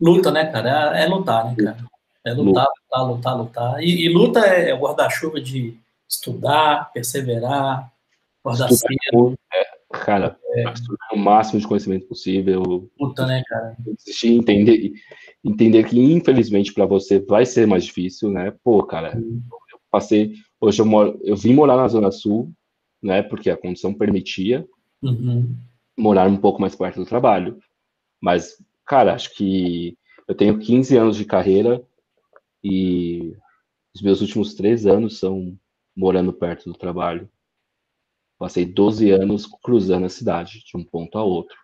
Luta, 0.00 0.30
né, 0.30 0.50
cara? 0.50 0.98
É, 0.98 1.04
é 1.04 1.06
lutar, 1.06 1.44
né, 1.44 1.56
cara? 1.56 1.90
É 2.24 2.32
lutar, 2.32 2.66
lutar, 2.66 3.06
lutar, 3.06 3.38
lutar. 3.38 3.82
E, 3.82 4.04
e 4.04 4.08
luta 4.08 4.40
é, 4.40 4.70
é 4.70 4.74
o 4.74 4.78
guarda-chuva 4.78 5.40
de 5.40 5.78
estudar, 6.08 6.90
perseverar, 6.92 7.90
cedo. 8.68 9.38
É, 9.52 9.66
cara, 9.90 10.38
é. 10.54 10.72
o 11.12 11.16
máximo 11.16 11.60
de 11.60 11.66
conhecimento 11.66 12.06
possível. 12.06 12.90
Luta, 12.98 13.26
né, 13.26 13.42
cara? 13.48 13.76
Existir, 13.86 14.32
entender, 14.32 14.92
entender 15.44 15.84
que 15.84 15.98
infelizmente 15.98 16.72
para 16.72 16.86
você 16.86 17.18
vai 17.18 17.46
ser 17.46 17.66
mais 17.66 17.84
difícil, 17.84 18.30
né? 18.30 18.54
Pô, 18.64 18.82
cara, 18.82 19.16
uhum. 19.16 19.42
eu 19.72 19.78
passei, 19.90 20.34
hoje 20.60 20.80
eu 20.80 20.86
moro, 20.86 21.18
eu 21.22 21.36
vim 21.36 21.54
morar 21.54 21.76
na 21.76 21.88
Zona 21.88 22.10
Sul, 22.10 22.52
né? 23.02 23.22
Porque 23.22 23.50
a 23.50 23.56
condição 23.56 23.94
permitia 23.94 24.66
uhum. 25.02 25.54
morar 25.96 26.28
um 26.28 26.36
pouco 26.36 26.60
mais 26.60 26.74
perto 26.74 27.00
do 27.00 27.06
trabalho. 27.06 27.58
Mas, 28.20 28.56
cara, 28.84 29.14
acho 29.14 29.34
que 29.34 29.96
eu 30.28 30.34
tenho 30.34 30.58
15 30.58 30.96
anos 30.96 31.16
de 31.16 31.24
carreira 31.24 31.82
e 32.62 33.34
os 33.94 34.02
meus 34.02 34.20
últimos 34.20 34.54
três 34.54 34.86
anos 34.86 35.18
são 35.18 35.56
morando 35.96 36.32
perto 36.32 36.70
do 36.70 36.78
trabalho. 36.78 37.28
Passei 38.40 38.64
12 38.64 39.10
anos 39.10 39.46
cruzando 39.62 40.06
a 40.06 40.08
cidade, 40.08 40.64
de 40.64 40.74
um 40.74 40.82
ponto 40.82 41.18
a 41.18 41.22
outro. 41.22 41.54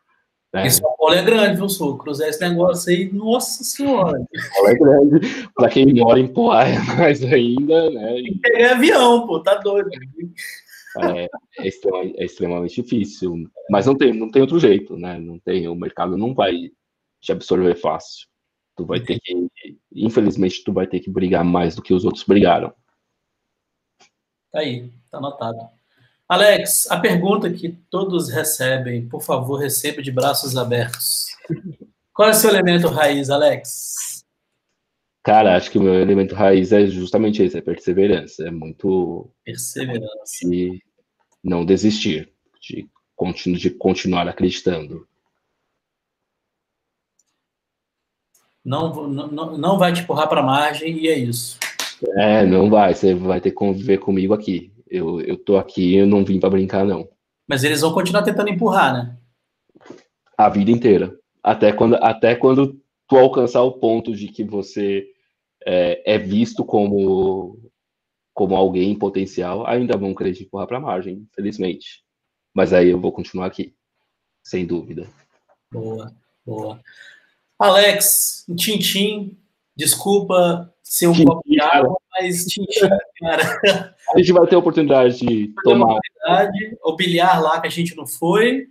Né? 0.53 0.67
E 0.67 0.71
São 0.71 0.95
Paulo 0.99 1.15
é 1.15 1.23
grande, 1.23 1.57
viu, 1.57 1.71
Sul? 1.71 1.97
Cruzar 1.97 2.29
esse 2.29 2.47
negócio 2.47 2.93
aí, 2.93 3.11
nossa 3.11 3.65
senhora. 3.65 4.19
São 4.19 4.51
Paulo 4.53 4.69
é 4.69 4.75
grande. 4.75 5.49
Para 5.55 5.71
quem 5.71 5.95
mora 5.95 6.21
em 6.21 6.31
Poá 6.31 6.65
é 6.69 6.79
mais 6.79 7.25
ainda, 7.25 7.89
né? 7.89 8.13
Tem 8.17 8.25
que 8.25 8.41
pegar 8.41 8.73
avião, 8.73 9.27
pô, 9.27 9.43
tá 9.43 9.55
doido. 9.55 9.89
É, 10.99 11.25
é, 11.61 11.67
extremamente, 11.67 12.21
é, 12.21 12.25
extremamente 12.27 12.83
difícil. 12.83 13.51
Mas 13.71 13.87
não 13.87 13.97
tem, 13.97 14.13
não 14.13 14.31
tem 14.31 14.43
outro 14.43 14.61
jeito, 14.61 14.99
né? 14.99 15.19
Não 15.19 15.39
tem, 15.39 15.67
o 15.69 15.75
mercado 15.75 16.19
não 16.19 16.35
vai 16.35 16.71
te 17.23 17.33
absorver 17.33 17.75
fácil. 17.75 18.29
Tu 18.77 18.85
vai 18.85 19.01
ter 19.01 19.19
que, 19.19 19.49
infelizmente, 19.95 20.63
tu 20.63 20.75
vai 20.75 20.87
ter 20.87 21.01
que 21.01 21.09
brigar 21.09 21.43
mais 21.43 21.75
do 21.75 21.81
que 21.81 21.95
os 21.95 22.05
outros 22.05 22.25
brigaram. 22.25 22.71
Tá 24.53 24.59
aí, 24.59 24.93
tá 25.11 25.17
anotado. 25.17 25.75
Alex, 26.29 26.91
a 26.91 26.99
pergunta 26.99 27.53
que 27.53 27.69
todos 27.89 28.29
recebem, 28.29 29.09
por 29.09 29.23
favor, 29.23 29.59
receba 29.59 30.03
de 30.03 30.11
braços 30.11 30.57
abertos. 30.57 31.27
Qual 32.13 32.29
é 32.29 32.33
o 32.33 32.35
seu 32.35 32.51
elemento 32.51 32.89
raiz, 32.89 33.31
Alex? 33.31 34.25
Cara, 35.23 35.57
acho 35.57 35.71
que 35.71 35.79
o 35.79 35.83
meu 35.83 35.95
elemento 35.95 36.35
raiz 36.35 36.73
é 36.73 36.87
justamente 36.87 37.43
esse, 37.43 37.59
é 37.59 37.61
perseverança. 37.61 38.47
É 38.47 38.51
muito. 38.51 39.31
Perseverança. 39.45 40.45
E 40.45 40.81
não 41.43 41.65
desistir, 41.65 42.33
de, 42.61 42.89
continu, 43.15 43.57
de 43.57 43.71
continuar 43.71 44.29
acreditando. 44.29 45.07
Não, 48.65 49.07
não, 49.07 49.57
não 49.57 49.79
vai 49.79 49.93
te 49.93 50.01
empurrar 50.01 50.29
para 50.29 50.41
a 50.41 50.45
margem 50.45 50.99
e 50.99 51.07
é 51.07 51.17
isso. 51.17 51.57
É, 52.17 52.45
não 52.45 52.69
vai. 52.69 52.95
Você 52.95 53.15
vai 53.15 53.41
ter 53.41 53.51
que 53.51 53.57
conviver 53.57 53.99
comigo 53.99 54.35
aqui. 54.35 54.73
Eu, 54.89 55.21
eu 55.21 55.37
tô 55.37 55.57
aqui, 55.57 55.97
eu 55.97 56.07
não 56.07 56.25
vim 56.25 56.39
para 56.39 56.51
brincar, 56.51 56.85
não. 56.85 57.09
Mas 57.47 57.65
eles 57.65 57.81
vão 57.81 57.93
continuar 57.93 58.23
tentando 58.23 58.51
empurrar, 58.51 58.93
né? 58.93 59.19
A 60.37 60.49
vida 60.49 60.71
inteira. 60.71 61.19
Até 61.43 61.73
quando, 61.73 61.95
até 61.97 62.35
quando 62.35 62.81
tu 63.09 63.17
alcançar 63.17 63.63
o 63.63 63.79
ponto 63.79 64.15
de 64.15 64.29
que 64.29 64.45
você 64.45 65.07
é, 65.65 66.15
é 66.15 66.19
visto 66.19 66.65
como, 66.65 67.59
como 68.35 68.57
alguém 68.57 68.99
potencial, 68.99 69.67
ainda 69.67 69.97
vão 69.97 70.15
querer 70.15 70.35
te 70.35 70.45
empurrar 70.45 70.67
para 70.67 70.79
a 70.79 70.81
margem, 70.81 71.27
infelizmente. 71.31 72.03
Mas 72.55 72.73
aí 72.73 72.89
eu 72.89 73.01
vou 73.01 73.13
continuar 73.13 73.47
aqui, 73.47 73.75
sem 74.43 74.67
dúvida. 74.67 75.09
Boa, 75.71 76.15
boa. 76.45 76.81
Alex, 77.59 78.45
um 78.49 78.55
tintim, 78.55 79.37
desculpa 79.75 80.73
ser 80.83 81.09
um 81.09 81.25
copo 81.25 81.43
de 81.49 81.61
água, 81.61 81.96
mas 82.19 82.47
cara. 83.21 83.95
A 84.15 84.19
gente 84.19 84.33
vai 84.33 84.47
ter 84.47 84.55
a 84.55 84.59
oportunidade 84.59 85.19
de 85.19 85.53
tomar. 85.63 85.97
Oportunidade, 85.97 86.79
o 86.83 86.97
bilhar 86.97 87.43
lá 87.43 87.61
que 87.61 87.67
a 87.67 87.71
gente 87.71 87.97
não 87.97 88.07
foi, 88.07 88.67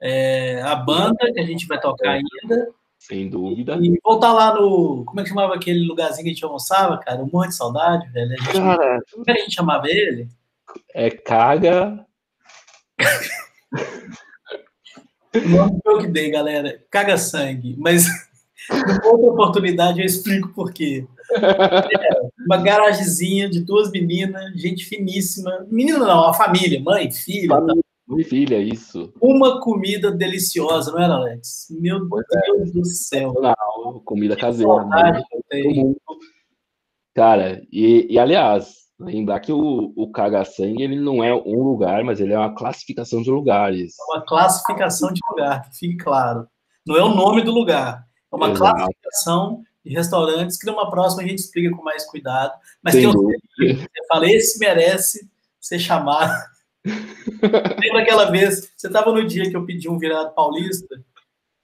é, 0.00 0.60
a 0.62 0.74
banda 0.74 1.32
que 1.32 1.40
a 1.40 1.44
gente 1.44 1.66
vai 1.66 1.80
tocar 1.80 2.10
ainda. 2.10 2.68
Sem 2.98 3.28
dúvida. 3.28 3.76
E 3.82 3.98
voltar 4.02 4.32
lá 4.32 4.54
no. 4.54 5.04
Como 5.04 5.20
é 5.20 5.22
que 5.24 5.28
chamava 5.28 5.54
aquele 5.54 5.84
lugarzinho 5.84 6.22
que 6.24 6.30
a 6.30 6.32
gente 6.32 6.44
almoçava, 6.44 6.98
cara? 6.98 7.22
Um 7.22 7.30
monte 7.32 7.48
de 7.48 7.56
saudade, 7.56 8.08
velho. 8.12 8.32
A 8.32 8.36
gente, 8.36 8.52
cara, 8.52 9.02
como 9.12 9.24
é 9.26 9.32
que 9.32 9.40
a 9.40 9.42
gente 9.42 9.54
chamava 9.54 9.88
ele? 9.88 10.28
É 10.94 11.10
Caga. 11.10 12.06
o 15.34 15.48
nome 15.48 15.80
que 15.82 15.88
eu 15.88 15.98
que 15.98 16.06
dei, 16.06 16.30
galera. 16.30 16.80
Caga 16.90 17.18
sangue. 17.18 17.74
Mas 17.76 18.06
outra 19.04 19.30
oportunidade 19.30 20.00
eu 20.00 20.06
explico 20.06 20.48
por 20.54 20.72
quê. 20.72 21.06
É, 21.34 22.44
uma 22.46 22.58
garagezinha 22.58 23.48
de 23.48 23.60
duas 23.60 23.90
meninas, 23.90 24.52
gente 24.60 24.84
finíssima. 24.84 25.66
Menina 25.70 25.98
não, 25.98 26.28
a 26.28 26.34
família, 26.34 26.80
mãe, 26.82 27.10
filha. 27.10 27.48
Família, 27.48 27.82
tá. 27.82 27.88
Mãe 28.06 28.24
filha, 28.24 28.58
isso. 28.58 29.12
Uma 29.20 29.60
comida 29.60 30.10
deliciosa, 30.10 30.92
não 30.92 31.00
era, 31.00 31.14
Alex? 31.14 31.68
Meu 31.70 32.06
pois 32.08 32.24
é. 32.34 32.40
Deus 32.40 32.68
é. 32.68 32.72
do 32.72 32.84
céu. 32.84 33.34
Não, 33.40 34.00
comida 34.04 34.36
caseira. 34.36 34.84
Né? 34.84 35.22
Cara, 37.14 37.62
e, 37.70 38.06
e 38.10 38.18
aliás, 38.18 38.82
lembrar 38.98 39.40
que 39.40 39.52
o, 39.52 39.92
o 39.96 40.10
Caga-Sangue 40.10 40.82
ele 40.82 40.98
não 40.98 41.22
é 41.22 41.34
um 41.34 41.62
lugar, 41.62 42.02
mas 42.04 42.20
ele 42.20 42.32
é 42.32 42.38
uma 42.38 42.54
classificação 42.54 43.22
de 43.22 43.30
lugares. 43.30 43.94
É 43.98 44.16
uma 44.16 44.24
classificação 44.24 45.12
de 45.12 45.20
lugar, 45.30 45.68
que 45.68 45.78
fique 45.78 45.96
claro. 45.96 46.46
Não 46.86 46.96
é 46.96 47.02
o 47.02 47.14
nome 47.14 47.42
do 47.42 47.52
lugar, 47.52 48.04
é 48.32 48.36
uma 48.36 48.50
Exato. 48.50 48.74
classificação 48.74 49.62
de 49.84 49.92
restaurantes 49.92 50.56
que 50.56 50.66
numa 50.66 50.90
próxima 50.90 51.22
a 51.22 51.26
gente 51.26 51.40
explica 51.40 51.74
com 51.74 51.82
mais 51.82 52.04
cuidado, 52.06 52.52
mas 52.82 52.94
Sem 52.94 53.02
que 53.02 53.16
eu, 53.16 53.30
eu 53.68 54.04
falei, 54.08 54.36
esse 54.36 54.58
merece 54.58 55.28
ser 55.60 55.78
chamado 55.78 56.32
Lembra 57.80 58.02
aquela 58.02 58.30
vez, 58.30 58.72
você 58.76 58.88
estava 58.88 59.12
no 59.12 59.26
dia 59.26 59.48
que 59.48 59.56
eu 59.56 59.64
pedi 59.64 59.88
um 59.88 59.98
virado 59.98 60.34
paulista, 60.34 61.00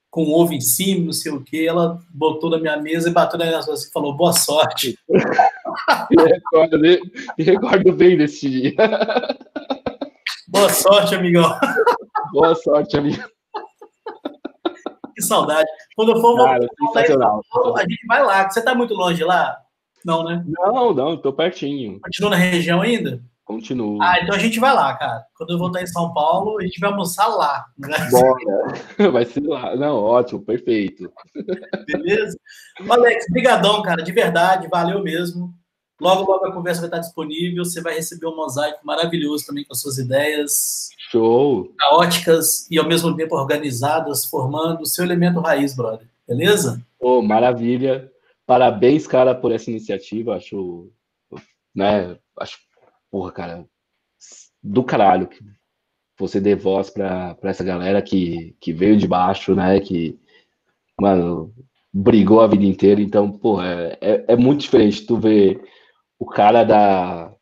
com 0.09 0.31
ovo 0.31 0.53
em 0.53 0.61
cima, 0.61 1.05
não 1.05 1.13
sei 1.13 1.31
o 1.31 1.43
que, 1.43 1.67
ela 1.67 2.01
botou 2.09 2.49
na 2.49 2.57
minha 2.57 2.77
mesa 2.77 3.09
e 3.09 3.13
bateu 3.13 3.37
na 3.37 3.45
minha 3.45 3.59
e 3.59 3.91
falou, 3.91 4.15
boa 4.15 4.33
sorte. 4.33 4.97
me, 5.07 6.23
recordo, 6.23 6.79
me 6.79 7.43
recordo 7.43 7.93
bem 7.93 8.17
desse 8.17 8.49
dia. 8.49 8.73
Boa 10.47 10.69
sorte, 10.69 11.13
amigão. 11.13 11.59
Boa 12.31 12.55
sorte, 12.55 12.97
amigo. 12.97 13.23
Que 15.19 15.25
saudade. 15.25 15.67
Quando 15.97 16.13
eu 16.13 16.21
for, 16.21 16.37
Cara, 16.37 16.65
vou, 16.79 17.77
a 17.77 17.81
gente 17.81 18.07
vai 18.07 18.23
lá. 18.23 18.49
Você 18.49 18.59
está 18.59 18.73
muito 18.73 18.93
longe 18.93 19.21
lá? 19.21 19.57
Não, 20.05 20.23
né? 20.23 20.43
Não, 20.47 20.93
não, 20.93 21.15
estou 21.15 21.33
pertinho. 21.33 21.99
Continua 21.99 22.29
na 22.31 22.35
região 22.37 22.81
ainda? 22.81 23.21
Continuo. 23.43 24.01
Ah, 24.01 24.17
então 24.21 24.33
a 24.33 24.39
gente 24.39 24.59
vai 24.59 24.73
lá, 24.73 24.95
cara. 24.95 25.25
Quando 25.35 25.49
eu 25.49 25.57
voltar 25.57 25.81
em 25.81 25.87
São 25.87 26.13
Paulo, 26.13 26.57
a 26.59 26.63
gente 26.63 26.79
vai 26.79 26.89
almoçar 26.89 27.27
lá. 27.27 27.65
Né? 27.77 27.97
Bora. 28.11 29.11
Vai 29.11 29.25
ser 29.25 29.41
lá. 29.41 29.75
Não, 29.75 29.95
ótimo, 29.95 30.39
perfeito. 30.39 31.11
Beleza? 31.87 32.37
Alex, 32.87 33.25
brigadão, 33.31 33.81
cara, 33.81 34.03
de 34.03 34.11
verdade, 34.11 34.69
valeu 34.69 35.01
mesmo. 35.01 35.51
Logo, 35.99 36.31
logo 36.31 36.45
a 36.45 36.53
conversa 36.53 36.81
vai 36.81 36.87
estar 36.87 36.99
disponível. 36.99 37.65
Você 37.65 37.81
vai 37.81 37.95
receber 37.95 38.27
um 38.27 38.35
mosaico 38.35 38.79
maravilhoso 38.83 39.45
também 39.45 39.65
com 39.65 39.73
as 39.73 39.81
suas 39.81 39.97
ideias. 39.97 40.89
Show! 41.11 41.73
Caóticas 41.77 42.69
e 42.71 42.77
ao 42.77 42.87
mesmo 42.87 43.15
tempo 43.15 43.35
organizadas, 43.35 44.25
formando 44.25 44.81
o 44.81 44.85
seu 44.85 45.03
elemento 45.03 45.39
raiz, 45.39 45.75
brother. 45.75 46.07
Beleza? 46.27 46.81
Oh, 46.99 47.21
maravilha. 47.21 48.11
Parabéns, 48.45 49.05
cara, 49.05 49.35
por 49.35 49.51
essa 49.51 49.69
iniciativa. 49.69 50.35
Acho, 50.35 50.89
né, 51.75 52.17
acho 52.39 52.57
porra, 53.11 53.31
cara, 53.31 53.65
do 54.61 54.83
caralho 54.83 55.27
que 55.27 55.43
você 56.17 56.39
dê 56.39 56.55
voz 56.55 56.89
pra, 56.89 57.33
pra 57.35 57.49
essa 57.49 57.63
galera 57.63 58.01
que, 58.01 58.55
que 58.59 58.73
veio 58.73 58.97
de 58.97 59.07
baixo, 59.07 59.55
né? 59.55 59.79
Que, 59.79 60.19
mano, 60.99 61.53
brigou 61.91 62.41
a 62.41 62.47
vida 62.47 62.65
inteira. 62.65 63.01
Então, 63.01 63.31
porra, 63.31 63.65
é, 63.67 63.97
é, 64.01 64.25
é 64.29 64.35
muito 64.35 64.61
diferente 64.61 65.05
tu 65.05 65.17
ver 65.17 65.61
o 66.19 66.25
cara 66.25 66.63
da 66.63 67.33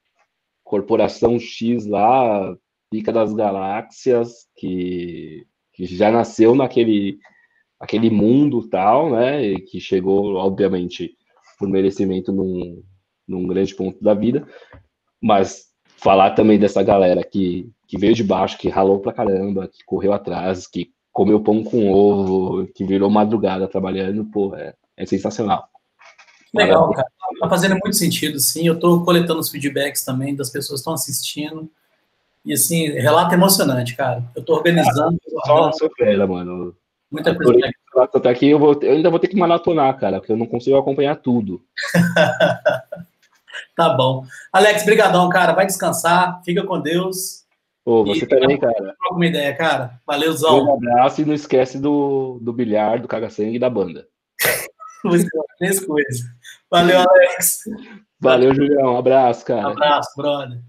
corporação 0.63 1.39
X 1.39 1.87
lá, 1.87 2.55
pica 2.91 3.11
das 3.11 3.33
galáxias, 3.33 4.47
que, 4.55 5.45
que 5.73 5.85
já 5.85 6.11
nasceu 6.11 6.53
naquele 6.55 7.17
aquele 7.79 8.09
mundo 8.09 8.67
tal, 8.69 9.11
né? 9.11 9.43
E 9.43 9.61
que 9.61 9.79
chegou, 9.79 10.35
obviamente, 10.35 11.15
por 11.59 11.67
merecimento 11.67 12.31
num, 12.31 12.83
num 13.27 13.47
grande 13.47 13.75
ponto 13.75 14.03
da 14.03 14.13
vida, 14.13 14.47
mas 15.21 15.67
falar 15.97 16.31
também 16.31 16.59
dessa 16.59 16.83
galera 16.83 17.23
que, 17.23 17.69
que 17.87 17.97
veio 17.97 18.13
de 18.13 18.23
baixo, 18.23 18.57
que 18.57 18.69
ralou 18.69 18.99
pra 18.99 19.13
caramba, 19.13 19.67
que 19.67 19.83
correu 19.85 20.13
atrás, 20.13 20.67
que 20.67 20.91
comeu 21.11 21.41
pão 21.41 21.63
com 21.63 21.91
ovo, 21.91 22.67
que 22.67 22.83
virou 22.83 23.09
madrugada 23.09 23.67
trabalhando, 23.67 24.25
pô, 24.25 24.55
é, 24.55 24.75
é 24.95 25.05
sensacional. 25.05 25.67
Legal, 26.53 26.91
cara. 26.91 27.07
Tá 27.39 27.49
fazendo 27.49 27.71
muito 27.71 27.95
sentido, 27.95 28.39
sim. 28.39 28.67
Eu 28.67 28.79
tô 28.79 29.03
coletando 29.03 29.39
os 29.39 29.49
feedbacks 29.49 30.03
também 30.03 30.35
das 30.35 30.49
pessoas 30.49 30.79
que 30.79 30.81
estão 30.81 30.93
assistindo. 30.93 31.69
E, 32.45 32.53
assim, 32.53 32.89
relato 32.91 33.33
emocionante, 33.33 33.95
cara. 33.95 34.23
Eu 34.35 34.43
tô 34.43 34.53
organizando. 34.53 35.17
Ah, 35.39 35.47
só 35.47 35.71
sofrendo, 35.73 36.27
mano. 36.27 36.75
Muita 37.11 37.35
coisa. 37.35 37.69
Até 38.13 38.29
aqui 38.29 38.47
eu, 38.47 38.59
vou, 38.59 38.77
eu 38.81 38.93
ainda 38.93 39.09
vou 39.09 39.19
ter 39.19 39.27
que 39.27 39.35
maratonar, 39.35 39.97
cara, 39.97 40.19
porque 40.19 40.31
eu 40.31 40.37
não 40.37 40.45
consigo 40.45 40.77
acompanhar 40.77 41.15
tudo. 41.15 41.61
Tá 43.75 43.89
bom. 43.89 44.25
Alex, 44.51 44.83
brigadão, 44.85 45.29
cara. 45.29 45.53
Vai 45.53 45.67
descansar. 45.67 46.41
Fica 46.43 46.63
com 46.63 46.81
Deus. 46.81 47.45
Pô, 47.85 48.03
você 48.03 48.25
e, 48.25 48.27
também, 48.27 48.59
cara. 48.59 48.73
Troca 48.73 49.13
uma 49.13 49.25
ideia, 49.25 49.55
cara. 49.55 50.01
Valeuzão. 50.05 50.65
Um 50.65 50.73
abraço 50.73 51.21
e 51.21 51.25
não 51.25 51.33
esquece 51.33 51.79
do, 51.79 52.39
do 52.41 52.51
bilhar, 52.51 52.99
do 52.99 53.07
caga-sangue 53.07 53.55
e 53.55 53.59
da 53.59 53.69
banda. 53.69 54.07
Três 55.59 55.85
coisas. 55.85 56.21
Valeu, 56.69 56.99
Alex. 56.99 57.59
Valeu, 58.19 58.53
Julião. 58.53 58.93
Um 58.93 58.97
abraço, 58.97 59.45
cara. 59.45 59.67
Um 59.67 59.71
abraço, 59.71 60.09
brother. 60.15 60.61